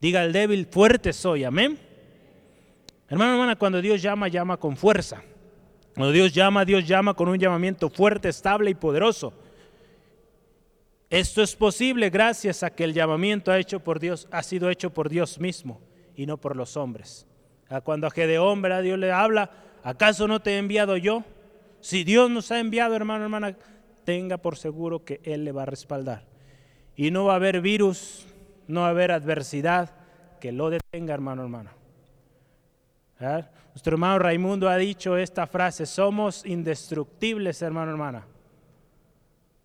Diga 0.00 0.22
el 0.22 0.32
débil, 0.32 0.66
fuerte 0.66 1.12
soy, 1.12 1.42
amén. 1.42 1.76
Hermano, 3.08 3.32
hermana, 3.32 3.56
cuando 3.56 3.82
Dios 3.82 4.00
llama, 4.00 4.28
llama 4.28 4.58
con 4.58 4.76
fuerza. 4.76 5.24
Cuando 5.96 6.12
Dios 6.12 6.32
llama, 6.32 6.64
Dios 6.64 6.86
llama 6.86 7.14
con 7.14 7.28
un 7.28 7.38
llamamiento 7.40 7.90
fuerte, 7.90 8.28
estable 8.28 8.70
y 8.70 8.74
poderoso. 8.76 9.34
Esto 11.14 11.42
es 11.42 11.54
posible 11.54 12.10
gracias 12.10 12.64
a 12.64 12.70
que 12.70 12.82
el 12.82 12.92
llamamiento 12.92 13.52
ha, 13.52 13.58
hecho 13.60 13.78
por 13.78 14.00
Dios, 14.00 14.26
ha 14.32 14.42
sido 14.42 14.68
hecho 14.68 14.90
por 14.90 15.08
Dios 15.08 15.38
mismo 15.38 15.80
y 16.16 16.26
no 16.26 16.38
por 16.38 16.56
los 16.56 16.76
hombres. 16.76 17.24
Cuando 17.84 18.08
a 18.08 18.10
Gedeón, 18.10 18.60
¿verdad? 18.60 18.82
Dios 18.82 18.98
le 18.98 19.12
habla, 19.12 19.48
¿acaso 19.84 20.26
no 20.26 20.42
te 20.42 20.54
he 20.54 20.58
enviado 20.58 20.96
yo? 20.96 21.22
Si 21.78 22.02
Dios 22.02 22.30
nos 22.30 22.50
ha 22.50 22.58
enviado, 22.58 22.96
hermano, 22.96 23.22
hermana, 23.22 23.56
tenga 24.02 24.38
por 24.38 24.56
seguro 24.56 25.04
que 25.04 25.20
Él 25.22 25.44
le 25.44 25.52
va 25.52 25.62
a 25.62 25.66
respaldar. 25.66 26.24
Y 26.96 27.12
no 27.12 27.26
va 27.26 27.34
a 27.34 27.36
haber 27.36 27.60
virus, 27.60 28.26
no 28.66 28.80
va 28.80 28.88
a 28.88 28.90
haber 28.90 29.12
adversidad 29.12 29.94
que 30.40 30.50
lo 30.50 30.68
detenga, 30.68 31.14
hermano, 31.14 31.42
hermano. 31.42 31.70
Nuestro 33.68 33.92
hermano 33.92 34.18
Raimundo 34.18 34.68
ha 34.68 34.76
dicho 34.78 35.16
esta 35.16 35.46
frase, 35.46 35.86
somos 35.86 36.44
indestructibles, 36.44 37.62
hermano, 37.62 37.92
hermana. 37.92 38.26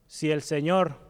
Si 0.05 0.29
el 0.29 0.43
Señor 0.43 1.08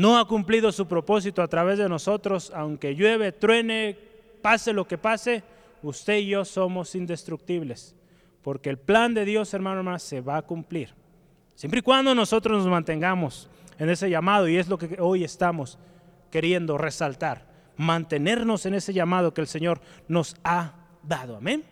no 0.00 0.18
ha 0.18 0.26
cumplido 0.26 0.72
su 0.72 0.88
propósito 0.88 1.42
a 1.42 1.48
través 1.48 1.76
de 1.76 1.86
nosotros, 1.86 2.50
aunque 2.54 2.94
llueve, 2.94 3.32
truene, 3.32 3.98
pase 4.40 4.72
lo 4.72 4.88
que 4.88 4.96
pase, 4.96 5.42
usted 5.82 6.16
y 6.16 6.28
yo 6.28 6.46
somos 6.46 6.94
indestructibles. 6.94 7.94
Porque 8.40 8.70
el 8.70 8.78
plan 8.78 9.12
de 9.12 9.26
Dios, 9.26 9.52
hermano, 9.52 9.80
hermana, 9.80 9.98
se 9.98 10.22
va 10.22 10.38
a 10.38 10.42
cumplir. 10.42 10.94
Siempre 11.54 11.80
y 11.80 11.82
cuando 11.82 12.14
nosotros 12.14 12.56
nos 12.56 12.72
mantengamos 12.72 13.50
en 13.78 13.90
ese 13.90 14.08
llamado, 14.08 14.48
y 14.48 14.56
es 14.56 14.68
lo 14.68 14.78
que 14.78 14.96
hoy 14.98 15.22
estamos 15.22 15.78
queriendo 16.30 16.78
resaltar, 16.78 17.46
mantenernos 17.76 18.64
en 18.64 18.76
ese 18.76 18.94
llamado 18.94 19.34
que 19.34 19.42
el 19.42 19.48
Señor 19.48 19.82
nos 20.08 20.34
ha 20.44 20.76
dado. 21.02 21.36
Amén. 21.36 21.62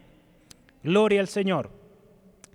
Gloria 0.82 1.20
al 1.20 1.28
Señor. 1.28 1.70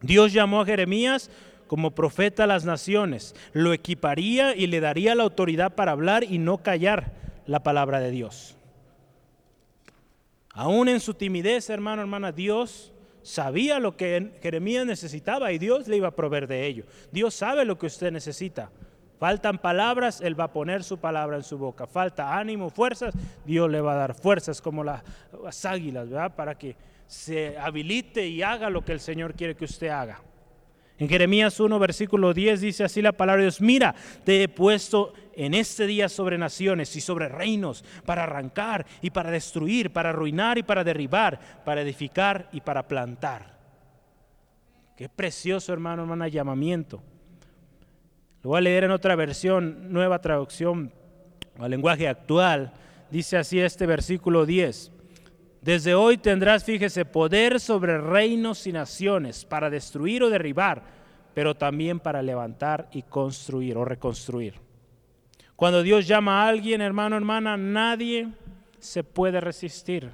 Dios 0.04 0.34
llamó 0.34 0.62
a 0.62 0.66
Jeremías 0.68 1.32
como 1.68 1.92
profeta 1.92 2.44
a 2.44 2.48
las 2.48 2.66
naciones, 2.66 3.36
lo 3.54 3.74
equiparía 3.74 4.56
y 4.56 4.68
le 4.68 4.80
daría 4.80 5.16
la 5.16 5.24
autoridad 5.24 5.74
para 5.74 5.92
hablar 5.92 6.24
y 6.24 6.38
no 6.38 6.60
callar 6.60 7.12
la 7.46 7.64
palabra 7.64 8.00
de 8.00 8.12
Dios. 8.12 8.56
Aún 10.54 10.88
en 10.88 11.00
su 11.00 11.16
timidez, 11.16 11.70
hermano, 11.70 12.02
hermana, 12.02 12.32
Dios 12.32 12.94
sabía 13.24 13.80
lo 13.80 13.98
que 13.98 14.34
Jeremías 14.42 14.86
necesitaba 14.86 15.52
y 15.52 15.58
Dios 15.58 15.88
le 15.88 15.98
iba 15.98 16.10
a 16.10 16.16
proveer 16.16 16.48
de 16.48 16.68
ello. 16.68 16.86
Dios 17.12 17.34
sabe 17.34 17.66
lo 17.66 17.80
que 17.80 17.88
usted 17.88 18.12
necesita. 18.12 18.70
Faltan 19.18 19.58
palabras, 19.58 20.22
Él 20.22 20.38
va 20.38 20.46
a 20.46 20.54
poner 20.54 20.84
su 20.84 20.98
palabra 20.98 21.38
en 21.38 21.44
su 21.44 21.58
boca. 21.58 21.88
Falta 21.88 22.38
ánimo, 22.38 22.70
fuerzas, 22.70 23.16
Dios 23.46 23.70
le 23.72 23.80
va 23.82 23.94
a 23.94 23.96
dar 23.96 24.14
fuerzas 24.14 24.62
como 24.62 24.84
las, 24.84 25.02
águilas, 25.66 26.10
¿verdad? 26.10 26.36
Para 26.36 26.56
que 26.56 26.76
se 27.08 27.58
habilite 27.58 28.28
y 28.28 28.42
haga 28.42 28.70
lo 28.70 28.84
que 28.84 28.92
el 28.92 29.00
Señor 29.00 29.34
quiere 29.34 29.56
que 29.56 29.66
usted 29.66 29.88
haga. 29.88 30.20
En 31.04 31.10
Jeremías 31.10 31.60
1, 31.60 31.80
versículo 31.80 32.34
10 32.34 32.62
dice 32.62 32.86
así 32.86 33.02
la 33.02 33.12
palabra 33.12 33.42
de 33.42 33.48
Dios, 33.48 33.60
mira, 33.60 33.94
te 34.24 34.42
he 34.42 34.48
puesto 34.48 35.12
en 35.36 35.54
este 35.54 35.86
día 35.86 36.08
sobre 36.08 36.38
naciones 36.38 36.96
y 36.96 37.02
sobre 37.02 37.28
reinos 37.28 37.84
para 38.06 38.24
arrancar 38.24 38.86
y 39.02 39.10
para 39.10 39.30
destruir, 39.30 39.92
para 39.92 40.12
arruinar 40.12 40.58
y 40.58 40.64
para 40.64 40.86
derribar, 40.86 41.62
para 41.66 41.82
edificar 41.82 42.48
y 42.54 42.62
para 42.62 42.88
plantar. 42.88 43.60
Qué 44.96 45.10
precioso, 45.10 45.74
hermano, 45.74 46.04
hermana, 46.04 46.30
llamamiento. 46.30 47.04
Lo 48.42 48.52
voy 48.52 48.60
a 48.60 48.62
leer 48.62 48.86
en 48.86 48.92
otra 48.92 49.18
versión, 49.18 49.92
nueva 49.92 50.22
traducción 50.22 50.94
al 51.60 51.70
lenguaje 51.70 52.08
actual. 52.08 52.72
Dice 53.12 53.36
así 53.36 53.60
este 53.60 53.86
versículo 53.86 54.46
10. 54.46 54.93
Desde 55.64 55.96
hoy 55.96 56.18
tendrás, 56.18 56.66
fíjese, 56.66 57.06
poder 57.06 57.58
sobre 57.62 57.98
reinos 57.98 58.68
y 58.68 58.74
naciones 58.74 59.46
para 59.46 59.70
destruir 59.70 60.22
o 60.22 60.30
derribar, 60.30 60.84
pero 61.34 61.56
también 61.56 62.02
para 62.02 62.22
levantar 62.22 62.90
y 62.92 63.04
construir 63.04 63.78
o 63.78 63.86
reconstruir. 63.86 64.56
Cuando 65.56 65.82
Dios 65.82 66.06
llama 66.06 66.44
a 66.44 66.50
alguien, 66.50 66.82
hermano, 66.82 67.16
hermana, 67.16 67.56
nadie 67.56 68.28
se 68.80 69.06
puede 69.06 69.40
resistir. 69.40 70.12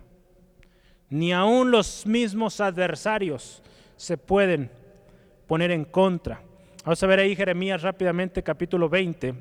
Ni 1.10 1.34
aun 1.34 1.72
los 1.72 2.06
mismos 2.06 2.62
adversarios 2.62 3.64
se 3.98 4.18
pueden 4.18 4.70
poner 5.48 5.72
en 5.72 5.86
contra. 5.86 6.44
Vamos 6.86 7.02
a 7.02 7.08
ver 7.08 7.22
ahí 7.22 7.36
Jeremías 7.36 7.82
rápidamente, 7.82 8.44
capítulo 8.44 8.88
20. 8.88 9.34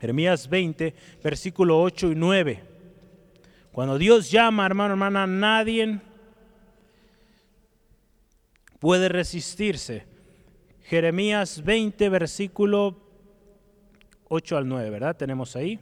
Jeremías 0.00 0.48
20, 0.48 0.94
versículo 1.24 1.82
8 1.82 2.12
y 2.12 2.14
9. 2.14 2.73
Cuando 3.74 3.98
Dios 3.98 4.30
llama, 4.30 4.64
hermano, 4.64 4.94
hermana, 4.94 5.26
nadie 5.26 6.00
puede 8.78 9.10
resistirse. 9.10 10.06
Jeremías 10.84 11.62
20, 11.62 12.08
versículo 12.08 12.96
8 14.28 14.56
al 14.56 14.66
9, 14.66 14.88
¿verdad? 14.88 15.16
Tenemos 15.16 15.56
ahí. 15.56 15.78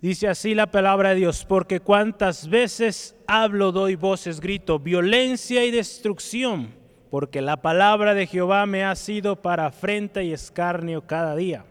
Dice 0.00 0.28
así 0.28 0.54
la 0.54 0.70
palabra 0.70 1.10
de 1.10 1.16
Dios, 1.16 1.44
porque 1.44 1.80
cuántas 1.80 2.48
veces 2.48 3.14
hablo, 3.26 3.72
doy 3.72 3.96
voces, 3.96 4.40
grito, 4.40 4.78
violencia 4.78 5.66
y 5.66 5.70
destrucción 5.70 6.82
porque 7.14 7.40
la 7.40 7.62
palabra 7.62 8.12
de 8.12 8.26
Jehová 8.26 8.66
me 8.66 8.82
ha 8.82 8.96
sido 8.96 9.40
para 9.40 9.66
afrenta 9.66 10.24
y 10.24 10.32
escarnio 10.32 11.06
cada 11.06 11.36
día. 11.36 11.64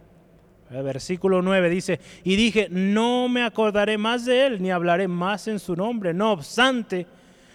El 0.74 0.84
versículo 0.84 1.41
9 1.41 1.69
dice, 1.69 1.99
y 2.24 2.36
dije, 2.36 2.67
no 2.69 3.30
me 3.30 3.43
acordaré 3.43 3.97
más 3.97 4.26
de 4.26 4.47
él, 4.47 4.61
ni 4.61 4.71
hablaré 4.71 5.07
más 5.07 5.47
en 5.47 5.59
su 5.59 5.76
nombre. 5.76 6.13
No 6.13 6.32
obstante, 6.32 7.05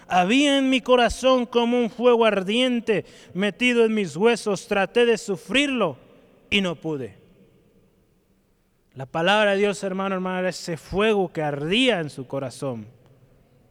había 0.07 0.59
en 0.59 0.71
mi 0.71 0.81
corazón 0.81 1.45
como 1.47 1.79
un 1.79 1.91
fuego 1.91 2.25
ardiente 2.25 3.05
metido 3.35 3.85
en 3.85 3.95
mis 3.95 4.17
huesos. 4.17 4.67
Traté 4.69 5.05
de 5.05 5.19
sufrirlo 5.19 5.97
y 6.49 6.61
no 6.61 6.77
pude. 6.77 7.17
La 8.95 9.07
palabra 9.07 9.53
de 9.53 9.59
Dios, 9.59 9.83
hermano, 9.85 10.15
hermano, 10.15 10.41
era 10.41 10.49
ese 10.49 10.77
fuego 10.77 11.33
que 11.33 11.43
ardía 11.43 12.01
en 12.01 12.11
su 12.11 12.27
corazón. 12.27 12.87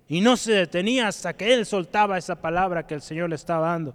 Y 0.08 0.22
no 0.22 0.38
se 0.38 0.54
detenía 0.54 1.08
hasta 1.08 1.34
que 1.34 1.54
él 1.54 1.66
soltaba 1.66 2.18
esa 2.18 2.40
palabra 2.40 2.88
que 2.88 2.94
el 2.94 3.02
Señor 3.02 3.30
le 3.30 3.36
estaba 3.36 3.68
dando. 3.68 3.94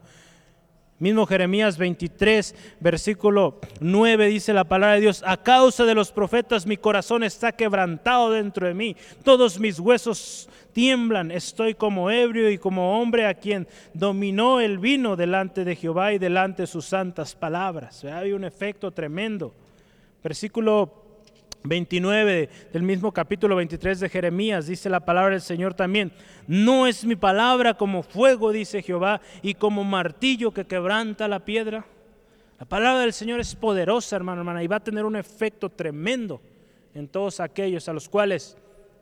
Mismo 1.02 1.26
Jeremías 1.26 1.78
23, 1.78 2.54
versículo 2.78 3.58
9 3.80 4.28
dice 4.28 4.52
la 4.52 4.62
palabra 4.62 4.94
de 4.94 5.00
Dios, 5.00 5.24
a 5.26 5.36
causa 5.36 5.84
de 5.84 5.96
los 5.96 6.12
profetas 6.12 6.64
mi 6.64 6.76
corazón 6.76 7.24
está 7.24 7.50
quebrantado 7.50 8.30
dentro 8.30 8.68
de 8.68 8.74
mí, 8.74 8.94
todos 9.24 9.58
mis 9.58 9.80
huesos 9.80 10.48
tiemblan, 10.72 11.32
estoy 11.32 11.74
como 11.74 12.08
ebrio 12.08 12.48
y 12.48 12.56
como 12.56 13.00
hombre 13.00 13.26
a 13.26 13.34
quien 13.34 13.66
dominó 13.92 14.60
el 14.60 14.78
vino 14.78 15.16
delante 15.16 15.64
de 15.64 15.74
Jehová 15.74 16.12
y 16.12 16.20
delante 16.20 16.62
de 16.62 16.66
sus 16.68 16.84
santas 16.84 17.34
palabras. 17.34 18.04
Hay 18.04 18.32
un 18.32 18.44
efecto 18.44 18.92
tremendo. 18.92 19.52
Versículo 20.22 21.01
29 21.64 22.48
del 22.72 22.82
mismo 22.82 23.12
capítulo 23.12 23.56
23 23.56 24.00
de 24.00 24.08
Jeremías, 24.08 24.66
dice 24.66 24.90
la 24.90 25.00
palabra 25.00 25.32
del 25.32 25.40
Señor 25.40 25.74
también, 25.74 26.12
no 26.46 26.86
es 26.86 27.04
mi 27.04 27.16
palabra 27.16 27.74
como 27.74 28.02
fuego, 28.02 28.52
dice 28.52 28.82
Jehová, 28.82 29.20
y 29.42 29.54
como 29.54 29.84
martillo 29.84 30.52
que 30.52 30.66
quebranta 30.66 31.28
la 31.28 31.40
piedra. 31.44 31.84
La 32.58 32.66
palabra 32.66 33.00
del 33.00 33.12
Señor 33.12 33.40
es 33.40 33.54
poderosa, 33.54 34.16
hermano, 34.16 34.40
hermana, 34.40 34.62
y 34.62 34.66
va 34.66 34.76
a 34.76 34.84
tener 34.84 35.04
un 35.04 35.16
efecto 35.16 35.68
tremendo 35.68 36.40
en 36.94 37.08
todos 37.08 37.40
aquellos 37.40 37.88
a 37.88 37.92
los 37.92 38.08
cuales 38.08 38.56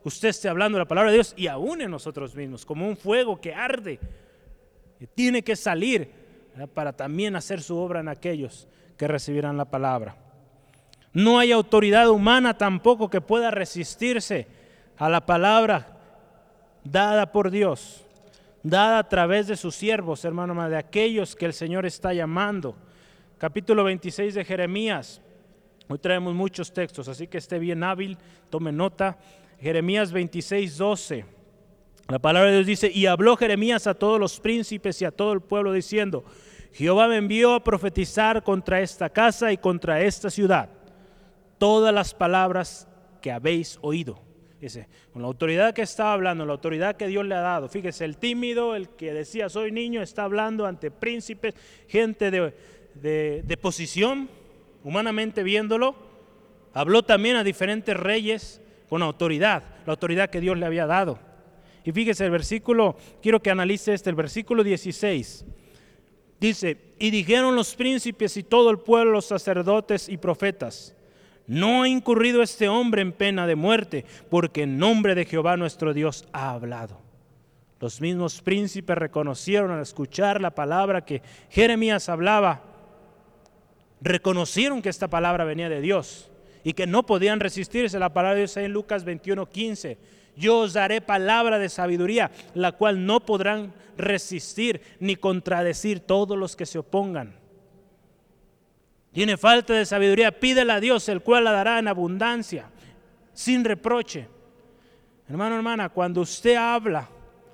usted 0.04 0.28
esté 0.28 0.48
hablando 0.48 0.78
la 0.78 0.88
palabra 0.88 1.10
de 1.10 1.16
Dios 1.16 1.34
y 1.36 1.46
aún 1.46 1.80
en 1.80 1.90
nosotros 1.90 2.34
mismos, 2.34 2.64
como 2.64 2.88
un 2.88 2.96
fuego 2.96 3.40
que 3.40 3.54
arde, 3.54 3.98
y 4.98 5.06
tiene 5.06 5.42
que 5.42 5.56
salir 5.56 6.10
para 6.74 6.92
también 6.92 7.36
hacer 7.36 7.62
su 7.62 7.76
obra 7.76 8.00
en 8.00 8.08
aquellos 8.08 8.68
que 8.96 9.08
recibirán 9.08 9.56
la 9.56 9.64
palabra. 9.64 10.29
No 11.12 11.38
hay 11.38 11.50
autoridad 11.50 12.08
humana 12.08 12.56
tampoco 12.56 13.10
que 13.10 13.20
pueda 13.20 13.50
resistirse 13.50 14.46
a 14.96 15.08
la 15.08 15.26
palabra 15.26 15.98
dada 16.84 17.32
por 17.32 17.50
Dios, 17.50 18.06
dada 18.62 18.98
a 18.98 19.08
través 19.08 19.48
de 19.48 19.56
sus 19.56 19.74
siervos, 19.74 20.24
hermano, 20.24 20.68
de 20.68 20.76
aquellos 20.76 21.34
que 21.34 21.46
el 21.46 21.52
Señor 21.52 21.84
está 21.84 22.14
llamando. 22.14 22.76
Capítulo 23.38 23.82
26 23.84 24.34
de 24.34 24.44
Jeremías. 24.44 25.20
Hoy 25.88 25.98
traemos 25.98 26.34
muchos 26.34 26.72
textos, 26.72 27.08
así 27.08 27.26
que 27.26 27.38
esté 27.38 27.58
bien 27.58 27.82
hábil, 27.82 28.16
tome 28.48 28.70
nota. 28.70 29.18
Jeremías 29.60 30.12
26, 30.12 30.78
12. 30.78 31.24
La 32.06 32.20
palabra 32.20 32.50
de 32.50 32.56
Dios 32.56 32.66
dice, 32.66 32.90
y 32.92 33.06
habló 33.06 33.36
Jeremías 33.36 33.88
a 33.88 33.94
todos 33.94 34.20
los 34.20 34.38
príncipes 34.38 35.02
y 35.02 35.04
a 35.04 35.10
todo 35.10 35.32
el 35.32 35.40
pueblo 35.40 35.72
diciendo, 35.72 36.24
Jehová 36.72 37.08
me 37.08 37.16
envió 37.16 37.54
a 37.54 37.64
profetizar 37.64 38.44
contra 38.44 38.80
esta 38.80 39.10
casa 39.10 39.52
y 39.52 39.56
contra 39.56 40.00
esta 40.02 40.30
ciudad 40.30 40.79
todas 41.60 41.94
las 41.94 42.14
palabras 42.14 42.88
que 43.20 43.30
habéis 43.30 43.78
oído. 43.82 44.18
Dice, 44.60 44.88
con 45.12 45.22
la 45.22 45.28
autoridad 45.28 45.74
que 45.74 45.82
está 45.82 46.12
hablando, 46.12 46.44
la 46.44 46.52
autoridad 46.52 46.96
que 46.96 47.06
Dios 47.06 47.24
le 47.24 47.34
ha 47.34 47.40
dado. 47.40 47.68
Fíjese, 47.68 48.04
el 48.04 48.16
tímido, 48.16 48.74
el 48.74 48.88
que 48.88 49.12
decía 49.12 49.48
soy 49.48 49.70
niño, 49.70 50.02
está 50.02 50.24
hablando 50.24 50.66
ante 50.66 50.90
príncipes, 50.90 51.54
gente 51.86 52.30
de, 52.30 52.52
de 53.44 53.56
posición, 53.56 54.28
humanamente 54.82 55.42
viéndolo. 55.42 55.94
Habló 56.72 57.02
también 57.02 57.36
a 57.36 57.44
diferentes 57.44 57.96
reyes 57.96 58.60
con 58.88 59.02
autoridad, 59.02 59.62
la 59.86 59.92
autoridad 59.92 60.30
que 60.30 60.40
Dios 60.40 60.58
le 60.58 60.66
había 60.66 60.86
dado. 60.86 61.18
Y 61.84 61.92
fíjese 61.92 62.24
el 62.24 62.30
versículo, 62.30 62.96
quiero 63.22 63.40
que 63.40 63.50
analice 63.50 63.94
este, 63.94 64.10
el 64.10 64.16
versículo 64.16 64.64
16. 64.64 65.44
Dice, 66.40 66.94
y 66.98 67.10
dijeron 67.10 67.54
los 67.54 67.74
príncipes 67.74 68.36
y 68.38 68.42
todo 68.42 68.70
el 68.70 68.78
pueblo, 68.78 69.12
los 69.12 69.26
sacerdotes 69.26 70.08
y 70.08 70.16
profetas, 70.16 70.94
no 71.50 71.82
ha 71.82 71.88
incurrido 71.88 72.42
este 72.42 72.68
hombre 72.68 73.02
en 73.02 73.10
pena 73.10 73.44
de 73.44 73.56
muerte, 73.56 74.04
porque 74.28 74.62
en 74.62 74.78
nombre 74.78 75.16
de 75.16 75.24
Jehová 75.24 75.56
nuestro 75.56 75.92
Dios 75.92 76.24
ha 76.32 76.52
hablado. 76.52 77.00
Los 77.80 78.00
mismos 78.00 78.40
príncipes 78.40 78.96
reconocieron 78.96 79.72
al 79.72 79.82
escuchar 79.82 80.40
la 80.40 80.54
palabra 80.54 81.04
que 81.04 81.22
Jeremías 81.48 82.08
hablaba, 82.08 82.62
reconocieron 84.00 84.80
que 84.80 84.90
esta 84.90 85.08
palabra 85.08 85.42
venía 85.42 85.68
de 85.68 85.80
Dios 85.80 86.30
y 86.62 86.74
que 86.74 86.86
no 86.86 87.04
podían 87.04 87.40
resistirse. 87.40 87.98
La 87.98 88.12
palabra 88.12 88.36
de 88.36 88.42
Dios 88.42 88.56
en 88.56 88.72
Lucas 88.72 89.02
21, 89.02 89.46
15. 89.46 89.98
Yo 90.36 90.58
os 90.58 90.74
daré 90.74 91.00
palabra 91.00 91.58
de 91.58 91.68
sabiduría, 91.68 92.30
la 92.54 92.70
cual 92.70 93.04
no 93.04 93.26
podrán 93.26 93.74
resistir 93.98 94.82
ni 95.00 95.16
contradecir 95.16 95.98
todos 95.98 96.38
los 96.38 96.54
que 96.54 96.64
se 96.64 96.78
opongan 96.78 97.39
tiene 99.12 99.36
falta 99.36 99.74
de 99.74 99.84
sabiduría, 99.86 100.38
pídela 100.38 100.74
a 100.74 100.80
Dios, 100.80 101.08
el 101.08 101.22
cual 101.22 101.44
la 101.44 101.52
dará 101.52 101.78
en 101.78 101.88
abundancia, 101.88 102.70
sin 103.32 103.64
reproche. 103.64 104.28
Hermano, 105.28 105.56
hermana, 105.56 105.88
cuando 105.88 106.20
usted 106.20 106.56
habla 106.56 107.08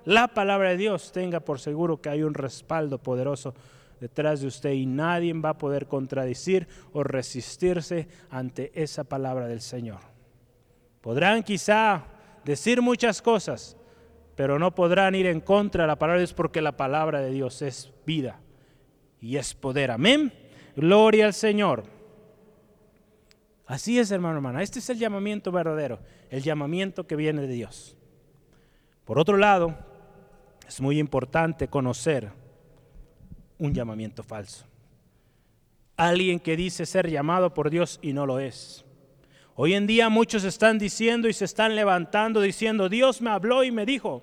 la 0.05 0.29
palabra 0.29 0.71
de 0.71 0.77
Dios, 0.77 1.13
tenga 1.13 1.41
por 1.41 1.59
seguro 1.59 2.01
que 2.01 2.09
hay 2.09 2.23
un 2.23 2.35
respaldo 2.35 2.99
poderoso 2.99 3.55
detrás 4.01 4.41
de 4.41 4.47
usted 4.47 4.73
y 4.73 4.87
nadie 4.87 5.33
va 5.33 5.51
a 5.51 5.59
poder 5.59 5.87
contradecir 5.87 6.69
o 6.93 7.03
resistirse 7.03 8.09
ante 8.31 8.71
esa 8.75 9.05
palabra 9.05 9.47
del 9.47 9.61
Señor. 9.61 10.01
Podrán 11.01 11.43
quizá 11.43 12.05
decir 12.45 12.83
muchas 12.83 13.23
cosas, 13.23 13.77
pero 14.35 14.59
no 14.59 14.75
podrán 14.75 15.15
ir 15.15 15.27
en 15.27 15.41
contra 15.41 15.85
de 15.85 15.89
la 15.89 15.99
palabra 15.99 16.19
de 16.19 16.27
Dios 16.27 16.35
porque 16.35 16.61
la 16.61 16.77
palabra 16.77 17.21
de 17.21 17.31
Dios 17.31 17.63
es 17.63 17.93
vida 18.05 18.41
y 19.21 19.37
es 19.37 19.55
poder. 19.55 19.91
Amén. 19.91 20.33
Gloria 20.77 21.25
al 21.25 21.33
Señor. 21.33 21.85
Así 23.67 23.99
es, 23.99 24.11
hermano, 24.11 24.37
hermana. 24.37 24.63
Este 24.63 24.79
es 24.79 24.91
el 24.91 24.99
llamamiento 24.99 25.51
verdadero, 25.51 25.99
el 26.31 26.43
llamamiento 26.43 27.07
que 27.07 27.17
viene 27.17 27.41
de 27.41 27.49
Dios. 27.49 27.97
Por 29.07 29.19
otro 29.19 29.39
lado, 29.39 29.75
es 30.69 30.81
muy 30.81 30.99
importante 30.99 31.69
conocer 31.69 32.31
un 33.59 33.73
llamamiento 33.73 34.23
falso. 34.23 34.67
Alguien 35.97 36.39
que 36.39 36.57
dice 36.57 36.85
ser 36.85 37.11
llamado 37.11 37.55
por 37.55 37.71
Dios 37.71 37.99
y 38.03 38.13
no 38.13 38.27
lo 38.27 38.39
es. 38.39 38.85
Hoy 39.55 39.73
en 39.73 39.87
día 39.87 40.11
muchos 40.11 40.45
están 40.45 40.79
diciendo 40.79 41.27
y 41.27 41.33
se 41.33 41.47
están 41.47 41.75
levantando 41.75 42.43
diciendo, 42.43 42.91
Dios 42.91 43.23
me 43.23 43.31
habló 43.31 43.65
y 43.65 43.71
me 43.71 43.87
dijo, 43.87 44.23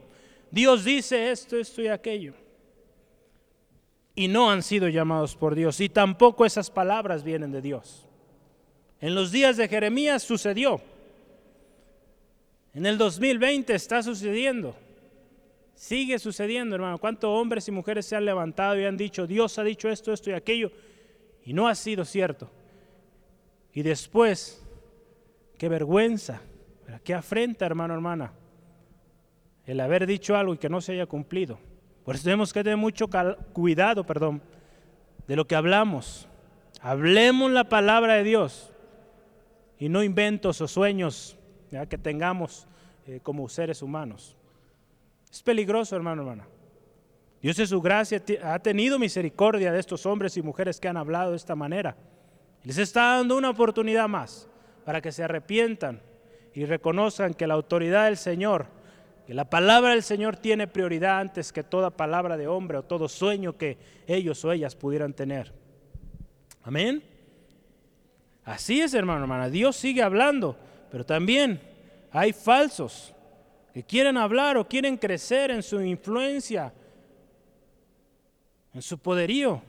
Dios 0.51 0.84
dice 0.84 1.32
esto, 1.32 1.58
esto 1.58 1.82
y 1.82 1.88
aquello 1.88 2.43
y 4.16 4.28
no 4.28 4.51
han 4.51 4.64
sido 4.64 4.88
llamados 4.88 5.36
por 5.36 5.55
Dios. 5.55 5.80
Y 5.80 5.89
tampoco 5.89 6.45
esas 6.45 6.70
palabras 6.70 7.24
vienen 7.24 7.51
de 7.51 7.61
Dios. 7.61 8.07
En 9.01 9.16
los 9.16 9.32
días 9.32 9.57
de 9.57 9.68
Jeremías 9.68 10.24
sucedió. 10.24 10.82
En 12.74 12.86
el 12.86 12.97
2020 12.97 13.74
está 13.74 14.01
sucediendo. 14.01 14.76
Sigue 15.76 16.20
sucediendo, 16.20 16.76
hermano. 16.76 16.97
¿Cuántos 16.97 17.30
hombres 17.30 17.68
y 17.68 17.72
mujeres 17.72 18.05
se 18.05 18.16
han 18.16 18.26
levantado 18.26 18.80
y 18.80 18.86
han 18.86 18.97
dicho, 18.97 19.28
Dios 19.28 19.57
ha 19.59 19.64
dicho 19.64 19.89
esto, 19.89 20.14
esto 20.14 20.30
y 20.30 20.34
aquello? 20.34 20.72
Y 21.45 21.53
no 21.53 21.68
ha 21.68 21.76
sido 21.76 22.05
cierto. 22.05 22.49
Y 23.74 23.82
después, 23.82 24.64
qué 25.57 25.68
vergüenza, 25.68 26.41
qué 27.03 27.14
afrenta, 27.14 27.66
hermano, 27.66 27.93
hermana, 27.95 28.34
el 29.66 29.80
haber 29.80 30.05
dicho 30.05 30.36
algo 30.36 30.53
y 30.53 30.57
que 30.57 30.70
no 30.70 30.80
se 30.80 30.93
haya 30.93 31.05
cumplido. 31.05 31.57
Por 32.04 32.16
eso 32.16 32.26
tenemos 32.26 32.51
que 32.51 32.64
tener 32.64 32.78
mucho 32.78 33.10
cuidado, 33.54 34.06
perdón, 34.06 34.41
de 35.28 35.36
lo 35.36 35.47
que 35.47 35.56
hablamos. 35.56 36.28
Hablemos 36.82 37.51
la 37.51 37.64
palabra 37.64 38.16
de 38.16 38.24
Dios 38.24 38.72
y 39.80 39.89
no 39.89 40.04
inventos 40.04 40.60
o 40.60 40.68
sueños 40.68 41.38
que 41.89 41.97
tengamos 41.97 42.68
eh, 43.08 43.20
como 43.24 43.47
seres 43.49 43.82
humanos. 43.82 44.36
Es 45.32 45.41
peligroso, 45.41 45.95
hermano, 45.95 46.22
hermana. 46.22 46.47
Dios 47.41 47.58
en 47.60 47.68
su 47.68 47.82
gracia 47.82 48.22
ha 48.43 48.60
tenido 48.60 48.99
misericordia 48.99 49.72
de 49.72 49.80
estos 49.80 50.06
hombres 50.06 50.38
y 50.38 50.41
mujeres 50.41 50.80
que 50.80 50.88
han 50.88 50.97
hablado 50.97 51.32
de 51.32 51.38
esta 51.38 51.56
manera. 51.56 51.97
Les 52.64 52.78
está 52.78 53.18
dando 53.18 53.36
una 53.36 53.49
oportunidad 53.49 54.08
más 54.08 54.47
para 54.86 55.01
que 55.01 55.12
se 55.12 55.24
arrepientan 55.24 56.01
y 56.54 56.66
reconozcan 56.66 57.34
que 57.34 57.47
la 57.47 57.56
autoridad 57.56 58.06
del 58.06 58.18
Señor 58.18 58.68
que 59.26 59.34
la 59.34 59.49
palabra 59.49 59.91
del 59.91 60.03
Señor 60.03 60.36
tiene 60.36 60.67
prioridad 60.67 61.19
antes 61.19 61.53
que 61.53 61.63
toda 61.63 61.89
palabra 61.89 62.36
de 62.36 62.47
hombre 62.47 62.78
o 62.78 62.84
todo 62.84 63.07
sueño 63.07 63.57
que 63.57 63.78
ellos 64.05 64.43
o 64.43 64.51
ellas 64.51 64.76
pudieran 64.76 65.13
tener. 65.13 65.53
Amén. 66.63 67.03
Así 68.43 68.82
es, 68.82 68.93
hermano, 68.93 69.21
hermana. 69.21 69.49
Dios 69.49 69.78
sigue 69.78 70.01
hablando, 70.01 70.57
pero 70.91 71.05
también 71.05 71.61
hay 72.11 72.34
falsos 72.34 73.13
que 73.74 73.84
quieren 73.84 74.17
hablar 74.17 74.57
o 74.57 74.67
quieren 74.67 74.97
crecer 74.97 75.51
en 75.51 75.63
su 75.63 75.82
influencia, 75.82 76.74
en 78.74 78.82
su 78.82 78.97
poderío. 78.97 79.61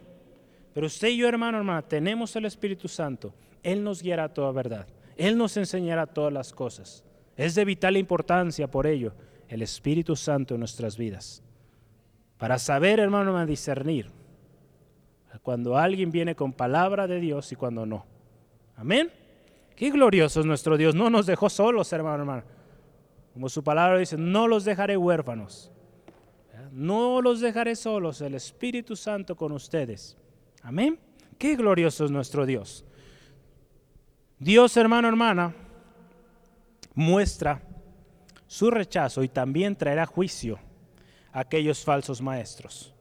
Pero 0.72 0.88
usted 0.88 1.08
y 1.08 1.18
yo, 1.18 1.28
hermano, 1.28 1.58
hermana, 1.58 1.82
tenemos 1.82 2.34
el 2.34 2.46
Espíritu 2.46 2.88
Santo. 2.88 3.32
Él 3.62 3.84
nos 3.84 4.02
guiará 4.02 4.24
a 4.24 4.34
toda 4.34 4.50
verdad. 4.50 4.88
Él 5.16 5.38
nos 5.38 5.56
enseñará 5.56 6.06
todas 6.06 6.32
las 6.32 6.52
cosas. 6.52 7.04
Es 7.36 7.54
de 7.54 7.64
vital 7.64 7.96
importancia 7.96 8.68
por 8.68 8.88
ello 8.88 9.12
el 9.54 9.62
Espíritu 9.62 10.16
Santo 10.16 10.54
en 10.54 10.60
nuestras 10.60 10.96
vidas. 10.96 11.40
Para 12.38 12.58
saber, 12.58 12.98
hermano, 12.98 13.36
a 13.38 13.46
discernir 13.46 14.10
cuando 15.42 15.78
alguien 15.78 16.10
viene 16.10 16.34
con 16.34 16.52
palabra 16.52 17.06
de 17.06 17.20
Dios 17.20 17.52
y 17.52 17.56
cuando 17.56 17.86
no. 17.86 18.04
Amén. 18.76 19.12
Qué 19.76 19.90
glorioso 19.90 20.40
es 20.40 20.46
nuestro 20.46 20.76
Dios. 20.76 20.96
No 20.96 21.08
nos 21.08 21.26
dejó 21.26 21.48
solos, 21.48 21.92
hermano, 21.92 22.22
hermano. 22.22 22.42
Como 23.32 23.48
su 23.48 23.62
palabra 23.62 23.98
dice, 23.98 24.16
no 24.16 24.48
los 24.48 24.64
dejaré 24.64 24.96
huérfanos. 24.96 25.70
No 26.72 27.22
los 27.22 27.40
dejaré 27.40 27.76
solos, 27.76 28.20
el 28.22 28.34
Espíritu 28.34 28.96
Santo 28.96 29.36
con 29.36 29.52
ustedes. 29.52 30.16
Amén. 30.62 30.98
Qué 31.38 31.54
glorioso 31.54 32.04
es 32.04 32.10
nuestro 32.10 32.44
Dios. 32.44 32.84
Dios, 34.40 34.76
hermano, 34.76 35.06
hermana, 35.06 35.54
muestra 36.94 37.62
su 38.54 38.70
rechazo 38.70 39.24
y 39.24 39.28
también 39.28 39.74
traerá 39.74 40.06
juicio 40.06 40.60
a 41.32 41.40
aquellos 41.40 41.82
falsos 41.82 42.22
maestros 42.22 42.94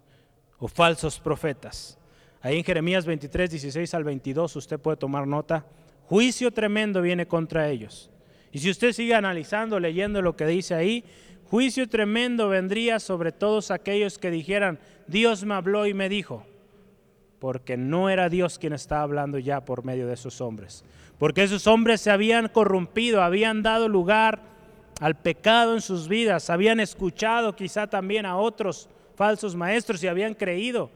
o 0.58 0.68
falsos 0.68 1.20
profetas. 1.20 2.00
Ahí 2.42 2.58
en 2.58 2.64
Jeremías 2.64 3.06
23, 3.06 3.52
16 3.52 3.94
al 3.94 4.04
22 4.04 4.56
usted 4.56 4.80
puede 4.80 4.98
tomar 4.98 5.28
nota. 5.28 5.64
Juicio 6.08 6.50
tremendo 6.50 7.04
viene 7.04 7.28
contra 7.28 7.70
ellos. 7.70 8.10
Y 8.52 8.58
si 8.58 8.72
usted 8.72 8.94
sigue 8.94 9.14
analizando, 9.14 9.80
leyendo 9.80 10.24
lo 10.24 10.36
que 10.36 10.48
dice 10.48 10.74
ahí, 10.74 11.06
juicio 11.46 11.88
tremendo 11.88 12.50
vendría 12.50 13.00
sobre 13.00 13.32
todos 13.32 13.70
aquellos 13.70 14.18
que 14.18 14.32
dijeran, 14.32 14.80
Dios 15.06 15.46
me 15.46 15.54
habló 15.54 15.86
y 15.86 15.94
me 15.94 16.10
dijo, 16.10 16.48
porque 17.38 17.78
no 17.78 18.10
era 18.10 18.28
Dios 18.28 18.58
quien 18.58 18.74
estaba 18.74 19.04
hablando 19.04 19.38
ya 19.38 19.66
por 19.66 19.86
medio 19.86 20.08
de 20.08 20.16
esos 20.16 20.42
hombres, 20.42 20.84
porque 21.20 21.44
esos 21.44 21.68
hombres 21.68 22.02
se 22.02 22.10
habían 22.10 22.48
corrompido, 22.48 23.22
habían 23.22 23.62
dado 23.62 23.88
lugar 23.88 24.53
al 25.00 25.16
pecado 25.16 25.74
en 25.74 25.82
sus 25.82 26.08
vidas, 26.08 26.50
habían 26.50 26.80
escuchado 26.80 27.56
quizá 27.56 27.88
también 27.88 28.26
a 28.26 28.38
otros 28.38 28.90
falsos 29.16 29.56
maestros 29.56 30.04
y 30.04 30.08
habían 30.08 30.34
creído, 30.34 30.90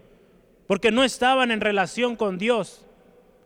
porque 0.66 0.92
no 0.92 1.04
estaban 1.04 1.52
en 1.52 1.62
relación 1.62 2.16
con 2.16 2.38
Dios 2.38 2.86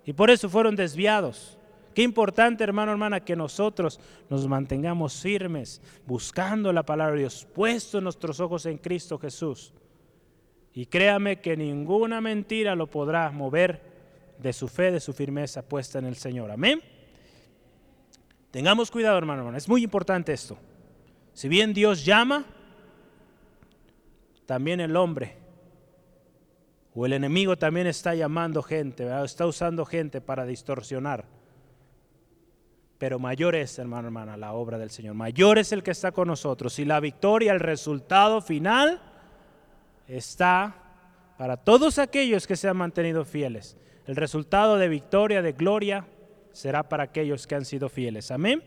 y 0.06 0.14
por 0.14 0.30
eso 0.30 0.50
fueron 0.50 0.76
desviados. 0.76 1.58
Qué 1.94 2.04
importante, 2.04 2.64
hermano, 2.64 2.92
hermana, 2.92 3.20
que 3.20 3.36
nosotros 3.36 4.00
nos 4.30 4.48
mantengamos 4.48 5.22
firmes, 5.22 5.82
buscando 6.06 6.72
la 6.72 6.84
palabra 6.84 7.16
de 7.16 7.22
Dios, 7.22 7.46
puestos 7.54 8.02
nuestros 8.02 8.40
ojos 8.40 8.66
en 8.66 8.78
Cristo 8.78 9.18
Jesús. 9.18 9.74
Y 10.74 10.86
créame 10.86 11.42
que 11.42 11.58
ninguna 11.58 12.22
mentira 12.22 12.76
lo 12.76 12.88
podrá 12.88 13.30
mover 13.32 13.82
de 14.40 14.54
su 14.54 14.70
fe, 14.70 14.92
de 14.92 15.02
su 15.02 15.12
firmeza 15.12 15.62
puesta 15.62 16.00
en 16.00 16.06
el 16.06 16.16
Señor. 16.16 16.50
Amén. 16.50 16.82
Tengamos 18.52 18.92
cuidado, 18.92 19.18
hermano, 19.18 19.40
hermano. 19.40 19.58
Es 19.58 19.70
muy 19.70 19.84
importante 19.84 20.34
esto. 20.34 20.58
Si 21.34 21.48
bien 21.48 21.74
Dios 21.74 22.04
llama, 22.06 22.46
también 24.46 24.82
el 24.82 24.96
hombre 24.98 25.38
o 26.94 27.06
el 27.06 27.14
enemigo 27.14 27.58
también 27.58 27.88
está 27.88 28.14
llamando 28.14 28.62
gente, 28.62 29.10
está 29.24 29.46
usando 29.46 29.86
gente 29.86 30.20
para 30.20 30.46
distorsionar. 30.46 31.24
Pero 32.98 33.18
mayor 33.18 33.56
es, 33.56 33.80
hermano, 33.80 34.10
hermana, 34.10 34.38
la 34.38 34.54
obra 34.54 34.78
del 34.78 34.92
Señor. 34.92 35.16
Mayor 35.16 35.58
es 35.58 35.72
el 35.72 35.82
que 35.82 35.92
está 35.92 36.12
con 36.12 36.28
nosotros. 36.28 36.78
Y 36.78 36.86
la 36.86 37.00
victoria, 37.00 37.54
el 37.54 37.60
resultado 37.60 38.42
final, 38.42 39.02
está 40.08 40.76
para 41.38 41.58
todos 41.58 41.98
aquellos 41.98 42.46
que 42.46 42.56
se 42.56 42.68
han 42.68 42.78
mantenido 42.78 43.26
fieles. 43.26 43.78
El 44.06 44.18
resultado 44.18 44.78
de 44.78 44.90
victoria, 44.90 45.42
de 45.42 45.54
gloria, 45.54 46.06
será 46.54 46.84
para 46.84 47.04
aquellos 47.04 47.48
que 47.48 47.56
han 47.56 47.66
sido 47.66 47.90
fieles. 47.90 48.32
Amén. 48.32 48.64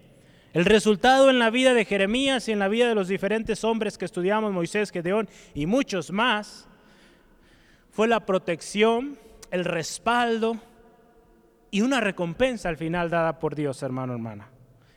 El 0.53 0.64
resultado 0.64 1.30
en 1.30 1.39
la 1.39 1.51
vida 1.51 1.74
de 1.74 1.85
Jeremías 1.85 2.49
y 2.49 2.53
en 2.53 2.61
la 2.61 2.68
vida 2.68 2.89
de 2.89 2.95
los 2.95 3.09
diferentes 3.09 3.64
hombres 3.64 3.99
que 3.99 4.05
estudiamos, 4.05 4.53
Moisés, 4.53 4.93
Gedeón 4.93 5.28
y 5.53 5.66
muchos 5.66 6.12
más, 6.12 6.68
fue 7.91 8.07
la 8.07 8.24
protección, 8.24 9.18
el 9.51 9.64
respaldo 9.64 10.57
y 11.70 11.80
una 11.80 12.01
recompensa 12.01 12.68
al 12.68 12.76
final 12.76 13.11
dada 13.11 13.41
por 13.41 13.57
Dios, 13.57 13.82
hermano, 13.82 14.12
hermana. 14.12 14.49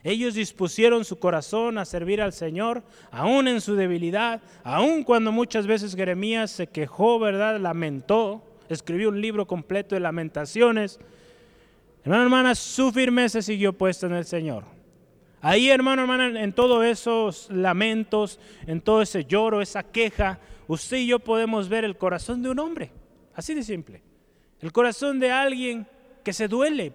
Ellos 0.03 0.35
dispusieron 0.35 1.03
su 1.05 1.17
corazón 1.17 1.79
a 1.79 1.85
servir 1.85 2.21
al 2.21 2.33
Señor, 2.33 2.83
aún 3.11 3.47
en 3.47 3.59
su 3.59 3.75
debilidad, 3.75 4.41
aún 4.63 5.03
cuando 5.03 5.31
muchas 5.31 5.67
veces 5.67 5.95
Jeremías 5.95 6.51
se 6.51 6.67
quejó, 6.67 7.19
¿verdad? 7.19 7.59
Lamentó, 7.59 8.43
escribió 8.69 9.09
un 9.09 9.19
libro 9.19 9.47
completo 9.47 9.95
de 9.95 10.01
lamentaciones. 10.01 10.99
Hermano, 12.08 12.24
hermana, 12.24 12.55
su 12.55 12.93
firmeza 12.93 13.41
siguió 13.41 13.74
puesta 13.74 14.05
en 14.05 14.14
el 14.14 14.24
Señor. 14.24 14.64
Ahí, 15.41 15.70
hermano, 15.70 16.03
hermana, 16.03 16.41
en 16.41 16.53
todos 16.53 16.86
esos 16.86 17.49
lamentos, 17.49 18.39
en 18.66 18.80
todo 18.80 19.01
ese 19.01 19.26
lloro, 19.26 19.62
esa 19.62 19.84
queja, 19.84 20.39
usted 20.70 20.99
y 20.99 21.08
yo 21.08 21.20
podemos 21.20 21.68
ver 21.68 21.84
el 21.84 21.97
corazón 21.97 22.41
de 22.41 22.49
un 22.49 22.60
hombre, 22.60 22.93
así 23.36 23.53
de 23.53 23.62
simple. 23.62 24.01
El 24.62 24.72
corazón 24.72 25.20
de 25.20 25.32
alguien 25.32 25.86
que 26.24 26.32
se 26.32 26.47
duele 26.47 26.93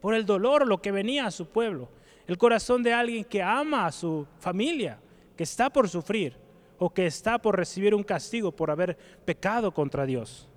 por 0.00 0.14
el 0.14 0.26
dolor, 0.26 0.66
lo 0.66 0.82
que 0.82 0.90
venía 0.90 1.26
a 1.26 1.30
su 1.30 1.46
pueblo. 1.46 1.88
El 2.26 2.36
corazón 2.36 2.82
de 2.82 2.92
alguien 2.92 3.22
que 3.22 3.44
ama 3.44 3.86
a 3.86 3.92
su 3.92 4.26
familia, 4.40 4.98
que 5.36 5.44
está 5.44 5.70
por 5.70 5.88
sufrir 5.88 6.34
o 6.76 6.92
que 6.92 7.06
está 7.06 7.38
por 7.38 7.56
recibir 7.56 7.94
un 7.94 8.02
castigo 8.02 8.50
por 8.50 8.72
haber 8.72 8.98
pecado 9.24 9.72
contra 9.72 10.06
Dios. 10.06 10.49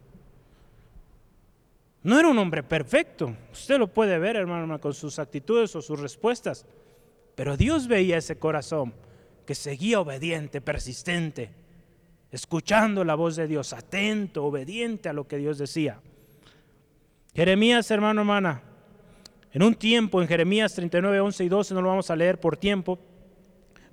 No 2.04 2.20
era 2.20 2.28
un 2.28 2.38
hombre 2.38 2.64
perfecto. 2.64 3.36
Usted 3.52 3.80
lo 3.80 3.88
puede 3.88 4.20
ver, 4.20 4.36
hermano, 4.36 4.80
con 4.80 4.94
sus 4.94 5.20
actitudes 5.20 5.76
o 5.76 5.82
sus 5.82 6.00
respuestas. 6.00 6.66
Pero 7.36 7.58
Dios 7.58 7.88
veía 7.88 8.18
ese 8.18 8.38
corazón 8.38 8.94
que 9.46 9.56
seguía 9.56 10.00
obediente, 10.00 10.62
persistente, 10.62 11.50
escuchando 12.32 13.04
la 13.04 13.16
voz 13.16 13.36
de 13.36 13.48
Dios, 13.48 13.74
atento, 13.74 14.46
obediente 14.46 15.10
a 15.10 15.14
lo 15.14 15.28
que 15.28 15.38
Dios 15.38 15.58
decía. 15.58 16.00
Jeremías, 17.34 17.90
hermano, 17.90 18.22
hermana, 18.22 18.62
en 19.52 19.64
un 19.64 19.76
tiempo, 19.76 20.22
en 20.22 20.28
Jeremías 20.28 20.74
39, 20.74 21.20
11 21.20 21.44
y 21.44 21.50
12, 21.50 21.74
no 21.74 21.82
lo 21.82 21.90
vamos 21.90 22.10
a 22.10 22.16
leer 22.16 22.40
por 22.40 22.58
tiempo, 22.58 23.00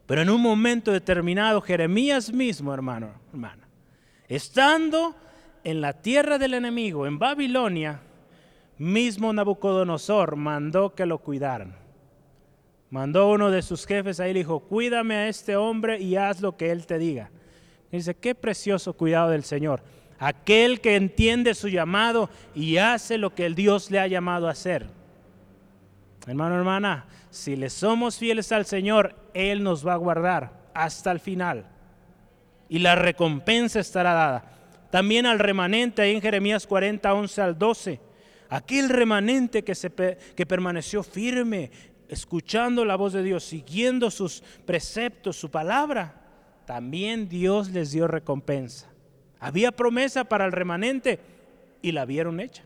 pero 0.07 0.23
en 0.23 0.31
un 0.31 0.41
momento 0.41 0.91
determinado, 0.91 1.61
Jeremías 1.61 2.33
mismo, 2.33 2.75
hermano, 2.75 3.13
hermana, 3.33 3.69
estando 4.29 5.15
en 5.65 5.81
la 5.81 5.93
tierra 5.95 6.39
del 6.39 6.55
enemigo, 6.55 7.07
en 7.07 7.19
Babilonia, 7.19 8.01
mismo 8.79 9.33
Nabucodonosor 9.33 10.37
mandó 10.37 10.95
que 10.95 11.07
lo 11.07 11.19
cuidaran. 11.19 11.75
Mandó 12.91 13.31
uno 13.31 13.51
de 13.51 13.63
sus 13.63 13.87
jefes 13.87 14.19
ahí 14.19 14.33
y 14.33 14.35
dijo, 14.35 14.61
cuídame 14.61 15.15
a 15.15 15.29
este 15.29 15.57
hombre 15.57 16.01
y 16.01 16.17
haz 16.17 16.41
lo 16.41 16.57
que 16.57 16.71
él 16.71 16.87
te 16.87 16.99
diga. 16.99 17.31
dice, 17.93 18.17
qué 18.17 18.35
precioso 18.35 18.95
cuidado 18.95 19.31
del 19.31 19.45
Señor. 19.45 19.83
Aquel 20.19 20.81
que 20.81 20.97
entiende 20.97 21.55
su 21.55 21.69
llamado 21.69 22.31
y 22.55 22.79
hace 22.79 23.17
lo 23.17 23.35
que 23.35 23.47
el 23.47 23.55
Dios 23.55 23.91
le 23.91 24.01
ha 24.01 24.07
llamado 24.07 24.49
a 24.49 24.53
hacer. 24.53 24.87
Hermano, 26.27 26.57
hermana, 26.57 27.07
si 27.31 27.57
le 27.57 27.71
somos 27.71 28.19
fieles 28.19 28.51
al 28.53 28.67
Señor, 28.67 29.15
Él 29.35 29.63
nos 29.63 29.87
va 29.87 29.95
a 29.95 29.97
guardar 29.97 30.53
hasta 30.75 31.13
el 31.13 31.21
final. 31.21 31.67
Y 32.69 32.81
la 32.81 32.97
recompensa 32.97 33.81
estará 33.81 34.13
dada. 34.13 34.60
También 34.91 35.26
al 35.26 35.38
remanente, 35.38 36.03
ahí 36.03 36.14
en 36.14 36.20
Jeremías 36.20 36.66
40, 36.66 37.14
11 37.14 37.43
al 37.43 37.59
12. 37.59 38.01
Aquel 38.49 38.88
remanente 38.88 39.62
que, 39.62 39.74
se, 39.74 39.91
que 39.91 40.47
permaneció 40.47 41.03
firme, 41.03 41.70
escuchando 42.09 42.84
la 42.84 42.97
voz 42.97 43.12
de 43.12 43.22
Dios, 43.22 43.45
siguiendo 43.45 44.11
sus 44.11 44.43
preceptos, 44.66 45.36
su 45.36 45.51
palabra, 45.51 46.20
también 46.66 47.28
Dios 47.28 47.70
les 47.70 47.93
dio 47.93 48.09
recompensa. 48.09 48.88
Había 49.38 49.72
promesa 49.72 50.24
para 50.24 50.45
el 50.45 50.53
remanente 50.53 51.20
y 51.82 51.93
la 51.93 52.05
vieron 52.05 52.41
hecha. 52.41 52.64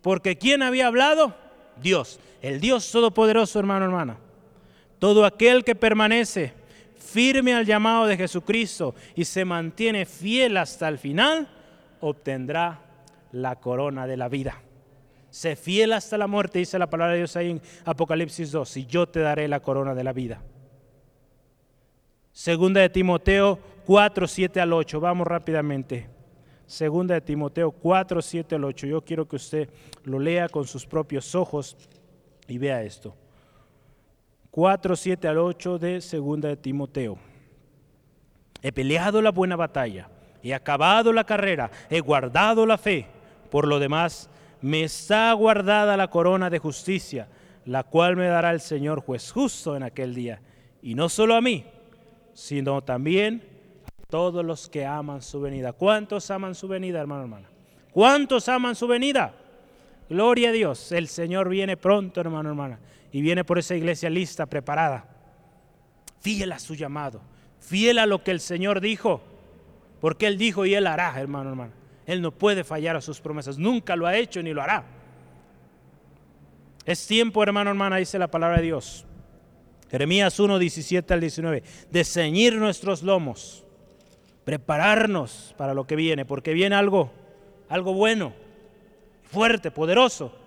Porque 0.00 0.36
¿quién 0.36 0.62
había 0.62 0.86
hablado? 0.86 1.36
Dios, 1.80 2.18
el 2.42 2.60
Dios 2.60 2.90
Todopoderoso, 2.90 3.58
hermano, 3.58 3.84
hermana. 3.84 4.18
Todo 4.98 5.26
aquel 5.26 5.64
que 5.64 5.74
permanece 5.74 6.52
firme 6.98 7.54
al 7.54 7.66
llamado 7.66 8.06
de 8.06 8.16
Jesucristo 8.16 8.94
y 9.14 9.24
se 9.24 9.44
mantiene 9.44 10.06
fiel 10.06 10.56
hasta 10.56 10.88
el 10.88 10.98
final, 10.98 11.48
obtendrá 12.00 12.80
la 13.32 13.56
corona 13.56 14.06
de 14.06 14.16
la 14.16 14.28
vida. 14.28 14.60
Sé 15.30 15.56
fiel 15.56 15.92
hasta 15.92 16.16
la 16.16 16.28
muerte, 16.28 16.60
dice 16.60 16.78
la 16.78 16.88
palabra 16.88 17.14
de 17.14 17.18
Dios 17.18 17.36
ahí 17.36 17.50
en 17.50 17.62
Apocalipsis 17.84 18.52
2, 18.52 18.76
y 18.76 18.86
yo 18.86 19.08
te 19.08 19.20
daré 19.20 19.48
la 19.48 19.60
corona 19.60 19.94
de 19.94 20.04
la 20.04 20.12
vida. 20.12 20.40
Segunda 22.32 22.80
de 22.80 22.88
Timoteo 22.88 23.58
4, 23.86 24.26
7 24.26 24.60
al 24.60 24.72
8, 24.72 25.00
vamos 25.00 25.26
rápidamente. 25.26 26.08
Segunda 26.66 27.14
de 27.14 27.20
Timoteo 27.20 27.70
4, 27.70 28.22
7 28.22 28.54
al 28.54 28.64
8. 28.64 28.86
Yo 28.86 29.04
quiero 29.04 29.28
que 29.28 29.36
usted 29.36 29.68
lo 30.04 30.18
lea 30.18 30.48
con 30.48 30.66
sus 30.66 30.86
propios 30.86 31.34
ojos 31.34 31.76
y 32.48 32.58
vea 32.58 32.82
esto. 32.82 33.14
4, 34.54 34.94
7 34.94 35.26
al 35.26 35.38
8 35.38 35.78
de 35.80 36.00
Segunda 36.00 36.48
de 36.48 36.56
Timoteo. 36.56 37.18
He 38.62 38.70
peleado 38.70 39.20
la 39.20 39.32
buena 39.32 39.56
batalla, 39.56 40.08
he 40.44 40.54
acabado 40.54 41.12
la 41.12 41.24
carrera, 41.24 41.72
he 41.90 41.98
guardado 41.98 42.64
la 42.64 42.78
fe. 42.78 43.08
Por 43.50 43.66
lo 43.66 43.80
demás, 43.80 44.30
me 44.60 44.84
está 44.84 45.32
guardada 45.32 45.96
la 45.96 46.08
corona 46.08 46.50
de 46.50 46.60
justicia, 46.60 47.26
la 47.64 47.82
cual 47.82 48.14
me 48.14 48.28
dará 48.28 48.52
el 48.52 48.60
Señor 48.60 49.00
juez 49.00 49.32
justo 49.32 49.74
en 49.74 49.82
aquel 49.82 50.14
día. 50.14 50.40
Y 50.82 50.94
no 50.94 51.08
solo 51.08 51.34
a 51.34 51.40
mí, 51.40 51.64
sino 52.32 52.80
también 52.80 53.42
a 53.88 54.06
todos 54.06 54.44
los 54.44 54.68
que 54.68 54.86
aman 54.86 55.20
su 55.20 55.40
venida. 55.40 55.72
¿Cuántos 55.72 56.30
aman 56.30 56.54
su 56.54 56.68
venida, 56.68 57.00
hermano, 57.00 57.22
hermana? 57.22 57.48
¿Cuántos 57.90 58.48
aman 58.48 58.76
su 58.76 58.86
venida? 58.86 59.34
Gloria 60.08 60.50
a 60.50 60.52
Dios, 60.52 60.92
el 60.92 61.08
Señor 61.08 61.48
viene 61.48 61.76
pronto, 61.76 62.20
hermano, 62.20 62.50
hermana, 62.50 62.78
y 63.14 63.22
viene 63.22 63.44
por 63.44 63.60
esa 63.60 63.76
iglesia 63.76 64.10
lista, 64.10 64.44
preparada. 64.44 65.06
Fiel 66.20 66.50
a 66.50 66.58
su 66.58 66.74
llamado, 66.74 67.20
fiel 67.60 68.00
a 68.00 68.06
lo 68.06 68.24
que 68.24 68.32
el 68.32 68.40
Señor 68.40 68.80
dijo, 68.80 69.22
porque 70.00 70.26
Él 70.26 70.36
dijo 70.36 70.66
y 70.66 70.74
Él 70.74 70.88
hará, 70.88 71.14
hermano, 71.20 71.50
hermana. 71.50 71.72
Él 72.06 72.20
no 72.20 72.32
puede 72.32 72.64
fallar 72.64 72.96
a 72.96 73.00
sus 73.00 73.20
promesas. 73.20 73.56
Nunca 73.56 73.94
lo 73.94 74.08
ha 74.08 74.16
hecho 74.16 74.42
ni 74.42 74.52
lo 74.52 74.60
hará. 74.60 74.84
Es 76.84 77.06
tiempo, 77.06 77.40
hermano, 77.44 77.70
hermana, 77.70 77.98
dice 77.98 78.18
la 78.18 78.26
palabra 78.26 78.56
de 78.56 78.64
Dios. 78.64 79.06
Jeremías 79.92 80.40
1, 80.40 80.58
17 80.58 81.14
al 81.14 81.20
19. 81.20 81.62
De 81.92 82.04
ceñir 82.04 82.56
nuestros 82.56 83.04
lomos. 83.04 83.64
Prepararnos 84.44 85.54
para 85.56 85.72
lo 85.72 85.86
que 85.86 85.94
viene, 85.94 86.24
porque 86.24 86.52
viene 86.52 86.74
algo, 86.74 87.12
algo 87.68 87.94
bueno, 87.94 88.32
fuerte, 89.22 89.70
poderoso. 89.70 90.43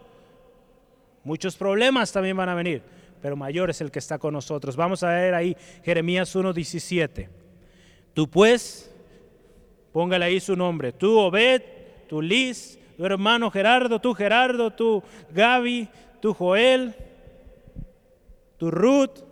Muchos 1.27 1.57
problemas 1.57 2.11
también 2.11 2.37
van 2.37 2.47
a 2.47 2.55
venir, 2.55 2.81
pero 3.21 3.35
mayor 3.35 3.69
es 3.69 3.81
el 3.81 3.91
que 3.91 3.99
está 3.99 4.17
con 4.17 4.33
nosotros. 4.33 4.77
Vamos 4.77 5.03
a 5.03 5.09
ver 5.09 5.33
ahí 5.33 5.57
Jeremías 5.83 6.33
1, 6.33 6.53
17. 6.53 7.29
Tú 8.13 8.29
pues 8.29 8.89
Póngale 9.97 10.25
ahí 10.25 10.39
su 10.39 10.55
nombre. 10.55 10.91
Tú 10.91 11.17
Obed, 11.17 11.63
tú 12.07 12.21
Liz, 12.21 12.77
tu 12.95 13.03
hermano 13.03 13.49
Gerardo, 13.49 13.99
tú 13.99 14.13
Gerardo, 14.13 14.69
tú 14.69 15.01
Gaby, 15.31 15.87
tú 16.21 16.35
Joel, 16.35 16.93
tú 18.57 18.69
Ruth, 18.69 19.23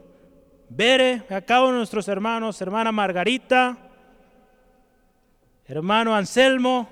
Bere, 0.67 1.21
acá 1.29 1.59
nuestros 1.69 2.07
hermanos, 2.07 2.59
hermana 2.61 2.91
Margarita, 2.91 3.77
hermano 5.67 6.15
Anselmo, 6.15 6.89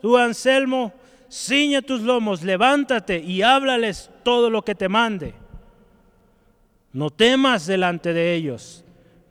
tú 0.00 0.16
Anselmo, 0.16 0.92
ciñe 1.30 1.82
tus 1.82 2.00
lomos, 2.00 2.42
levántate 2.42 3.18
y 3.18 3.42
háblales 3.42 4.10
todo 4.22 4.50
lo 4.50 4.62
que 4.62 4.74
te 4.74 4.88
mande. 4.88 5.34
No 6.92 7.10
temas 7.10 7.66
delante 7.66 8.12
de 8.12 8.34
ellos, 8.34 8.84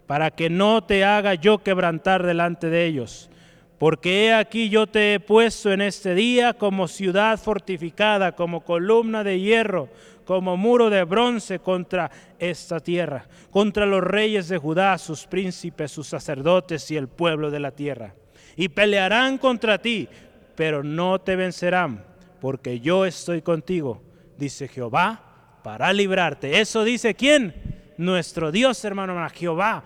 para 0.07 0.31
que 0.31 0.49
no 0.49 0.83
te 0.83 1.03
haga 1.03 1.33
yo 1.33 1.59
quebrantar 1.59 2.25
delante 2.25 2.69
de 2.69 2.85
ellos 2.85 3.29
porque 3.77 4.25
he 4.25 4.33
aquí 4.33 4.69
yo 4.69 4.87
te 4.87 5.15
he 5.15 5.19
puesto 5.19 5.71
en 5.71 5.81
este 5.81 6.15
día 6.15 6.53
como 6.53 6.87
ciudad 6.87 7.39
fortificada, 7.39 8.33
como 8.33 8.61
columna 8.61 9.23
de 9.23 9.39
hierro, 9.39 9.89
como 10.25 10.57
muro 10.57 10.89
de 10.89 11.03
bronce 11.03 11.59
contra 11.59 12.09
esta 12.39 12.79
tierra, 12.79 13.27
contra 13.51 13.85
los 13.85 14.03
reyes 14.03 14.47
de 14.47 14.57
Judá, 14.57 14.97
sus 14.97 15.27
príncipes, 15.27 15.91
sus 15.91 16.07
sacerdotes 16.07 16.89
y 16.89 16.97
el 16.97 17.07
pueblo 17.07 17.51
de 17.51 17.59
la 17.59 17.71
tierra. 17.71 18.15
Y 18.55 18.69
pelearán 18.69 19.37
contra 19.37 19.77
ti, 19.77 20.07
pero 20.56 20.84
no 20.84 21.20
te 21.20 21.36
vencerán, 21.36 22.03
porque 22.39 22.80
yo 22.80 23.06
estoy 23.06 23.41
contigo, 23.41 24.01
dice 24.38 24.68
Jehová, 24.68 25.60
para 25.64 25.91
librarte. 25.93 26.60
Eso 26.60 26.84
dice 26.84 27.16
quién? 27.16 27.53
Nuestro 27.97 28.51
Dios, 28.51 28.84
hermano, 28.86 29.14
hermana, 29.14 29.30
Jehová, 29.30 29.84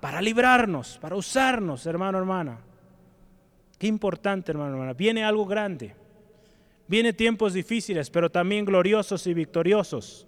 para 0.00 0.20
librarnos, 0.20 0.98
para 1.00 1.16
usarnos, 1.16 1.86
hermano, 1.86 2.18
hermana. 2.18 2.58
Qué 3.78 3.86
importante, 3.86 4.52
hermano, 4.52 4.74
hermana. 4.74 4.92
Viene 4.92 5.24
algo 5.24 5.46
grande. 5.46 5.94
Viene 6.86 7.12
tiempos 7.12 7.54
difíciles, 7.54 8.10
pero 8.10 8.30
también 8.30 8.64
gloriosos 8.64 9.26
y 9.26 9.34
victoriosos. 9.34 10.26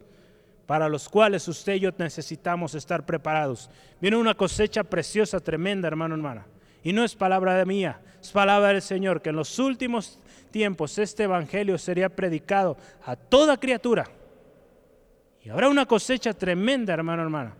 para 0.67 0.89
los 0.89 1.09
cuales 1.09 1.47
usted 1.47 1.75
y 1.75 1.81
yo 1.81 1.91
necesitamos 1.97 2.75
estar 2.75 3.07
preparados. 3.07 3.71
Viene 4.01 4.17
una 4.17 4.35
cosecha 4.35 4.83
preciosa, 4.83 5.39
tremenda, 5.41 5.87
hermano, 5.87 6.17
hermana. 6.17 6.45
Y 6.83 6.93
no 6.93 7.05
es 7.05 7.15
palabra 7.15 7.65
mía, 7.65 8.01
es 8.27 8.33
palabra 8.33 8.69
del 8.69 8.83
Señor, 8.83 9.23
que 9.23 9.31
en 9.31 9.37
los 9.37 9.59
últimos 9.59 10.19
tiempos 10.51 10.99
este 10.99 11.25
Evangelio 11.25 11.79
sería 11.79 12.09
predicado 12.09 12.77
a 13.05 13.15
toda 13.15 13.57
criatura. 13.57 14.09
Y 15.43 15.49
habrá 15.49 15.69
una 15.69 15.87
cosecha 15.87 16.35
tremenda, 16.35 16.93
hermano, 16.93 17.23
hermana. 17.23 17.55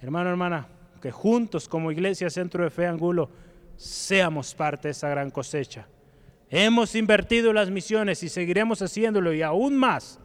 Hermano, 0.00 0.30
hermana, 0.30 0.66
que 1.02 1.10
juntos 1.10 1.68
como 1.68 1.92
Iglesia 1.92 2.30
Centro 2.30 2.64
de 2.64 2.70
Fe 2.70 2.86
Angulo 2.86 3.28
seamos 3.76 4.54
parte 4.54 4.88
de 4.88 4.92
esa 4.92 5.10
gran 5.10 5.30
cosecha. 5.30 5.86
Hemos 6.48 6.94
invertido 6.94 7.52
las 7.52 7.70
misiones 7.70 8.22
y 8.22 8.30
seguiremos 8.30 8.80
haciéndolo 8.80 9.34
y 9.34 9.42
aún 9.42 9.76
más 9.76 10.18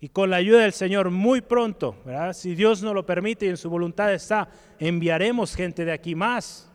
y 0.00 0.08
con 0.08 0.30
la 0.30 0.36
ayuda 0.36 0.60
del 0.60 0.72
Señor 0.72 1.10
muy 1.10 1.40
pronto, 1.40 1.96
si 2.32 2.54
Dios 2.54 2.82
nos 2.82 2.94
lo 2.94 3.06
permite 3.06 3.46
y 3.46 3.48
en 3.48 3.56
su 3.56 3.70
voluntad 3.70 4.12
está, 4.12 4.48
enviaremos 4.78 5.54
gente 5.54 5.84
de 5.84 5.92
aquí 5.92 6.14
más. 6.14 6.70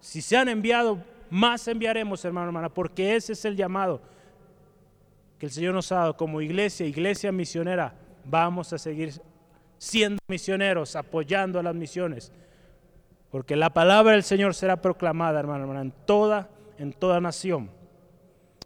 Si 0.00 0.22
se 0.22 0.36
han 0.36 0.48
enviado, 0.48 0.98
más 1.28 1.68
enviaremos, 1.68 2.24
hermano, 2.24 2.46
hermana, 2.46 2.68
porque 2.70 3.14
ese 3.14 3.34
es 3.34 3.44
el 3.44 3.56
llamado 3.56 4.00
que 5.38 5.46
el 5.46 5.52
Señor 5.52 5.74
nos 5.74 5.90
ha 5.92 5.96
dado 5.96 6.16
como 6.16 6.40
iglesia, 6.40 6.86
iglesia 6.86 7.32
misionera. 7.32 7.94
Vamos 8.24 8.72
a 8.72 8.78
seguir 8.78 9.12
siendo 9.76 10.18
misioneros, 10.28 10.94
apoyando 10.94 11.58
a 11.58 11.62
las 11.64 11.74
misiones, 11.74 12.32
porque 13.30 13.56
la 13.56 13.70
palabra 13.70 14.12
del 14.12 14.22
Señor 14.22 14.54
será 14.54 14.80
proclamada, 14.80 15.40
hermano, 15.40 15.64
hermana, 15.64 15.80
en 15.82 15.92
toda, 16.06 16.48
en 16.78 16.92
toda 16.92 17.20
nación. 17.20 17.81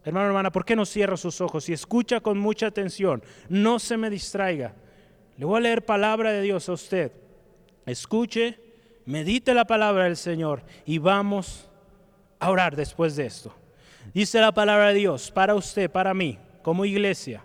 Hermano, 0.07 0.27
hermana, 0.27 0.53
¿por 0.53 0.63
qué 0.63 0.73
no 0.73 0.85
cierra 0.85 1.17
sus 1.17 1.41
ojos 1.41 1.67
y 1.67 1.73
escucha 1.73 2.21
con 2.21 2.37
mucha 2.37 2.67
atención? 2.67 3.21
No 3.49 3.77
se 3.77 3.97
me 3.97 4.09
distraiga. 4.09 4.73
Le 5.35 5.43
voy 5.43 5.57
a 5.57 5.59
leer 5.59 5.83
palabra 5.83 6.31
de 6.31 6.41
Dios 6.43 6.69
a 6.69 6.71
usted. 6.71 7.11
Escuche, 7.85 8.57
medite 9.05 9.53
la 9.53 9.65
palabra 9.65 10.05
del 10.05 10.15
Señor 10.15 10.63
y 10.85 10.97
vamos 10.97 11.69
a 12.39 12.49
orar 12.49 12.77
después 12.77 13.17
de 13.17 13.25
esto. 13.25 13.53
Dice 14.13 14.39
la 14.39 14.53
palabra 14.53 14.87
de 14.87 14.93
Dios 14.93 15.29
para 15.29 15.55
usted, 15.55 15.91
para 15.91 16.13
mí, 16.13 16.39
como 16.61 16.85
iglesia. 16.85 17.43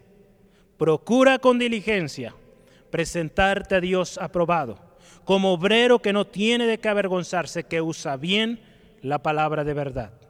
Procura 0.78 1.40
con 1.40 1.58
diligencia 1.58 2.32
presentarte 2.92 3.74
a 3.74 3.80
Dios 3.80 4.18
aprobado, 4.18 4.78
como 5.24 5.52
obrero 5.52 5.98
que 5.98 6.12
no 6.12 6.28
tiene 6.28 6.68
de 6.68 6.78
qué 6.78 6.88
avergonzarse, 6.88 7.64
que 7.64 7.82
usa 7.82 8.16
bien 8.16 8.60
la 9.00 9.20
palabra 9.20 9.64
de 9.64 9.74
verdad. 9.74 10.21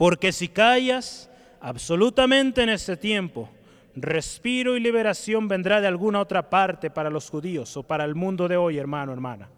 Porque 0.00 0.32
si 0.32 0.48
callas 0.48 1.28
absolutamente 1.60 2.62
en 2.62 2.70
este 2.70 2.96
tiempo, 2.96 3.50
respiro 3.94 4.74
y 4.74 4.80
liberación 4.80 5.46
vendrá 5.46 5.78
de 5.82 5.88
alguna 5.88 6.22
otra 6.22 6.48
parte 6.48 6.88
para 6.88 7.10
los 7.10 7.28
judíos 7.28 7.76
o 7.76 7.82
para 7.82 8.06
el 8.06 8.14
mundo 8.14 8.48
de 8.48 8.56
hoy, 8.56 8.78
hermano, 8.78 9.12
hermana. 9.12 9.50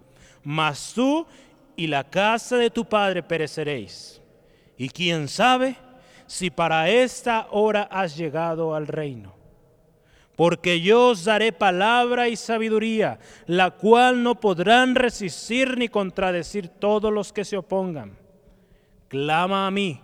Mas 0.43 0.95
tú 0.97 1.25
y 1.77 1.87
la 1.87 2.03
casa 2.11 2.57
de 2.57 2.71
tu 2.71 2.85
padre 2.85 3.23
pereceréis. 3.23 4.21
Y 4.77 4.89
quién 4.89 5.29
sabe 5.29 5.77
si 6.27 6.51
para 6.51 6.91
esta 6.91 7.47
hora 7.53 7.85
has 7.85 8.17
llegado 8.17 8.75
al 8.75 8.89
reino. 8.89 9.37
Porque 10.35 10.81
yo 10.81 11.11
os 11.11 11.25
daré 11.25 11.53
palabra 11.53 12.27
y 12.27 12.35
sabiduría, 12.35 13.21
la 13.47 13.71
cual 13.71 14.25
no 14.25 14.41
podrán 14.41 14.97
resistir 14.97 15.79
ni 15.79 15.89
contradecir 15.89 16.67
todos 16.67 17.13
los 17.13 17.33
que 17.33 17.45
se 17.45 17.57
opongan. 17.57 18.19
Clama 19.07 19.69
a 19.69 19.71
mí 19.71 20.01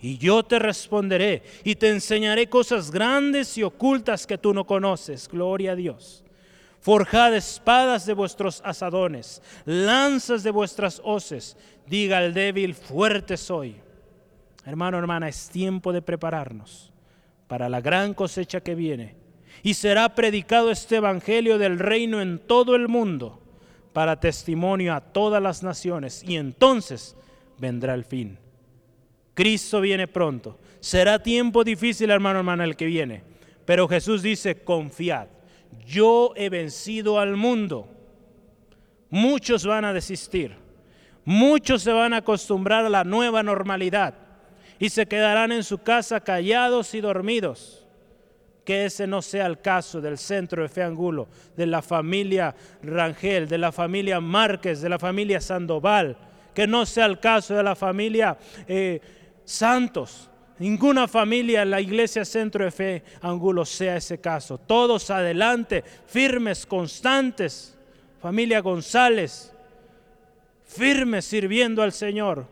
y 0.00 0.16
yo 0.16 0.42
te 0.42 0.58
responderé 0.58 1.42
y 1.62 1.74
te 1.74 1.90
enseñaré 1.90 2.48
cosas 2.48 2.90
grandes 2.90 3.56
y 3.58 3.62
ocultas 3.62 4.26
que 4.26 4.38
tú 4.38 4.54
no 4.54 4.66
conoces. 4.66 5.28
Gloria 5.28 5.72
a 5.72 5.76
Dios. 5.76 6.24
Forjad 6.80 7.34
espadas 7.34 8.06
de 8.06 8.14
vuestros 8.14 8.62
asadones, 8.64 9.42
lanzas 9.66 10.42
de 10.42 10.50
vuestras 10.50 11.02
hoces. 11.04 11.56
Diga 11.86 12.24
el 12.24 12.32
débil, 12.32 12.74
fuerte 12.74 13.36
soy. 13.36 13.76
Hermano, 14.64 14.98
hermana, 14.98 15.28
es 15.28 15.50
tiempo 15.50 15.92
de 15.92 16.00
prepararnos 16.00 16.90
para 17.46 17.68
la 17.68 17.82
gran 17.82 18.14
cosecha 18.14 18.60
que 18.60 18.74
viene. 18.74 19.16
Y 19.62 19.74
será 19.74 20.14
predicado 20.14 20.70
este 20.70 20.96
Evangelio 20.96 21.58
del 21.58 21.78
reino 21.78 22.22
en 22.22 22.38
todo 22.38 22.74
el 22.74 22.88
mundo 22.88 23.42
para 23.92 24.20
testimonio 24.20 24.94
a 24.94 25.00
todas 25.02 25.42
las 25.42 25.62
naciones. 25.62 26.22
Y 26.26 26.36
entonces 26.36 27.14
vendrá 27.58 27.92
el 27.92 28.04
fin. 28.04 28.38
Cristo 29.34 29.80
viene 29.80 30.08
pronto. 30.08 30.58
Será 30.80 31.22
tiempo 31.22 31.64
difícil, 31.64 32.10
hermano, 32.10 32.40
hermana, 32.40 32.64
el 32.64 32.76
que 32.76 32.86
viene. 32.86 33.22
Pero 33.64 33.86
Jesús 33.86 34.22
dice, 34.22 34.62
confiad, 34.62 35.28
yo 35.86 36.32
he 36.36 36.48
vencido 36.48 37.18
al 37.18 37.36
mundo. 37.36 37.88
Muchos 39.10 39.66
van 39.66 39.84
a 39.84 39.92
desistir. 39.92 40.56
Muchos 41.24 41.82
se 41.82 41.92
van 41.92 42.14
a 42.14 42.18
acostumbrar 42.18 42.86
a 42.86 42.90
la 42.90 43.04
nueva 43.04 43.42
normalidad 43.42 44.14
y 44.78 44.88
se 44.88 45.06
quedarán 45.06 45.52
en 45.52 45.62
su 45.62 45.78
casa 45.78 46.20
callados 46.20 46.94
y 46.94 47.00
dormidos. 47.00 47.86
Que 48.64 48.86
ese 48.86 49.06
no 49.06 49.20
sea 49.20 49.46
el 49.46 49.60
caso 49.60 50.00
del 50.00 50.16
centro 50.16 50.62
de 50.62 50.68
Fe 50.68 50.82
Angulo, 50.82 51.28
de 51.56 51.66
la 51.66 51.82
familia 51.82 52.54
Rangel, 52.82 53.48
de 53.48 53.58
la 53.58 53.72
familia 53.72 54.20
Márquez, 54.20 54.80
de 54.80 54.88
la 54.88 54.98
familia 54.98 55.40
Sandoval. 55.40 56.16
Que 56.54 56.66
no 56.66 56.86
sea 56.86 57.06
el 57.06 57.20
caso 57.20 57.54
de 57.54 57.62
la 57.62 57.76
familia 57.76 58.36
eh, 58.66 59.00
santos. 59.50 60.28
Ninguna 60.58 61.08
familia 61.08 61.62
en 61.62 61.70
la 61.70 61.80
iglesia 61.80 62.24
Centro 62.24 62.64
de 62.64 62.70
Fe 62.70 63.02
Angulo 63.22 63.64
sea 63.64 63.96
ese 63.96 64.20
caso. 64.20 64.58
Todos 64.58 65.10
adelante, 65.10 65.82
firmes, 66.06 66.66
constantes. 66.66 67.76
Familia 68.20 68.60
González, 68.60 69.50
firmes 70.66 71.24
sirviendo 71.24 71.82
al 71.82 71.92
Señor. 71.92 72.46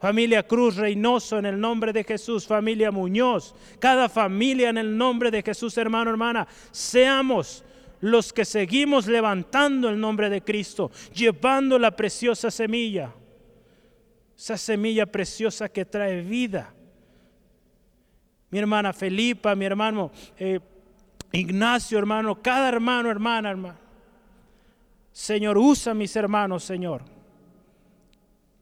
Familia 0.00 0.42
Cruz 0.42 0.76
Reynoso 0.76 1.38
en 1.38 1.44
el 1.44 1.60
nombre 1.60 1.92
de 1.92 2.02
Jesús. 2.02 2.46
Familia 2.46 2.90
Muñoz. 2.90 3.54
Cada 3.78 4.08
familia 4.08 4.70
en 4.70 4.78
el 4.78 4.96
nombre 4.96 5.30
de 5.30 5.42
Jesús, 5.42 5.76
hermano, 5.76 6.10
hermana. 6.10 6.48
Seamos 6.70 7.62
los 8.00 8.32
que 8.32 8.46
seguimos 8.46 9.06
levantando 9.06 9.90
el 9.90 10.00
nombre 10.00 10.30
de 10.30 10.42
Cristo, 10.42 10.90
llevando 11.14 11.78
la 11.78 11.94
preciosa 11.94 12.50
semilla 12.50 13.12
esa 14.42 14.56
semilla 14.56 15.06
preciosa 15.06 15.68
que 15.68 15.84
trae 15.84 16.20
vida. 16.20 16.74
Mi 18.50 18.58
hermana 18.58 18.92
Felipa, 18.92 19.54
mi 19.54 19.64
hermano 19.64 20.10
eh, 20.36 20.58
Ignacio, 21.30 21.96
hermano, 21.96 22.42
cada 22.42 22.68
hermano, 22.68 23.08
hermana, 23.08 23.50
hermano. 23.50 23.78
Señor, 25.12 25.56
usa 25.56 25.94
mis 25.94 26.16
hermanos, 26.16 26.64
Señor. 26.64 27.02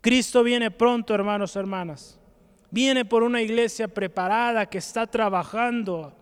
Cristo 0.03 0.43
viene 0.43 0.71
pronto, 0.71 1.15
hermanos, 1.15 1.57
hermanas. 1.57 2.21
Viene 2.71 3.07
por 3.07 3.23
una 3.23 3.41
iglesia 3.41 3.89
preparada 3.89 4.67
que 4.67 4.79
está 4.79 5.07
trabajando, 5.07 6.13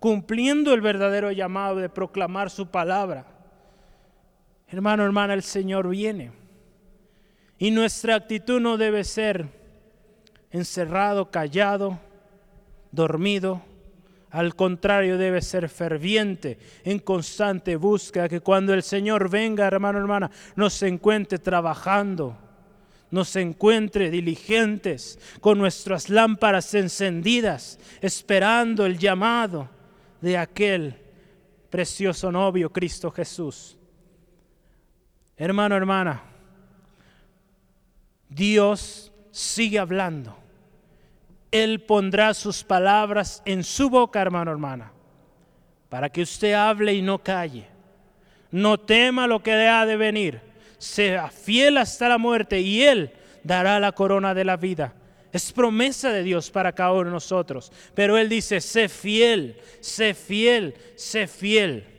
cumpliendo 0.00 0.72
el 0.72 0.80
verdadero 0.80 1.30
llamado 1.30 1.76
de 1.76 1.90
proclamar 1.90 2.48
su 2.48 2.66
palabra. 2.68 3.26
Hermano, 4.66 5.04
hermana, 5.04 5.34
el 5.34 5.42
Señor 5.42 5.90
viene. 5.90 6.37
Y 7.58 7.70
nuestra 7.70 8.14
actitud 8.14 8.60
no 8.60 8.76
debe 8.76 9.02
ser 9.04 9.46
encerrado, 10.50 11.30
callado, 11.30 11.98
dormido. 12.92 13.62
Al 14.30 14.54
contrario, 14.54 15.16
debe 15.16 15.40
ser 15.40 15.68
ferviente, 15.68 16.58
en 16.84 16.98
constante 16.98 17.76
búsqueda, 17.76 18.28
que 18.28 18.40
cuando 18.40 18.74
el 18.74 18.82
Señor 18.82 19.30
venga, 19.30 19.66
hermano, 19.66 19.98
hermana, 19.98 20.30
nos 20.54 20.82
encuentre 20.82 21.38
trabajando, 21.38 22.36
nos 23.10 23.34
encuentre 23.36 24.10
diligentes, 24.10 25.18
con 25.40 25.56
nuestras 25.58 26.10
lámparas 26.10 26.74
encendidas, 26.74 27.78
esperando 28.02 28.84
el 28.84 28.98
llamado 28.98 29.70
de 30.20 30.36
aquel 30.36 30.94
precioso 31.70 32.30
novio, 32.30 32.70
Cristo 32.70 33.10
Jesús. 33.10 33.78
Hermano, 35.38 35.74
hermana, 35.74 36.22
Dios 38.28 39.12
sigue 39.30 39.78
hablando. 39.78 40.36
Él 41.50 41.80
pondrá 41.80 42.34
sus 42.34 42.62
palabras 42.62 43.42
en 43.46 43.64
su 43.64 43.88
boca, 43.88 44.20
hermano, 44.20 44.50
hermana, 44.50 44.92
para 45.88 46.10
que 46.10 46.22
usted 46.22 46.52
hable 46.52 46.92
y 46.92 47.02
no 47.02 47.18
calle. 47.22 47.66
No 48.50 48.78
tema 48.78 49.26
lo 49.26 49.42
que 49.42 49.52
ha 49.52 49.86
de 49.86 49.96
venir. 49.96 50.40
Sea 50.78 51.28
fiel 51.28 51.78
hasta 51.78 52.08
la 52.08 52.18
muerte 52.18 52.60
y 52.60 52.82
Él 52.82 53.12
dará 53.42 53.80
la 53.80 53.92
corona 53.92 54.34
de 54.34 54.44
la 54.44 54.56
vida. 54.56 54.94
Es 55.32 55.52
promesa 55.52 56.10
de 56.10 56.22
Dios 56.22 56.50
para 56.50 56.72
cada 56.72 56.92
uno 56.92 57.04
de 57.04 57.10
nosotros. 57.10 57.72
Pero 57.94 58.16
Él 58.16 58.28
dice, 58.28 58.60
sé 58.60 58.88
fiel, 58.88 59.56
sé 59.80 60.14
fiel, 60.14 60.74
sé 60.96 61.26
fiel. 61.26 61.97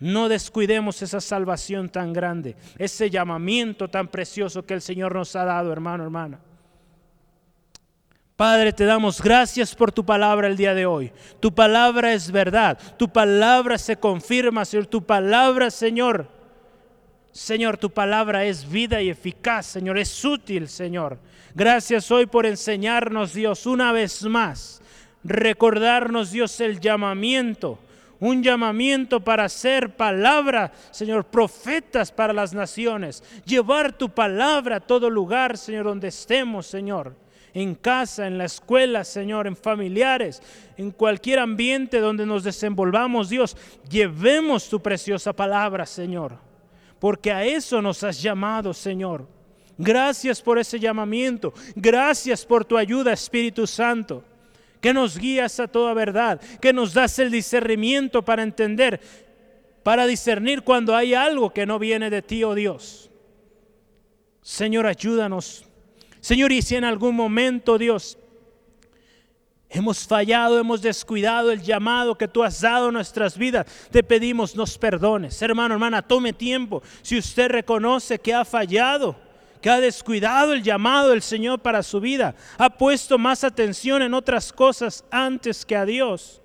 No 0.00 0.28
descuidemos 0.28 1.02
esa 1.02 1.20
salvación 1.20 1.88
tan 1.88 2.12
grande, 2.12 2.56
ese 2.78 3.10
llamamiento 3.10 3.88
tan 3.88 4.08
precioso 4.08 4.64
que 4.64 4.74
el 4.74 4.80
Señor 4.80 5.14
nos 5.14 5.34
ha 5.34 5.44
dado, 5.44 5.72
hermano, 5.72 6.04
hermana. 6.04 6.40
Padre, 8.36 8.72
te 8.72 8.84
damos 8.84 9.20
gracias 9.20 9.74
por 9.74 9.90
tu 9.90 10.06
palabra 10.06 10.46
el 10.46 10.56
día 10.56 10.72
de 10.72 10.86
hoy. 10.86 11.10
Tu 11.40 11.52
palabra 11.52 12.12
es 12.12 12.30
verdad. 12.30 12.78
Tu 12.96 13.08
palabra 13.08 13.76
se 13.78 13.96
confirma, 13.96 14.64
Señor. 14.64 14.86
Tu 14.86 15.04
palabra, 15.04 15.72
Señor. 15.72 16.28
Señor, 17.32 17.78
tu 17.78 17.90
palabra 17.90 18.44
es 18.44 18.70
vida 18.70 19.02
y 19.02 19.10
eficaz, 19.10 19.66
Señor. 19.66 19.98
Es 19.98 20.24
útil, 20.24 20.68
Señor. 20.68 21.18
Gracias 21.52 22.12
hoy 22.12 22.26
por 22.26 22.46
enseñarnos, 22.46 23.34
Dios, 23.34 23.66
una 23.66 23.90
vez 23.90 24.22
más. 24.22 24.80
Recordarnos, 25.24 26.30
Dios, 26.30 26.60
el 26.60 26.78
llamamiento. 26.78 27.80
Un 28.20 28.42
llamamiento 28.42 29.20
para 29.20 29.48
ser 29.48 29.96
palabra, 29.96 30.72
Señor, 30.90 31.24
profetas 31.24 32.10
para 32.10 32.32
las 32.32 32.52
naciones. 32.52 33.22
Llevar 33.44 33.92
tu 33.92 34.08
palabra 34.08 34.76
a 34.76 34.80
todo 34.80 35.08
lugar, 35.08 35.56
Señor, 35.56 35.84
donde 35.84 36.08
estemos, 36.08 36.66
Señor 36.66 37.14
en 37.54 37.74
casa, 37.74 38.26
en 38.26 38.38
la 38.38 38.44
escuela, 38.44 39.04
Señor, 39.04 39.46
en 39.46 39.56
familiares, 39.56 40.42
en 40.76 40.90
cualquier 40.90 41.38
ambiente 41.38 42.00
donde 42.00 42.26
nos 42.26 42.44
desenvolvamos, 42.44 43.28
Dios, 43.28 43.56
llevemos 43.90 44.68
tu 44.68 44.80
preciosa 44.80 45.32
palabra, 45.32 45.86
Señor, 45.86 46.38
porque 46.98 47.32
a 47.32 47.44
eso 47.44 47.80
nos 47.82 48.02
has 48.04 48.20
llamado, 48.20 48.72
Señor. 48.74 49.26
Gracias 49.76 50.42
por 50.42 50.58
ese 50.58 50.80
llamamiento, 50.80 51.52
gracias 51.76 52.44
por 52.44 52.64
tu 52.64 52.76
ayuda, 52.76 53.12
Espíritu 53.12 53.66
Santo, 53.66 54.24
que 54.80 54.94
nos 54.94 55.18
guías 55.18 55.60
a 55.60 55.68
toda 55.68 55.94
verdad, 55.94 56.40
que 56.60 56.72
nos 56.72 56.94
das 56.94 57.18
el 57.18 57.30
discernimiento 57.30 58.24
para 58.24 58.42
entender, 58.42 59.00
para 59.82 60.06
discernir 60.06 60.62
cuando 60.62 60.94
hay 60.94 61.14
algo 61.14 61.50
que 61.50 61.66
no 61.66 61.78
viene 61.78 62.10
de 62.10 62.22
ti, 62.22 62.44
oh 62.44 62.54
Dios. 62.54 63.10
Señor, 64.42 64.86
ayúdanos 64.86 65.68
Señor, 66.20 66.52
y 66.52 66.62
si 66.62 66.74
en 66.74 66.84
algún 66.84 67.14
momento, 67.14 67.78
Dios, 67.78 68.18
hemos 69.68 70.06
fallado, 70.06 70.58
hemos 70.58 70.82
descuidado 70.82 71.50
el 71.50 71.62
llamado 71.62 72.16
que 72.16 72.28
tú 72.28 72.42
has 72.42 72.60
dado 72.60 72.88
a 72.88 72.92
nuestras 72.92 73.38
vidas, 73.38 73.66
te 73.90 74.02
pedimos 74.02 74.56
nos 74.56 74.76
perdones. 74.76 75.40
Hermano, 75.40 75.74
hermana, 75.74 76.02
tome 76.02 76.32
tiempo. 76.32 76.82
Si 77.02 77.16
usted 77.16 77.48
reconoce 77.48 78.18
que 78.18 78.34
ha 78.34 78.44
fallado, 78.44 79.16
que 79.60 79.70
ha 79.70 79.80
descuidado 79.80 80.52
el 80.52 80.62
llamado 80.62 81.10
del 81.10 81.22
Señor 81.22 81.60
para 81.60 81.82
su 81.82 82.00
vida, 82.00 82.34
ha 82.58 82.70
puesto 82.70 83.18
más 83.18 83.44
atención 83.44 84.02
en 84.02 84.14
otras 84.14 84.52
cosas 84.52 85.04
antes 85.10 85.64
que 85.64 85.76
a 85.76 85.84
Dios. 85.84 86.40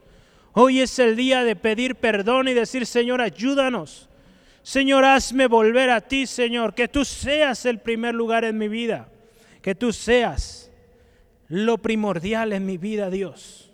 Hoy 0.54 0.82
es 0.82 1.00
el 1.00 1.16
día 1.16 1.44
de 1.44 1.56
pedir 1.56 1.96
perdón 1.96 2.48
y 2.48 2.54
decir, 2.54 2.86
Señor, 2.86 3.22
ayúdanos. 3.22 4.10
Señor, 4.62 5.04
hazme 5.04 5.48
volver 5.48 5.90
a 5.90 6.02
ti, 6.02 6.26
Señor, 6.28 6.74
que 6.74 6.88
tú 6.88 7.04
seas 7.04 7.66
el 7.66 7.80
primer 7.80 8.14
lugar 8.14 8.46
en 8.46 8.58
mi 8.58 8.68
vida 8.68 9.10
que 9.64 9.74
tú 9.74 9.94
seas 9.94 10.70
lo 11.48 11.78
primordial 11.80 12.52
en 12.52 12.66
mi 12.66 12.78
vida, 12.78 13.10
Dios. 13.10 13.72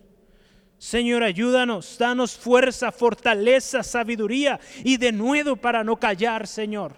Señor, 0.78 1.24
ayúdanos, 1.24 1.98
danos 1.98 2.38
fuerza, 2.38 2.92
fortaleza, 2.92 3.84
sabiduría 3.84 4.60
y 4.84 4.98
de 4.98 5.12
nuevo 5.12 5.56
para 5.58 5.84
no 5.84 5.98
callar, 5.98 6.48
Señor. 6.48 6.94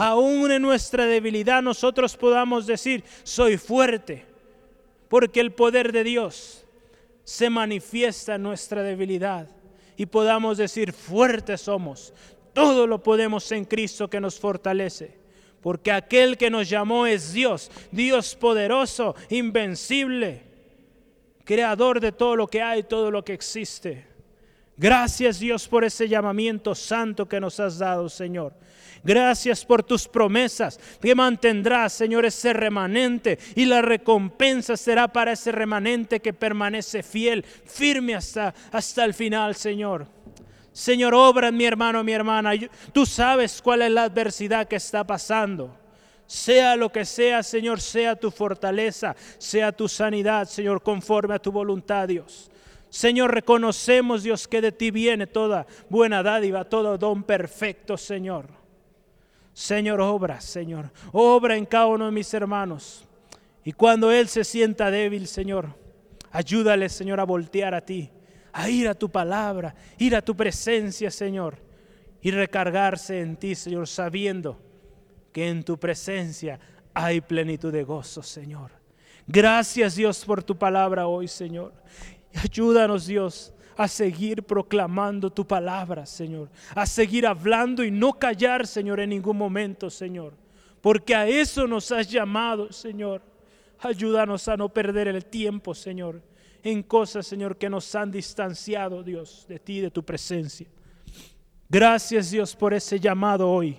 Aún 0.00 0.52
en 0.52 0.62
nuestra 0.62 1.06
debilidad 1.06 1.60
nosotros 1.60 2.16
podamos 2.16 2.66
decir, 2.66 3.02
soy 3.24 3.58
fuerte, 3.58 4.24
porque 5.08 5.40
el 5.40 5.50
poder 5.50 5.90
de 5.90 6.04
Dios 6.04 6.64
se 7.24 7.50
manifiesta 7.50 8.36
en 8.36 8.44
nuestra 8.44 8.84
debilidad 8.84 9.48
y 9.96 10.06
podamos 10.06 10.56
decir, 10.56 10.92
fuertes 10.92 11.62
somos, 11.62 12.14
todo 12.52 12.86
lo 12.86 13.02
podemos 13.02 13.50
en 13.50 13.64
Cristo 13.64 14.08
que 14.08 14.20
nos 14.20 14.38
fortalece 14.38 15.18
porque 15.60 15.90
aquel 15.90 16.36
que 16.36 16.50
nos 16.50 16.68
llamó 16.68 17.06
es 17.06 17.32
Dios, 17.32 17.70
Dios 17.90 18.36
poderoso, 18.36 19.16
invencible, 19.28 20.42
creador 21.44 22.00
de 22.00 22.12
todo 22.12 22.36
lo 22.36 22.46
que 22.46 22.62
hay, 22.62 22.84
todo 22.84 23.10
lo 23.10 23.24
que 23.24 23.32
existe. 23.32 24.06
Gracias 24.76 25.40
Dios 25.40 25.66
por 25.66 25.84
ese 25.84 26.08
llamamiento 26.08 26.74
santo 26.74 27.28
que 27.28 27.40
nos 27.40 27.58
has 27.58 27.78
dado, 27.78 28.08
Señor. 28.08 28.54
Gracias 29.04 29.64
por 29.64 29.82
tus 29.82 30.08
promesas 30.08 30.78
que 31.00 31.14
mantendrás, 31.14 31.92
Señor, 31.92 32.24
ese 32.24 32.52
remanente 32.52 33.38
y 33.54 33.64
la 33.64 33.82
recompensa 33.82 34.76
será 34.76 35.08
para 35.08 35.32
ese 35.32 35.52
remanente 35.52 36.20
que 36.20 36.32
permanece 36.32 37.02
fiel, 37.02 37.44
firme 37.44 38.14
hasta, 38.14 38.54
hasta 38.72 39.04
el 39.04 39.14
final, 39.14 39.54
Señor. 39.54 40.06
Señor, 40.72 41.14
obra 41.14 41.50
mi 41.50 41.64
hermano, 41.64 42.04
mi 42.04 42.12
hermana. 42.12 42.52
Tú 42.92 43.04
sabes 43.04 43.60
cuál 43.60 43.82
es 43.82 43.90
la 43.90 44.04
adversidad 44.04 44.68
que 44.68 44.76
está 44.76 45.04
pasando. 45.04 45.76
Sea 46.26 46.76
lo 46.76 46.92
que 46.92 47.04
sea, 47.04 47.42
Señor, 47.42 47.80
sea 47.80 48.14
tu 48.14 48.30
fortaleza, 48.30 49.16
sea 49.38 49.72
tu 49.72 49.88
sanidad, 49.88 50.46
Señor, 50.46 50.82
conforme 50.82 51.34
a 51.34 51.38
tu 51.38 51.50
voluntad, 51.50 52.06
Dios. 52.06 52.50
Señor, 52.90 53.34
reconocemos, 53.34 54.22
Dios, 54.22 54.46
que 54.46 54.60
de 54.60 54.72
ti 54.72 54.90
viene 54.90 55.26
toda 55.26 55.66
buena 55.88 56.22
dádiva, 56.22 56.64
todo 56.64 56.98
don 56.98 57.22
perfecto, 57.22 57.96
Señor. 57.96 58.57
Señor, 59.58 60.00
obra, 60.00 60.40
Señor, 60.40 60.90
obra 61.12 61.56
en 61.56 61.66
cada 61.66 61.86
uno 61.86 62.06
de 62.06 62.12
mis 62.12 62.32
hermanos. 62.32 63.04
Y 63.64 63.72
cuando 63.72 64.12
Él 64.12 64.28
se 64.28 64.44
sienta 64.44 64.90
débil, 64.90 65.26
Señor, 65.26 65.74
ayúdale, 66.30 66.88
Señor, 66.88 67.18
a 67.18 67.24
voltear 67.24 67.74
a 67.74 67.80
ti 67.80 68.10
a 68.52 68.68
ir 68.68 68.88
a 68.88 68.94
tu 68.94 69.08
palabra, 69.08 69.74
ir 69.98 70.16
a 70.16 70.22
tu 70.22 70.36
presencia, 70.36 71.10
Señor, 71.10 71.58
y 72.20 72.30
recargarse 72.30 73.20
en 73.20 73.36
ti, 73.36 73.54
Señor, 73.54 73.86
sabiendo 73.86 74.60
que 75.32 75.48
en 75.48 75.62
tu 75.62 75.78
presencia 75.78 76.58
hay 76.92 77.20
plenitud 77.20 77.72
de 77.72 77.84
gozo, 77.84 78.22
Señor. 78.22 78.72
Gracias, 79.26 79.94
Dios, 79.94 80.24
por 80.24 80.42
tu 80.42 80.56
palabra 80.58 81.06
hoy, 81.06 81.28
Señor. 81.28 81.72
ayúdanos, 82.34 83.06
Dios, 83.06 83.52
a 83.78 83.88
seguir 83.88 84.42
proclamando 84.42 85.30
tu 85.30 85.46
palabra, 85.46 86.04
Señor. 86.04 86.50
A 86.74 86.84
seguir 86.84 87.26
hablando 87.26 87.82
y 87.82 87.90
no 87.90 88.12
callar, 88.12 88.66
Señor, 88.66 89.00
en 89.00 89.08
ningún 89.08 89.38
momento, 89.38 89.88
Señor. 89.88 90.34
Porque 90.82 91.14
a 91.14 91.26
eso 91.26 91.66
nos 91.66 91.90
has 91.90 92.10
llamado, 92.10 92.70
Señor. 92.70 93.22
Ayúdanos 93.80 94.46
a 94.48 94.56
no 94.58 94.68
perder 94.68 95.08
el 95.08 95.24
tiempo, 95.24 95.74
Señor 95.74 96.20
en 96.62 96.82
cosas, 96.82 97.26
Señor, 97.26 97.56
que 97.56 97.70
nos 97.70 97.94
han 97.94 98.10
distanciado, 98.10 99.02
Dios, 99.02 99.46
de 99.48 99.58
ti, 99.58 99.80
de 99.80 99.90
tu 99.90 100.04
presencia. 100.04 100.66
Gracias, 101.68 102.30
Dios, 102.30 102.56
por 102.56 102.74
ese 102.74 102.98
llamado 102.98 103.48
hoy. 103.48 103.78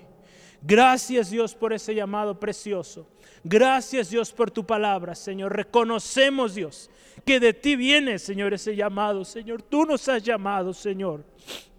Gracias, 0.62 1.30
Dios, 1.30 1.54
por 1.54 1.72
ese 1.72 1.94
llamado 1.94 2.38
precioso. 2.38 3.06
Gracias, 3.42 4.10
Dios, 4.10 4.32
por 4.32 4.50
tu 4.50 4.66
palabra, 4.66 5.14
Señor. 5.14 5.56
Reconocemos, 5.56 6.54
Dios, 6.54 6.90
que 7.24 7.40
de 7.40 7.54
ti 7.54 7.76
viene, 7.76 8.18
Señor, 8.18 8.52
ese 8.52 8.76
llamado. 8.76 9.24
Señor, 9.24 9.62
tú 9.62 9.84
nos 9.84 10.08
has 10.08 10.22
llamado, 10.22 10.74
Señor. 10.74 11.24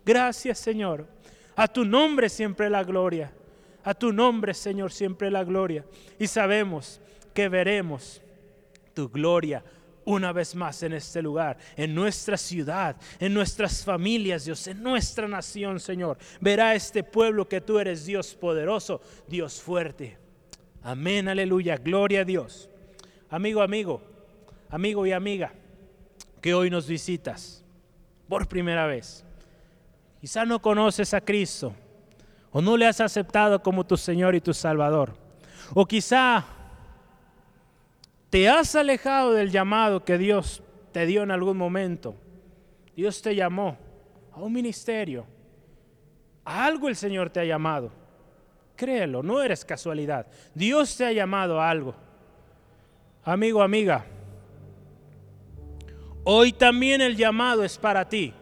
Gracias, 0.03 0.59
Señor. 0.59 1.07
A 1.55 1.67
tu 1.67 1.85
nombre 1.85 2.29
siempre 2.29 2.69
la 2.69 2.83
gloria. 2.83 3.31
A 3.83 3.93
tu 3.93 4.11
nombre, 4.11 4.53
Señor, 4.53 4.91
siempre 4.91 5.29
la 5.29 5.43
gloria. 5.43 5.85
Y 6.17 6.27
sabemos 6.27 6.99
que 7.33 7.49
veremos 7.49 8.21
tu 8.93 9.09
gloria 9.09 9.63
una 10.05 10.31
vez 10.31 10.55
más 10.55 10.81
en 10.83 10.93
este 10.93 11.21
lugar, 11.21 11.57
en 11.75 11.93
nuestra 11.93 12.37
ciudad, 12.37 12.95
en 13.19 13.33
nuestras 13.33 13.83
familias, 13.83 14.45
Dios, 14.45 14.67
en 14.67 14.81
nuestra 14.81 15.27
nación, 15.27 15.79
Señor. 15.79 16.17
Verá 16.39 16.75
este 16.75 17.03
pueblo 17.03 17.47
que 17.47 17.61
tú 17.61 17.79
eres 17.79 18.05
Dios 18.05 18.33
poderoso, 18.35 19.01
Dios 19.27 19.61
fuerte. 19.61 20.17
Amén, 20.83 21.27
aleluya, 21.27 21.77
gloria 21.77 22.21
a 22.21 22.25
Dios. 22.25 22.69
Amigo, 23.29 23.61
amigo, 23.61 24.01
amigo 24.69 25.05
y 25.05 25.11
amiga, 25.11 25.53
que 26.41 26.53
hoy 26.53 26.69
nos 26.69 26.87
visitas 26.87 27.63
por 28.27 28.47
primera 28.47 28.87
vez. 28.87 29.23
Quizá 30.19 30.45
no 30.45 30.61
conoces 30.61 31.13
a 31.13 31.21
Cristo 31.21 31.73
o 32.51 32.61
no 32.61 32.77
le 32.77 32.85
has 32.85 32.99
aceptado 32.99 33.61
como 33.61 33.85
tu 33.85 33.97
Señor 33.97 34.35
y 34.35 34.41
tu 34.41 34.53
Salvador. 34.53 35.13
O 35.73 35.85
quizá 35.85 36.45
te 38.31 38.47
has 38.47 38.75
alejado 38.75 39.33
del 39.33 39.51
llamado 39.51 40.05
que 40.05 40.17
Dios 40.17 40.63
te 40.93 41.05
dio 41.05 41.21
en 41.21 41.31
algún 41.31 41.57
momento. 41.57 42.15
Dios 42.95 43.21
te 43.21 43.35
llamó 43.35 43.77
a 44.31 44.39
un 44.39 44.53
ministerio. 44.53 45.25
A 46.45 46.65
algo 46.65 46.87
el 46.87 46.95
Señor 46.95 47.29
te 47.29 47.41
ha 47.41 47.43
llamado. 47.43 47.91
Créelo, 48.77 49.21
no 49.21 49.41
eres 49.41 49.65
casualidad. 49.65 50.27
Dios 50.55 50.95
te 50.95 51.05
ha 51.05 51.11
llamado 51.11 51.59
a 51.59 51.69
algo. 51.69 51.93
Amigo, 53.25 53.61
amiga, 53.61 54.05
hoy 56.23 56.53
también 56.53 57.01
el 57.01 57.17
llamado 57.17 57.65
es 57.65 57.77
para 57.77 58.07
ti. 58.07 58.33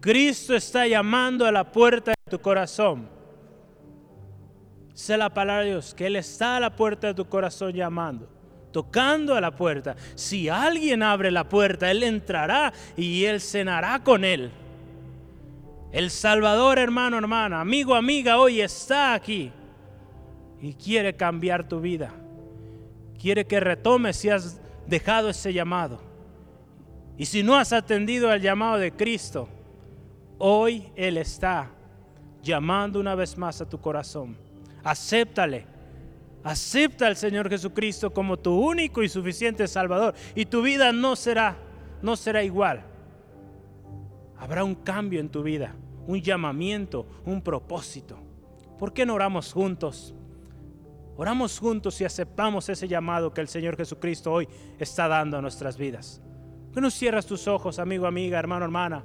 Cristo 0.00 0.54
está 0.54 0.86
llamando 0.86 1.44
a 1.46 1.52
la 1.52 1.70
puerta 1.70 2.12
de 2.12 2.30
tu 2.30 2.40
corazón. 2.40 3.11
Sé 4.94 5.16
la 5.16 5.30
palabra 5.30 5.62
de 5.62 5.70
Dios, 5.70 5.94
que 5.94 6.06
Él 6.06 6.16
está 6.16 6.56
a 6.56 6.60
la 6.60 6.76
puerta 6.76 7.08
de 7.08 7.14
tu 7.14 7.26
corazón 7.26 7.72
llamando, 7.72 8.28
tocando 8.72 9.34
a 9.34 9.40
la 9.40 9.50
puerta. 9.50 9.96
Si 10.14 10.48
alguien 10.48 11.02
abre 11.02 11.30
la 11.30 11.48
puerta, 11.48 11.90
Él 11.90 12.02
entrará 12.02 12.72
y 12.96 13.24
Él 13.24 13.40
cenará 13.40 14.02
con 14.02 14.24
Él. 14.24 14.50
El 15.92 16.10
Salvador, 16.10 16.78
hermano, 16.78 17.18
hermana, 17.18 17.60
amigo, 17.60 17.94
amiga, 17.94 18.38
hoy 18.38 18.60
está 18.60 19.14
aquí 19.14 19.50
y 20.60 20.74
quiere 20.74 21.14
cambiar 21.14 21.68
tu 21.68 21.80
vida. 21.80 22.12
quiere 23.20 23.46
que 23.46 23.60
retomes 23.60 24.16
si 24.16 24.30
has 24.30 24.60
dejado 24.86 25.28
ese 25.28 25.52
llamado. 25.52 26.00
Y 27.16 27.26
si 27.26 27.42
no 27.42 27.56
has 27.56 27.72
atendido 27.72 28.30
al 28.30 28.40
llamado 28.40 28.78
de 28.78 28.90
Cristo, 28.90 29.48
hoy 30.38 30.90
Él 30.96 31.18
está 31.18 31.70
llamando 32.42 32.98
una 32.98 33.14
vez 33.14 33.38
más 33.38 33.60
a 33.60 33.68
tu 33.68 33.78
corazón. 33.80 34.36
Acéptale. 34.84 35.66
Acepta 36.44 37.06
al 37.06 37.16
Señor 37.16 37.48
Jesucristo 37.48 38.12
como 38.12 38.38
tu 38.38 38.52
único 38.52 39.02
y 39.02 39.08
suficiente 39.08 39.68
Salvador 39.68 40.14
y 40.34 40.46
tu 40.46 40.60
vida 40.60 40.92
no 40.92 41.14
será 41.14 41.56
no 42.02 42.16
será 42.16 42.42
igual. 42.42 42.82
Habrá 44.36 44.64
un 44.64 44.74
cambio 44.74 45.20
en 45.20 45.28
tu 45.28 45.42
vida, 45.42 45.74
un 46.06 46.20
llamamiento, 46.20 47.06
un 47.24 47.40
propósito. 47.40 48.18
¿Por 48.78 48.92
qué 48.92 49.06
no 49.06 49.14
oramos 49.14 49.52
juntos? 49.52 50.14
Oramos 51.16 51.58
juntos 51.58 52.00
y 52.00 52.04
aceptamos 52.04 52.68
ese 52.68 52.88
llamado 52.88 53.32
que 53.32 53.40
el 53.40 53.48
Señor 53.48 53.76
Jesucristo 53.76 54.32
hoy 54.32 54.48
está 54.78 55.06
dando 55.06 55.38
a 55.38 55.42
nuestras 55.42 55.76
vidas. 55.76 56.20
¿Por 56.66 56.74
qué 56.74 56.80
no 56.80 56.90
cierras 56.90 57.26
tus 57.26 57.46
ojos, 57.46 57.78
amigo, 57.78 58.06
amiga, 58.06 58.38
hermano, 58.38 58.64
hermana? 58.64 59.04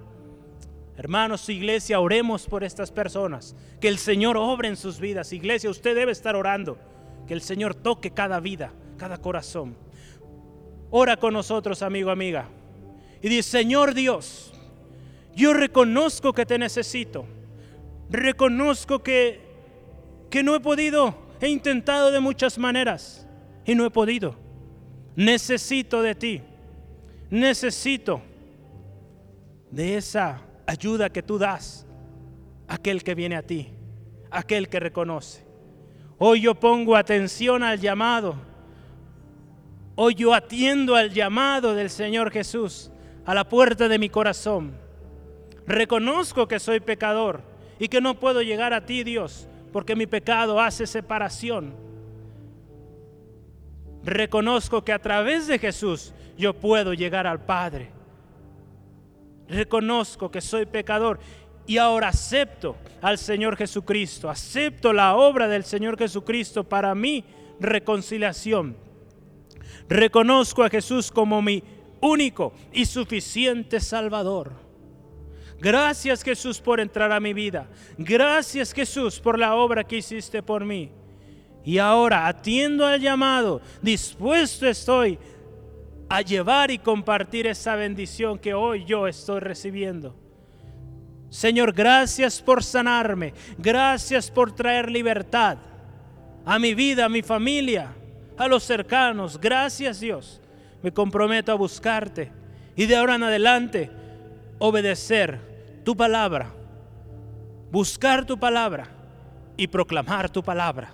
Hermanos, 0.98 1.48
iglesia, 1.48 2.00
oremos 2.00 2.48
por 2.48 2.64
estas 2.64 2.91
personas. 2.91 3.56
Que 3.80 3.88
el 3.88 4.00
Señor 4.00 4.36
obre 4.36 4.68
en 4.68 4.76
sus 4.76 5.00
vidas. 5.00 5.32
Iglesia, 5.32 5.70
usted 5.70 5.95
debe 5.95 6.12
estar 6.12 6.36
orando. 6.36 6.80
Que 7.28 7.36
el 7.36 7.41
Señor 7.41 7.76
toque 7.76 8.10
cada 8.10 8.39
vida, 8.39 8.74
cada 8.98 9.20
corazón. 9.20 9.78
Ora 10.89 11.16
con 11.18 11.36
nosotros, 11.36 11.84
amigo, 11.84 12.10
amiga. 12.10 12.50
Y 13.22 13.30
dice, 13.30 13.60
Señor 13.60 13.93
Dios, 13.93 14.52
yo 15.36 15.54
reconozco 15.54 16.34
que 16.34 16.48
te 16.48 16.58
necesito. 16.58 17.26
Reconozco 18.10 19.04
que, 19.04 19.41
que 20.32 20.41
no 20.41 20.56
he 20.56 20.60
podido. 20.60 21.14
He 21.39 21.48
intentado 21.48 22.10
de 22.10 22.20
muchas 22.20 22.58
maneras 22.58 23.28
y 23.66 23.76
no 23.76 23.86
he 23.86 23.91
podido. 23.91 24.36
Necesito 25.16 26.02
de 26.02 26.16
ti. 26.16 26.41
Necesito 27.30 28.22
de 29.70 29.98
esa 29.98 30.47
ayuda 30.68 31.09
que 31.09 31.24
tú 31.24 31.39
das 31.39 31.88
a 32.68 32.76
aquel 32.76 33.03
que 33.03 33.15
viene 33.15 33.36
a 33.36 33.41
ti, 33.41 33.74
aquel 34.30 34.70
que 34.70 34.80
reconoce. 34.80 35.47
Hoy 36.20 36.41
yo 36.41 36.55
pongo 36.55 36.95
atención 36.95 37.63
al 37.63 37.80
llamado. 37.80 38.36
Hoy 39.95 40.13
yo 40.13 40.34
atiendo 40.34 40.95
al 40.95 41.11
llamado 41.11 41.74
del 41.74 41.89
Señor 41.89 42.30
Jesús 42.32 42.91
a 43.26 43.34
la 43.34 43.47
puerta 43.47 43.88
de 43.88 43.97
mi 43.97 44.09
corazón. 44.09 44.74
Reconozco 45.65 46.47
que 46.47 46.59
soy 46.59 46.80
pecador 46.80 47.41
y 47.80 47.88
que 47.88 48.01
no 48.01 48.20
puedo 48.20 48.41
llegar 48.41 48.74
a 48.74 48.86
ti, 48.86 49.03
Dios, 49.03 49.47
porque 49.72 49.95
mi 49.95 50.05
pecado 50.05 50.59
hace 50.59 50.86
separación. 50.86 51.74
Reconozco 54.03 54.84
que 54.84 54.93
a 54.93 54.99
través 54.99 55.47
de 55.47 55.59
Jesús 55.59 56.13
yo 56.38 56.53
puedo 56.53 56.93
llegar 56.93 57.28
al 57.28 57.43
Padre. 57.43 57.97
Reconozco 59.50 60.30
que 60.30 60.41
soy 60.41 60.66
pecador 60.66 61.20
y 61.66 61.78
ahora 61.78 62.10
acepto 62.10 62.78
al 63.02 63.18
Señor 63.18 63.58
Jesucristo, 63.58 64.30
acepto 64.30 64.93
la 64.93 65.16
obra 65.16 65.48
del 65.48 65.64
Señor 65.64 65.98
Jesucristo 65.98 66.64
para 66.64 66.95
mi 66.95 67.24
reconciliación. 67.60 68.78
Reconozco 69.89 70.64
a 70.64 70.70
Jesús 70.70 71.12
como 71.12 71.41
mi 71.41 71.64
único 72.02 72.54
y 72.72 72.86
suficiente 72.86 73.80
Salvador. 73.80 74.54
Gracias 75.60 76.24
Jesús 76.24 76.62
por 76.62 76.80
entrar 76.80 77.12
a 77.12 77.20
mi 77.20 77.34
vida. 77.34 77.68
Gracias 77.98 78.74
Jesús 78.74 79.20
por 79.20 79.39
la 79.39 79.56
obra 79.56 79.84
que 79.84 79.98
hiciste 79.98 80.43
por 80.43 80.64
mí. 80.64 80.91
Y 81.66 81.80
ahora 81.80 82.28
atiendo 82.28 82.86
al 82.86 83.02
llamado, 83.02 83.62
dispuesto 83.82 84.68
estoy 84.68 85.20
a 86.10 86.22
llevar 86.22 86.72
y 86.72 86.78
compartir 86.78 87.47
esa 87.47 87.76
bendición 87.76 88.39
que 88.39 88.53
hoy 88.53 88.86
yo 88.86 89.08
estoy 89.08 89.39
recibiendo. 89.39 90.16
Señor, 91.30 91.74
gracias 91.74 92.41
por 92.41 92.64
sanarme. 92.64 93.34
Gracias 93.58 94.32
por 94.32 94.53
traer 94.53 94.89
libertad 94.89 95.58
a 96.45 96.58
mi 96.58 96.74
vida, 96.74 97.05
a 97.05 97.10
mi 97.10 97.22
familia, 97.22 97.93
a 98.38 98.47
los 98.47 98.64
cercanos. 98.64 99.39
Gracias 99.39 99.99
Dios 99.99 100.41
me 100.82 100.93
comprometo 100.93 101.51
a 101.51 101.55
buscarte 101.55 102.32
y 102.76 102.86
de 102.86 102.95
ahora 102.95 103.16
en 103.16 103.24
adelante 103.24 103.91
obedecer 104.60 105.82
tu 105.84 105.95
palabra, 105.95 106.53
buscar 107.72 108.26
tu 108.26 108.38
palabra 108.38 108.88
y 109.55 109.68
proclamar 109.68 110.30
tu 110.30 110.43
palabra. 110.43 110.93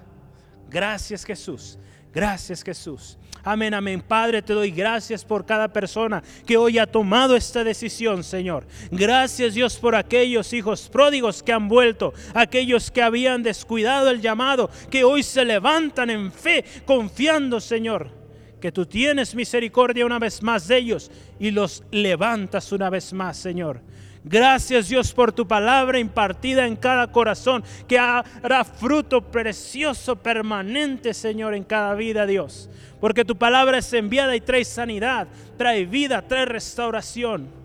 Gracias 0.69 1.25
Jesús, 1.25 1.77
gracias 2.13 2.63
Jesús. 2.63 3.17
Amén, 3.45 3.73
amén. 3.73 4.01
Padre, 4.01 4.41
te 4.41 4.53
doy 4.53 4.71
gracias 4.71 5.25
por 5.25 5.45
cada 5.45 5.67
persona 5.67 6.23
que 6.45 6.55
hoy 6.55 6.77
ha 6.77 6.87
tomado 6.87 7.35
esta 7.35 7.61
decisión, 7.61 8.23
Señor. 8.23 8.65
Gracias, 8.89 9.53
Dios, 9.53 9.75
por 9.75 9.95
aquellos 9.95 10.53
hijos 10.53 10.87
pródigos 10.87 11.43
que 11.43 11.51
han 11.51 11.67
vuelto, 11.67 12.13
aquellos 12.33 12.89
que 12.89 13.01
habían 13.01 13.43
descuidado 13.43 14.09
el 14.09 14.21
llamado, 14.21 14.69
que 14.89 15.03
hoy 15.03 15.23
se 15.23 15.43
levantan 15.43 16.09
en 16.09 16.31
fe, 16.31 16.63
confiando, 16.85 17.59
Señor 17.59 18.23
que 18.63 18.71
tú 18.71 18.85
tienes 18.85 19.35
misericordia 19.35 20.05
una 20.05 20.19
vez 20.19 20.41
más 20.41 20.69
de 20.69 20.77
ellos 20.77 21.11
y 21.37 21.51
los 21.51 21.83
levantas 21.91 22.71
una 22.71 22.89
vez 22.89 23.11
más, 23.11 23.35
Señor. 23.35 23.81
Gracias 24.25 24.87
Dios 24.87 25.11
por 25.11 25.33
tu 25.33 25.47
palabra 25.47 25.99
impartida 25.99 26.65
en 26.65 26.75
cada 26.75 27.11
corazón, 27.11 27.63
que 27.87 27.99
hará 27.99 28.63
fruto 28.63 29.21
precioso, 29.21 30.15
permanente, 30.15 31.13
Señor, 31.13 31.53
en 31.53 31.63
cada 31.63 31.93
vida, 31.93 32.25
Dios. 32.25 32.69
Porque 33.01 33.25
tu 33.25 33.35
palabra 33.35 33.79
es 33.79 33.91
enviada 33.91 34.35
y 34.35 34.41
trae 34.41 34.63
sanidad, 34.63 35.27
trae 35.57 35.85
vida, 35.85 36.21
trae 36.21 36.45
restauración. 36.45 37.62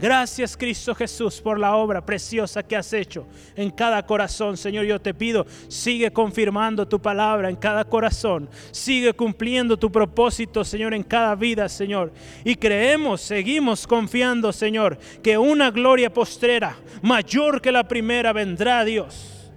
Gracias 0.00 0.56
Cristo 0.56 0.94
Jesús 0.94 1.42
por 1.42 1.58
la 1.58 1.76
obra 1.76 2.04
preciosa 2.04 2.62
que 2.62 2.74
has 2.74 2.90
hecho 2.94 3.26
en 3.54 3.70
cada 3.70 4.04
corazón. 4.06 4.56
Señor, 4.56 4.86
yo 4.86 4.98
te 4.98 5.12
pido, 5.12 5.46
sigue 5.68 6.10
confirmando 6.10 6.88
tu 6.88 6.98
palabra 6.98 7.50
en 7.50 7.56
cada 7.56 7.84
corazón. 7.84 8.48
Sigue 8.70 9.12
cumpliendo 9.12 9.76
tu 9.76 9.92
propósito, 9.92 10.64
Señor, 10.64 10.94
en 10.94 11.02
cada 11.02 11.34
vida, 11.34 11.68
Señor. 11.68 12.12
Y 12.44 12.56
creemos, 12.56 13.20
seguimos 13.20 13.86
confiando, 13.86 14.52
Señor, 14.54 14.98
que 15.22 15.36
una 15.36 15.70
gloria 15.70 16.10
postrera, 16.10 16.76
mayor 17.02 17.60
que 17.60 17.70
la 17.70 17.86
primera, 17.86 18.32
vendrá, 18.32 18.82
Dios. 18.86 19.52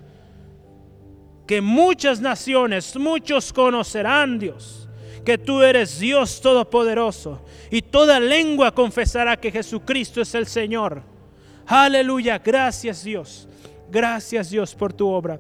Que 1.48 1.62
muchas 1.62 2.20
naciones, 2.20 2.98
muchos 2.98 3.54
conocerán, 3.54 4.40
Dios 4.40 4.83
que 5.24 5.38
tú 5.38 5.62
eres 5.62 6.00
Dios 6.00 6.42
Todopoderoso 6.42 7.42
y 7.72 7.82
toda 7.82 8.20
lengua 8.20 8.74
confesará 8.74 9.38
que 9.38 9.52
Jesucristo 9.52 10.22
es 10.22 10.36
el 10.36 10.48
Señor. 10.48 11.04
Aleluya, 11.66 12.40
gracias 12.40 13.04
Dios, 13.04 13.48
gracias 13.90 14.50
Dios 14.50 14.76
por 14.76 14.94
tu 14.94 15.08
obra. 15.08 15.40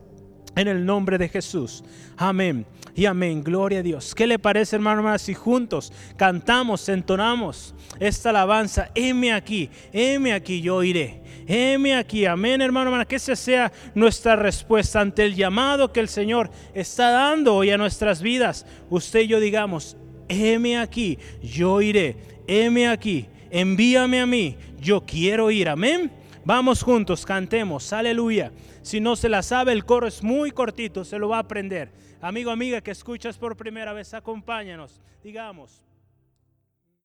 En 0.55 0.67
el 0.67 0.85
nombre 0.85 1.17
de 1.17 1.29
Jesús. 1.29 1.83
Amén. 2.15 2.67
Y 2.95 3.05
amén. 3.05 3.43
Gloria 3.43 3.79
a 3.79 3.81
Dios. 3.81 4.13
¿Qué 4.13 4.27
le 4.27 4.37
parece, 4.37 4.75
hermano, 4.75 4.99
hermano, 4.99 5.17
si 5.17 5.33
juntos 5.33 5.91
cantamos, 6.15 6.87
entonamos 6.89 7.73
esta 7.99 8.29
alabanza? 8.29 8.91
Heme 8.93 9.33
aquí, 9.33 9.71
heme 9.91 10.31
aquí, 10.31 10.61
yo 10.61 10.83
iré. 10.83 11.22
Heme 11.47 11.95
aquí, 11.95 12.25
amén, 12.25 12.61
hermano, 12.61 12.89
hermana, 12.89 13.05
que 13.05 13.17
esa 13.17 13.35
sea 13.35 13.71
nuestra 13.95 14.35
respuesta 14.35 15.01
ante 15.01 15.25
el 15.25 15.35
llamado 15.35 15.91
que 15.91 15.99
el 15.99 16.07
Señor 16.07 16.49
está 16.73 17.11
dando 17.11 17.55
hoy 17.55 17.69
a 17.71 17.77
nuestras 17.77 18.21
vidas. 18.21 18.65
Usted 18.89 19.21
y 19.21 19.27
yo 19.27 19.39
digamos, 19.39 19.97
heme 20.29 20.77
aquí, 20.77 21.17
yo 21.41 21.81
iré, 21.81 22.15
heme 22.47 22.87
aquí, 22.87 23.27
envíame 23.51 24.21
a 24.21 24.25
mí, 24.25 24.57
yo 24.79 25.01
quiero 25.01 25.51
ir, 25.51 25.69
amén. 25.69 26.11
Vamos 26.45 26.83
juntos, 26.83 27.25
cantemos, 27.25 27.93
aleluya. 27.93 28.51
Si 28.81 28.99
no 28.99 29.15
se 29.15 29.29
la 29.29 29.41
sabe, 29.43 29.71
el 29.71 29.85
coro 29.85 30.07
es 30.07 30.23
muy 30.23 30.51
cortito, 30.51 31.05
se 31.05 31.17
lo 31.17 31.29
va 31.29 31.37
a 31.37 31.41
aprender. 31.41 31.91
Amigo, 32.21 32.51
amiga 32.51 32.81
que 32.81 32.91
escuchas 32.91 33.37
por 33.37 33.55
primera 33.55 33.93
vez, 33.93 34.13
acompáñanos, 34.13 35.01
digamos. 35.23 35.82